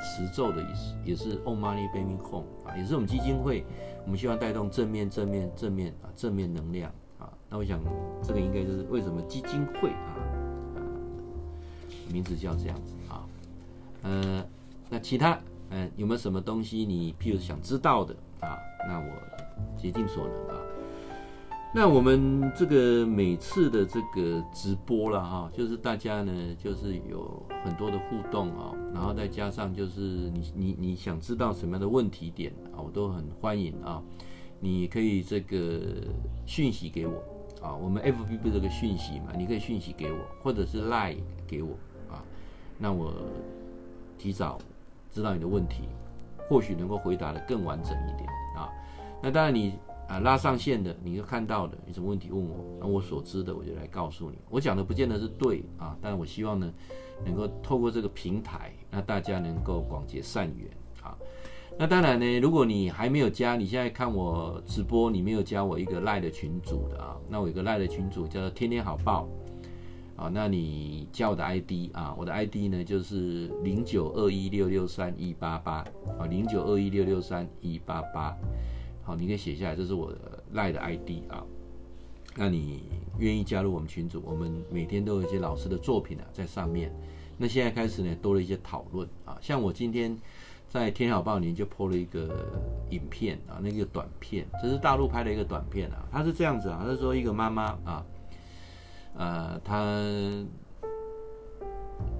[0.00, 3.66] 持咒的意思，也是 Om Mani Padme Hum 啊，也是我们基金会，
[4.04, 6.88] 我们希望带动正面、正面、正面啊，正面能量
[7.18, 7.28] 啊。
[7.50, 7.80] 那我想
[8.22, 10.14] 这个应该就是为什么基金会，啊，
[12.12, 13.24] 名字叫这样子啊。
[14.02, 14.44] 呃，
[14.90, 15.38] 那其他
[15.70, 18.58] 呃有没有什么东西你譬如想知道的啊？
[18.86, 19.06] 那我
[19.76, 20.62] 竭尽所能啊。
[21.74, 34.02] 那我们这个每次的这个直播了哈，就是大家呢，就是有很多的互动啊，然后再加上就是你你你想知道什么样的问题点啊，我都很欢迎啊。
[34.60, 35.80] 你可以这个
[36.44, 37.14] 讯息给我
[37.62, 41.70] 啊，我们 FB 不这个讯息嘛，你可以讯息给我，或者是 Line 给我
[42.78, 43.12] 那我
[44.18, 44.58] 提早
[45.10, 45.82] 知道你的问题，
[46.48, 48.68] 或许能够回答得更完整一点啊。
[49.22, 49.74] 那当然你。
[50.08, 54.36] 啊，拉上线的，你就看到的，有什么问题问我，那我所知的我就来告诉你。
[54.50, 56.70] 我讲的不见得是对啊，但我希望呢，
[57.24, 60.68] 能够透过这个平台，那大家能够广结善缘
[61.02, 61.16] 啊。
[61.78, 69.26] 那当然呢，如果你还没有加，你现在看我直播，你没有加我一个赖的群组的啊，那我有个赖的群组叫做天天好报
[70.22, 75.84] 啊，那你加我的 ID 啊，我的 ID 呢就是零九二一六六三一八八
[76.16, 78.36] 啊，零九二一六六三一八八。
[79.02, 81.42] 好，你可以写下来，这是我的赖的 ID 啊。
[82.36, 82.84] 那你
[83.18, 84.22] 愿意加入我们群组？
[84.24, 86.94] 我们每天都有一些老师的作品啊在上面。
[87.36, 89.36] 那现在开始呢，多了一些讨论啊。
[89.40, 90.16] 像我今天
[90.68, 92.46] 在《天好报》里面就播了一个
[92.90, 96.06] 影片啊，那个短片，这是大陆拍的一个短片啊。
[96.12, 98.06] 他是这样子啊，他说一个妈妈啊，
[99.16, 100.02] 呃，他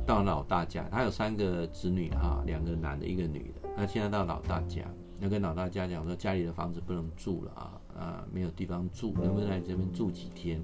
[0.07, 3.69] 到老大家，他有三个子女哈，两个男的，一个女的。
[3.77, 4.83] 那现在到老大家。
[5.21, 10.61] 要跟老大家讲说，家里的房子不能住了啊啊，没有地方住，能不能来这边住几天？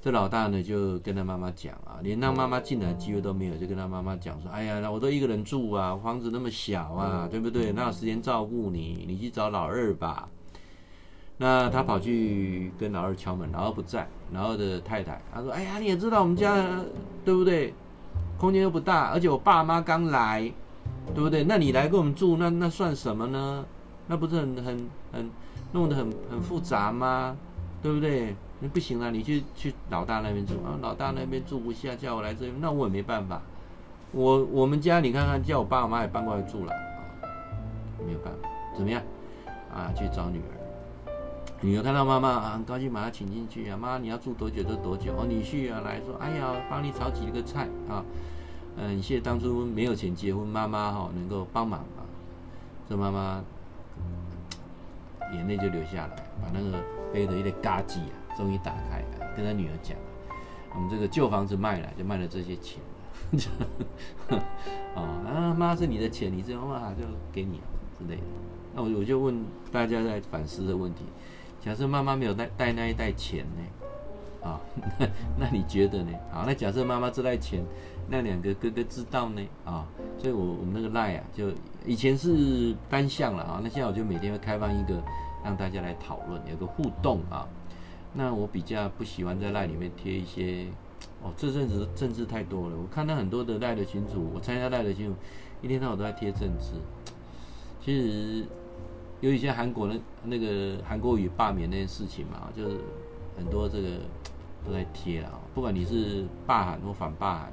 [0.00, 7.70] 这老大呢就跟他妈妈讲啊，连让妈妈进来的机会都没有，就跟他妈妈讲说，哎呀，那我都一个人住啊，房子那么小啊，对不对？
[7.70, 9.04] 哪有时间照顾你？
[9.06, 10.28] 你去找老二吧。
[11.42, 16.54] 那他跑去跟老二敲门，老二不在，老二的太太他说，哎呀，你也知道我们家
[17.24, 17.74] 对不对？
[18.38, 20.52] 空间又不大，而且我爸妈刚来。
[21.14, 21.42] 对不对？
[21.44, 23.64] 那你来跟我们住，那那算什么呢？
[24.06, 25.30] 那不是很很很
[25.72, 27.36] 弄得很很复杂吗？
[27.82, 28.36] 对不对？
[28.60, 33.42] 那不行啊，你去去老大那边住啊，老大那边住不下，叫我来这边，那我也没办法。
[34.12, 37.26] 我我们家你看看，叫我爸我妈也搬过来住了啊，
[38.06, 39.02] 没有办法，怎么样？
[39.74, 40.54] 啊，去找女儿，
[41.64, 45.12] 女儿看到妈妈啊，很高兴把她请进去啊，妈你要住多久就多久。
[45.16, 48.04] 哦，女婿啊来说，哎呀，帮你炒几个菜啊。
[48.76, 52.02] 嗯，谢谢当初没有钱结婚，妈妈哈能够帮忙啊，
[52.88, 53.44] 这妈妈
[55.32, 56.82] 眼泪就流下来，把那个
[57.12, 59.96] 背的一点嘎叽啊，终于打开了，跟他女儿讲，
[60.74, 62.80] 我们这个旧房子卖了，就卖了这些钱
[64.30, 64.36] 了，
[64.96, 67.60] 啊，啊妈是你的钱，你这样话就给你
[67.98, 68.22] 之类的，
[68.74, 71.04] 那我我就问大家在反思的问题，
[71.64, 74.48] 假设妈妈没有带带那一袋钱呢？
[74.48, 74.60] 啊，
[74.98, 75.06] 那
[75.38, 76.10] 那你觉得呢？
[76.32, 77.64] 好，那假设妈妈这袋钱，
[78.08, 79.40] 那两个哥哥知道呢？
[79.64, 79.86] 啊，
[80.18, 81.52] 所以我我们那个赖啊，就
[81.86, 85.00] 以前是单向了啊，那现在我就每天会开放一个，
[85.44, 87.46] 让大家来讨论，有个互动啊。
[88.12, 90.66] 那我比较不喜欢在赖里面贴一些，
[91.22, 95.14] 哦，这阵子政治太多了，我看到很多的赖的群组，我参加赖的群组，
[95.62, 96.72] 一天到晚都在贴政治。
[97.80, 98.46] 其实
[99.22, 102.76] 有一些韩国的那个韩国语罢免那件事情嘛，就是
[103.38, 103.88] 很多这个。
[104.64, 107.52] 都在贴了啊，不管你是罢韩或反罢韩，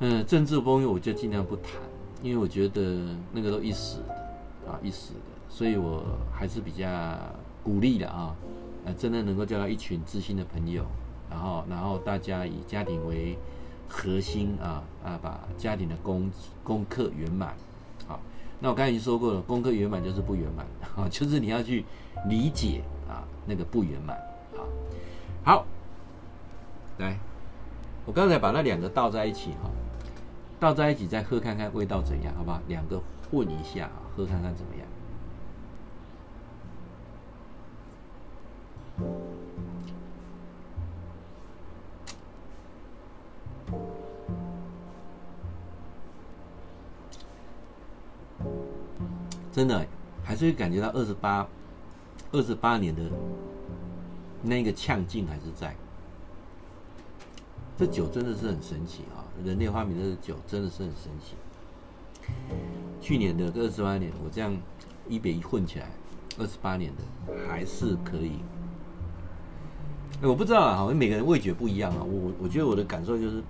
[0.00, 1.74] 嗯，政治风雨我就尽量不谈，
[2.20, 6.02] 因为我觉得那个都一时的啊，一时的，所以我
[6.32, 6.88] 还是比较
[7.62, 8.34] 鼓励的啊，
[8.86, 10.84] 呃，真的能够交到一群知心的朋友，
[11.30, 13.38] 然后，然后大家以家庭为
[13.88, 16.28] 核心啊啊，把家庭的功
[16.64, 17.54] 功课圆满，
[18.58, 20.66] 那我刚才已经说过了，功课圆满就是不圆满
[20.96, 21.84] 啊， 就是你要去
[22.28, 24.16] 理解啊那个不圆满。
[24.16, 24.64] 啊
[25.44, 25.64] 好，
[26.98, 27.18] 来，
[28.06, 29.70] 我刚才把那两个倒在一起哈，
[30.58, 32.60] 倒在一起再喝看看味道怎样，好不好？
[32.66, 33.00] 两个
[33.30, 34.86] 混一下，喝看看怎么样？
[49.56, 49.86] 真的
[50.22, 51.48] 还是会感觉到二十八、
[52.30, 53.02] 二十八年的
[54.42, 55.74] 那个呛劲还是在。
[57.78, 59.24] 这酒真的是很神奇啊！
[59.42, 61.36] 人类发明的酒真的是很神奇。
[63.00, 64.54] 去年的二十八年，我这样
[65.08, 65.90] 一比一混起来，
[66.38, 68.32] 二十八年的还是可以。
[70.20, 72.02] 我不知道啊，好像每个人味觉不一样啊。
[72.02, 73.42] 我我觉得我的感受就是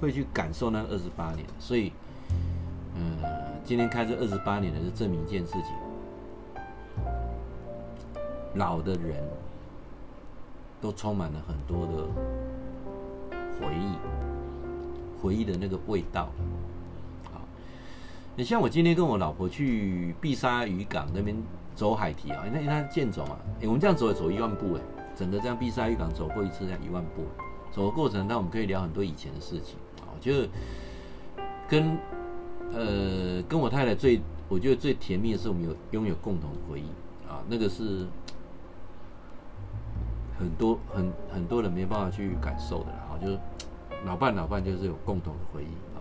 [0.00, 1.92] 会去感受那二十八年，所以，
[3.72, 5.74] 今天开这二十八年的是证明一件事情：
[8.56, 9.26] 老的人
[10.78, 12.06] 都充满了很多的
[13.58, 13.96] 回忆，
[15.22, 16.30] 回忆的那个味道。
[17.32, 17.40] 好，
[18.36, 21.34] 你像我今天跟我老婆去碧沙渔港那边
[21.74, 24.82] 走海堤啊，那因为它健走嘛，哎，我们这样走也走一万步哎。
[25.16, 27.22] 整个这样碧沙渔港走过一次这样一万步，
[27.70, 30.12] 走的过程，那我们可以聊很多以前的事情啊。
[30.14, 30.46] 我觉得
[31.66, 31.96] 跟
[32.74, 36.86] 呃跟我太太最，我觉得最甜蜜的是我们有拥有共同的回忆
[37.28, 38.06] 啊，那个是
[40.38, 43.18] 很多很很多人没办法去感受的啦。
[43.20, 43.38] 就是
[44.04, 46.00] 老伴老伴就是有共同的回忆啊。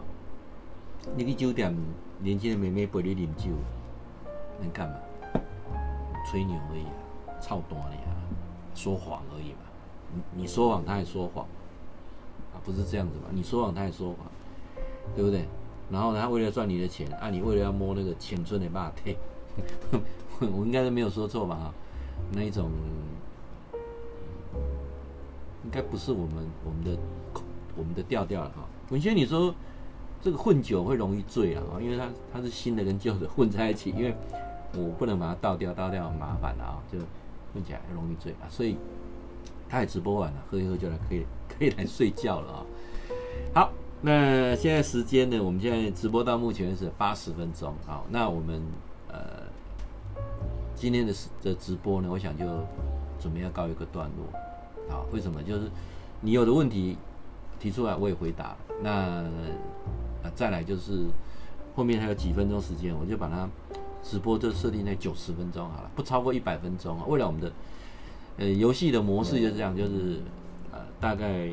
[1.15, 1.75] 你去酒店，
[2.19, 3.49] 年轻的妹妹陪你饮酒，
[4.59, 4.95] 能干嘛？
[6.29, 8.13] 吹牛而已啊，操蛋的啊！
[8.75, 9.57] 说谎而已嘛，
[10.13, 11.45] 你你说谎，他也说谎，
[12.53, 13.25] 啊，不是这样子嘛？
[13.31, 14.31] 你说谎，他也说谎，
[15.15, 15.45] 对不对？
[15.91, 19.17] 然后他为了赚你的钱，啊，你为了要摸那个青春的肉体，
[20.39, 21.55] 我应该是没有说错吧？
[21.55, 21.73] 哈，
[22.31, 22.69] 那一种
[25.63, 26.97] 应该不是我们我们的
[27.75, 28.65] 我们的调调了哈。
[28.89, 29.53] 文轩，你说
[30.21, 31.63] 这个混酒会容易醉啊？
[31.81, 34.15] 因为它它是新的跟旧的混在一起，因为
[34.73, 36.97] 我不能把它倒掉，倒掉很麻烦的啊，就。
[37.53, 38.77] 混起来容易醉啊，所以
[39.67, 42.65] 他也直播完了，喝一喝就来可以可以来睡觉了啊。
[43.53, 45.39] 好，那现在时间呢？
[45.39, 47.73] 我们现在直播到目前是八十分钟。
[47.85, 48.61] 好，那我们
[49.07, 49.43] 呃
[50.75, 52.45] 今天的的直播呢，我想就
[53.19, 54.25] 准备要告一个段落。
[54.89, 55.41] 好，为什么？
[55.43, 55.69] 就是
[56.19, 56.97] 你有的问题
[57.59, 58.55] 提出来，我也回答。
[58.81, 58.91] 那
[60.23, 61.05] 啊再来就是
[61.75, 63.47] 后面还有几分钟时间，我就把它。
[64.03, 67.05] 直播就设定在九十分钟好了，不超过一百分钟啊。
[67.07, 67.51] 为了我们的
[68.37, 70.19] 呃游戏的模式就是这样，就是
[70.71, 71.47] 呃大概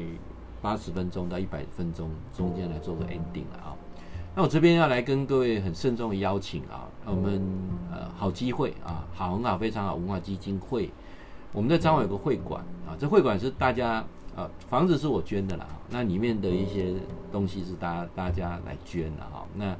[0.61, 3.77] 八十分钟到一百分钟中间来做个 ending 了啊。
[4.35, 7.43] 那我这边要来跟各位很慎重的邀请啊，我们
[7.91, 10.91] 呃好机会啊，好很好非常好文化基金会，
[11.53, 14.05] 我们在彰化有个会馆啊，这会馆是大家
[14.37, 16.95] 啊房子是我捐的啦，那里面的一些
[17.33, 19.77] 东西是大家大家来捐的哈，那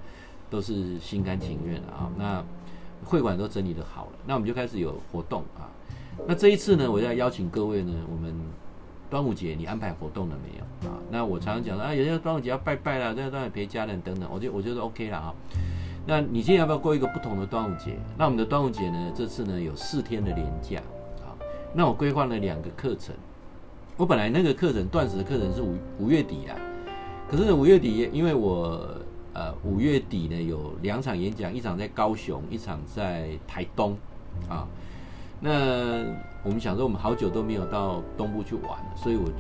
[0.51, 2.45] 都是心甘情愿的啊，那。
[3.05, 5.71] 会馆都整理的好了，那我们就开始有活动啊。
[6.27, 8.35] 那这一次呢，我要邀请各位呢，我们
[9.11, 10.99] 端午节你安排活动了没有啊？
[11.11, 15.35] 那我常常讲啊，有些端午节要拜拜啦，这端午陪家人等等，我就我觉得 OK 了哈。
[16.07, 17.97] 那你今天要不要过一个不同的端午节？
[18.17, 20.79] 那我们的端午节呢，这次呢有四天的连假
[21.21, 21.33] 啊。
[21.75, 23.15] 那我规划了两个课程，
[23.97, 26.57] 我本来那个课程断食的课程是五五月底啊，
[27.31, 28.87] 可是五月底因为我。
[29.35, 33.97] 呃，五月底呢有两场演讲，一场在高雄，一场在台东，
[34.49, 34.67] 啊，
[35.41, 36.05] 那
[36.43, 39.31] 我们想说，我们好久都没有到东部去玩了，所以我，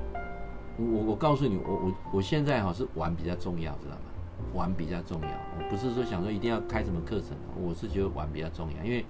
[0.78, 4.00] 我我告诉你，我我我现在哈是玩比较重要，知道吗？
[4.54, 9.04] 玩比较重要，我不是说想说一定要开什么课程，我是觉得玩比较重要，因为，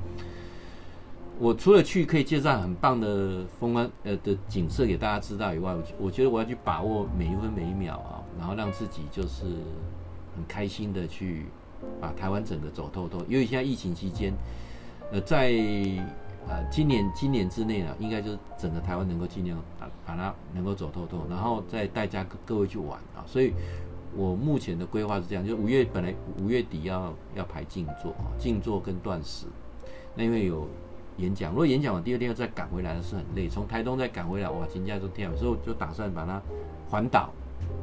[1.38, 9.44] 我除了去可以介绍很棒的风光呃的景色给大家知道以外，我我觉得我要去把握每一分每一秒啊，然后让自己就是。
[10.36, 11.46] 很开心的去
[12.00, 14.32] 把台湾整个走透透，因为现在疫情期间，
[15.10, 15.50] 呃，在
[16.46, 23.24] 呃今年今年之内呢，应该就是整个台湾能够尽量把把它能够走透透，然后再带家各各位去玩啊。
[23.26, 23.52] 所以
[24.14, 29.46] 我目前的规划是这样，就五月本来五月底要要排静坐啊，静坐跟断食。
[30.14, 30.68] 那因为有
[31.16, 36.40] 演讲，如果演讲完第二天要再赶回来的是很累，从台东再赶回来哇，请假都天，所以我就打算把它
[36.88, 37.30] 环岛。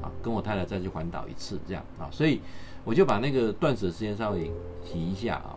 [0.02, 2.42] 啊，跟我太太再去环岛一次，这样啊，所以
[2.86, 4.50] 我就把那个断食的时间稍微
[4.84, 5.56] 提一下啊。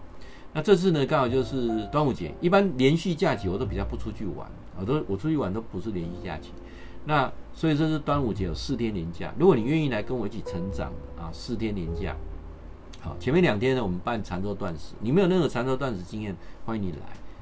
[0.53, 6.53] 那这次呢，刚好就是端午节，一般连续假期我都比较不出去玩，我都我出去玩都不是连续假期。
[7.05, 12.17] 那所以这是端午节有四天连假，如果你愿意来跟我一起成长啊，四天连假，
[13.01, 16.99] 好，前面两天呢我们办禅坐断食，你没有任何禅坐断食经验，欢迎你来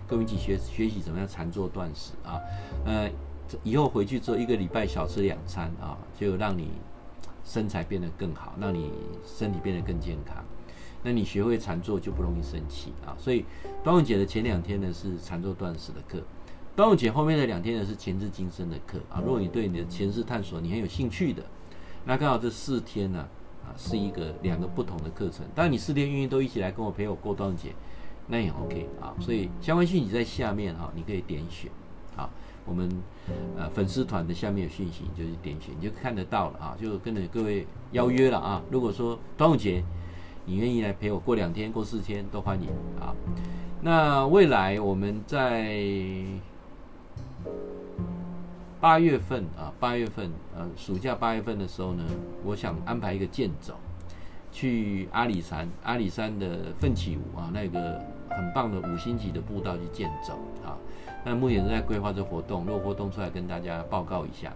[0.07, 2.41] 跟我们一起学学习怎么样禅坐断食啊，
[2.85, 3.11] 呃。
[3.63, 6.69] 以后回去之后，一个礼拜少吃两餐啊，就让你
[7.45, 8.91] 身材变得更好，让你
[9.25, 10.45] 身体变得更健康。
[11.07, 13.15] 那你学会禅坐就不容易生气啊。
[13.17, 13.45] 所以
[13.85, 16.21] 端午节的前两天呢是禅坐断食的课，
[16.75, 19.23] 端午节后面的两天呢是前世今生的课啊。
[19.25, 21.45] 如果你对你的前世探索你很有兴趣的，
[22.05, 23.21] 那刚好这四天呢
[23.65, 25.47] 啊是一个两个不同的课程。
[25.55, 27.73] 当然你四天愿意都一起来跟我陪我过端午节，
[28.27, 29.15] 那也 OK 啊。
[29.21, 31.71] 所以相关讯息在下面哈，你可以点选
[32.17, 32.29] 啊。
[32.65, 32.91] 我们
[33.57, 38.61] 呃粉丝团的下面有讯息，就是点选，你就看得到了啊，就跟着各位邀约了啊。
[38.73, 39.85] 如果说端午节
[40.47, 42.69] 你愿意来陪我过两天、过四天，都欢迎
[43.01, 43.13] 啊。
[43.83, 45.77] 那未来我们在
[48.81, 52.05] 八月份啊，八月份呃暑假八月份的时候呢，
[52.45, 53.75] 我想安排一个健走，
[54.53, 58.01] 去阿里山，阿里山的奋起舞啊，那个
[58.31, 60.79] 很棒的五星级的步道去健走啊。
[61.25, 64.53] 那目前正在规划这活动，如果活动出来跟大家报告一下。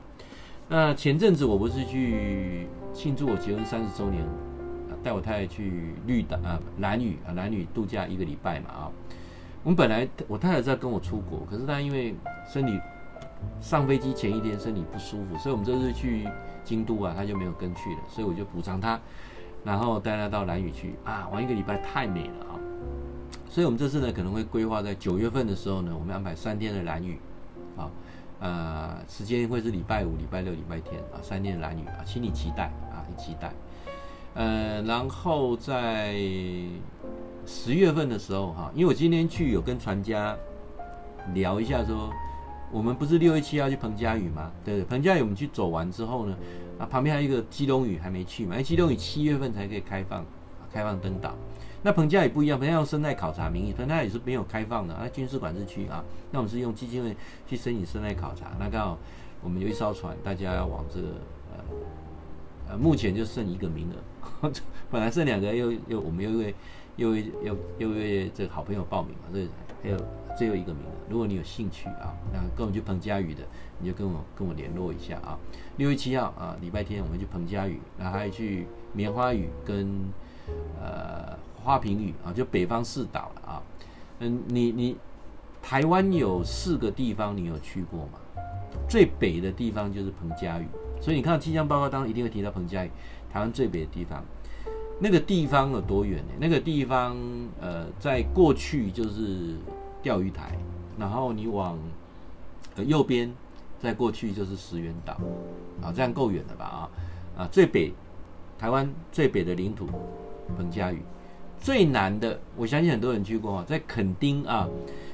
[0.69, 4.25] 那前阵子我不是去庆祝我结婚三十周年，
[5.02, 8.93] 带我太太去绿岛啊兰屿啊兰屿度假一个礼拜嘛啊。
[9.62, 12.14] 我们本来我太太在跟我出国，可是她因为
[12.51, 12.81] 身体
[13.60, 16.27] 上飞机前一天身体不舒服，所以我们这次去
[16.64, 18.98] 京都啊，她就没有跟去了，所以我就补偿她，
[19.64, 22.56] 然后带她到兰屿去啊玩一个礼拜，太美了啊。
[23.51, 27.18] 所以，我们这次呢可能会规划在九月份的时候呢，我们安排三天的兰屿，
[27.77, 27.90] 啊，
[28.39, 33.52] 呃，时间会是礼拜五、礼拜六、礼拜天啊，三天的兰屿啊，请你期待啊，你期待。
[34.35, 36.15] 呃，然后在
[37.44, 40.36] 十月份的时候哈，因为我今天去有跟船家
[41.35, 42.12] 聊一下说，
[42.70, 44.52] 我们不是六月七号去彭佳屿吗？
[44.65, 46.36] 对对，彭佳屿我们去走完之后呢，
[46.78, 50.24] 啊，旁边还有一个基隆屿还没去嘛，因为基隆屿七月份才可以开放，
[50.73, 51.35] 开放登岛。
[51.82, 56.05] 那彭佳屿不一样，彭佳屿生态考察名义，彭佳屿是没有开放的啊，军事管制区啊。
[56.31, 57.16] 那我们是用基金会
[57.48, 58.52] 去申请生态考察。
[58.61, 58.98] 那刚好
[59.43, 61.09] 我们有一艘船，大家要往这个
[61.51, 61.65] 呃
[62.70, 63.94] 呃，目前就剩一个名额，
[64.91, 66.55] 本来剩两个，又又我们又为
[66.97, 69.49] 又为又又为这个好朋友报名嘛，所以
[69.83, 69.97] 还有
[70.37, 70.91] 最后一个名额。
[71.09, 73.43] 如果你有兴趣啊，那跟我去彭佳屿的，
[73.79, 75.39] 你就跟我跟我联络一下啊。
[75.77, 79.89] 六月七号啊，礼拜天我们去彭佳屿，然后还去棉花屿跟
[80.81, 81.39] 呃。
[81.63, 83.63] 花瓶屿啊，就北方四岛了啊。
[84.21, 84.97] 嗯，你你
[85.61, 88.19] 台湾有四个地方，你有去过吗？
[88.89, 90.67] 最北的地方就是彭佳屿，
[91.03, 92.91] 所以你看到气象报告当中一定会提到彭佳屿，
[93.32, 94.24] 台湾最北的地方。
[95.02, 96.32] 那个地方有多远呢？
[96.39, 97.16] 那个地方
[97.59, 99.57] 呃，在过去就是
[100.02, 100.59] 钓鱼台，
[100.98, 101.78] 然后你往
[102.77, 103.32] 呃右边，
[103.81, 105.15] 在过去就是石垣岛
[105.82, 106.90] 啊，这样够远了吧啊
[107.39, 107.94] 啊，最北
[108.59, 109.89] 台湾最北的领土
[110.55, 111.01] 彭佳屿。
[111.59, 114.69] 最南的，我相信很多人去过，在垦丁啊，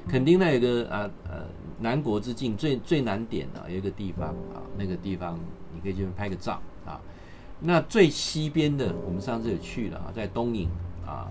[0.08, 1.46] 垦丁那有个呃呃
[1.78, 5.38] 南国之境最最南点的有一个地方啊，那个地方
[5.72, 6.60] 你可以去拍个照。
[7.60, 10.68] 那最西边的，我们上次也去了啊，在东引
[11.06, 11.26] 啊，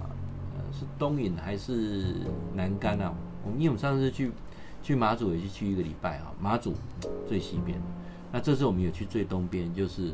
[0.58, 2.16] 呃是东引还是
[2.56, 3.14] 南竿啊？
[3.44, 4.32] 我们因为我们上次去
[4.82, 6.74] 去马祖也是去一个礼拜啊，马祖
[7.28, 7.80] 最西边。
[8.32, 10.14] 那这次我们有去最东边，就是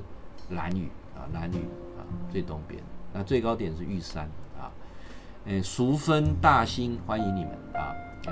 [0.50, 1.56] 兰屿啊，兰屿
[1.98, 2.82] 啊最东边。
[3.14, 4.30] 那最高点是玉山
[4.60, 4.70] 啊。
[5.46, 7.96] 诶，淑芬大兴欢迎你们啊！
[8.28, 8.32] 诶，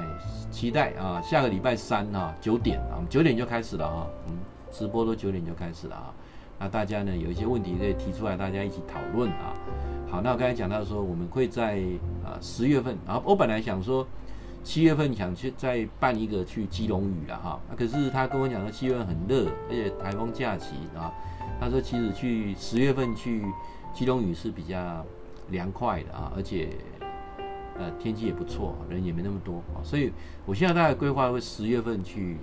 [0.51, 4.37] 期待啊，下个礼拜三啊，九点啊，九点就开始了啊，我们
[4.69, 6.13] 直播都九点就开始了啊。
[6.59, 9.53] 那大家呢，有一些问题可以提出来，大家一起讨论啊。
[10.11, 11.79] 好，那我刚才讲到说，我们会在
[12.23, 14.05] 啊十月份啊，我本来想说
[14.63, 21.13] 七月份想去再办一个去基隆屿了哈，可是他跟我讲说七月份很热，而且台风假期啊，
[21.59, 23.45] 他说其实去十月份去
[23.93, 25.05] 基隆屿是比较
[25.49, 26.69] 凉快的啊，而且。
[27.81, 30.11] 呃，天气也不错，人也没那么多啊，所以
[30.45, 32.35] 我现在大概规划会十月份去、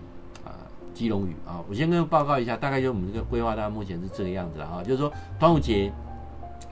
[0.96, 1.62] 基隆屿啊。
[1.68, 4.82] 我先跟报告一下，大概就我们这个规划，大概目前是这个样子了啊。
[4.82, 5.92] 就是说端午节，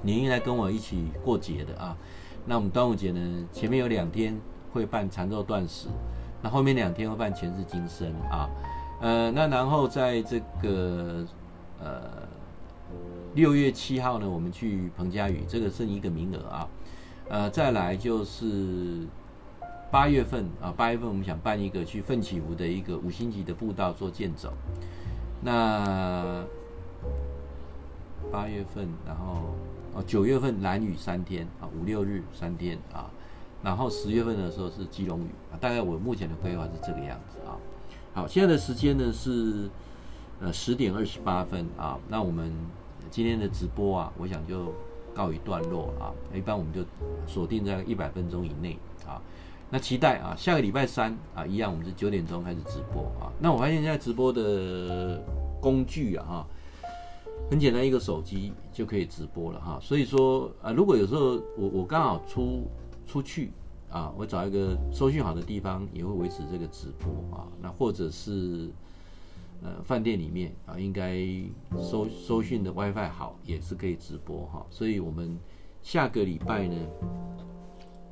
[0.01, 1.95] 你应该跟我一起过节的啊。
[2.47, 3.21] 那我们端午节呢，
[3.53, 4.41] 前面有两天
[4.73, 5.89] 会办禅坐断食，
[6.43, 8.49] 那后面两天会办前世今生啊。
[9.01, 11.27] 呃，那然后在这个
[11.83, 12.01] 呃
[13.35, 16.69] 六月七号呢，我们去彭佳屿，这个剩一个名额啊。
[17.29, 19.07] 呃，再来就是
[19.91, 24.53] 八月份啊，八月份我们想办一个去奋起湖的一个五星级的步道做健走。
[25.41, 26.45] 那
[28.33, 29.55] 八月份，然后
[29.95, 33.09] 哦九月份蓝雨三天啊，五六日三天啊，
[33.63, 35.55] 然后十月份的时候是基隆雨啊。
[35.61, 37.57] 大概我目前的规划是这个样子啊。
[38.15, 39.71] 好，现在的时间呢是
[40.41, 41.99] 呃十点二十八分啊。
[42.09, 42.53] 那我们
[43.11, 44.73] 今天的直播啊，我想就。
[45.15, 46.81] 告一段落啊，一般我们就
[47.25, 48.77] 锁定在一百分钟以内。
[49.75, 53.27] 那期待啊，下个礼拜三啊，一样我们是九点钟开始直播啊。
[53.41, 55.21] 那我发现现在直播的
[55.61, 56.47] 工具啊，哈，
[57.51, 59.77] 很简单，一个手机就可以直播了哈。
[59.83, 62.69] 所以说啊，如果有时候我我刚好出
[63.05, 63.51] 出去
[63.91, 67.49] 啊，我找一个收讯好的地方，也会维持这个直播啊。
[67.61, 68.71] 那或者是
[69.61, 71.19] 呃饭店里面啊，应该
[71.83, 74.65] 收收讯的 WiFi 好，也是可以直播哈。
[74.71, 75.37] 所以我们
[75.83, 76.77] 下个礼拜呢，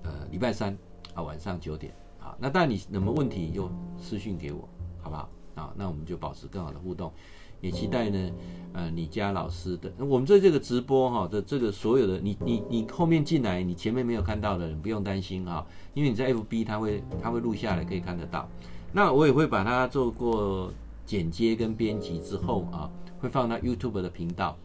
[0.02, 0.76] 呃礼拜三
[1.14, 4.68] 啊晚上九点啊，那当然你什么问题就私讯给我，
[5.01, 5.28] 好不好？
[5.55, 7.12] 啊，那我们就保持更好的互动。
[7.60, 8.30] 也期待呢，
[8.72, 15.64] 呃，你家老师的，我们在这个直播哈的这个所有的，你你你后面进来，你前面没有看到的你不用担心哈，
[15.94, 18.48] 因为你在 FB 它会它会录下来可以看得到，
[18.93, 20.72] 那我也会把它做过
[21.06, 22.90] 剪接跟编辑之后啊，
[23.20, 24.56] 会放到 YouTube 的频道，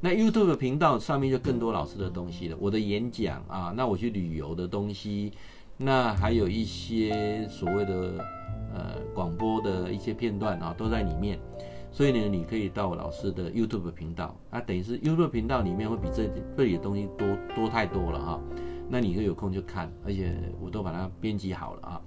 [0.00, 5.32] 那 YouTube 的频道上面就更多老师的东西了，我的演讲啊，那我去旅游的东西，
[5.76, 8.24] 那还有一些所谓的
[8.72, 11.38] 呃广播的一些片段啊，都在里面。
[11.90, 18.40] 所以呢，你可以到老师的 YouTube 频道，啊，等于是 YouTube 频道里面会比这这里的东西多多太多了哈。
[18.88, 22.00] 那你可以有空就看，而且我都把它编辑好了啊。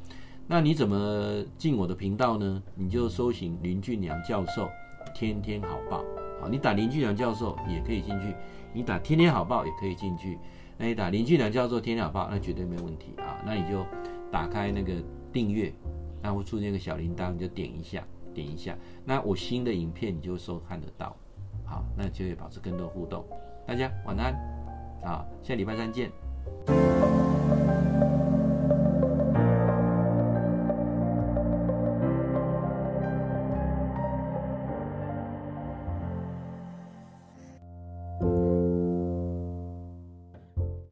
[0.46, 2.62] 那你怎么进我的频道呢？
[2.76, 4.70] 你就搜寻林俊良教授
[5.16, 6.04] 天天好报，
[6.42, 8.36] 好，你打林俊良教授也可以进去，
[8.74, 10.38] 你打天天好报也可以进去。
[10.78, 13.42] 那你打林俊良叫做天天好报，那绝对没问题啊。
[13.46, 13.86] 那你就
[14.32, 14.94] 打开那个
[15.34, 15.74] 订阅，
[16.22, 18.04] 那会出现个小铃铛，你就点一下。
[18.34, 21.18] 点一下，那我新的影片你就收看得到，
[21.66, 23.26] 好，那就会保持更多互动。
[23.66, 24.32] 大家晚安，
[25.04, 26.12] 啊，下礼拜三见。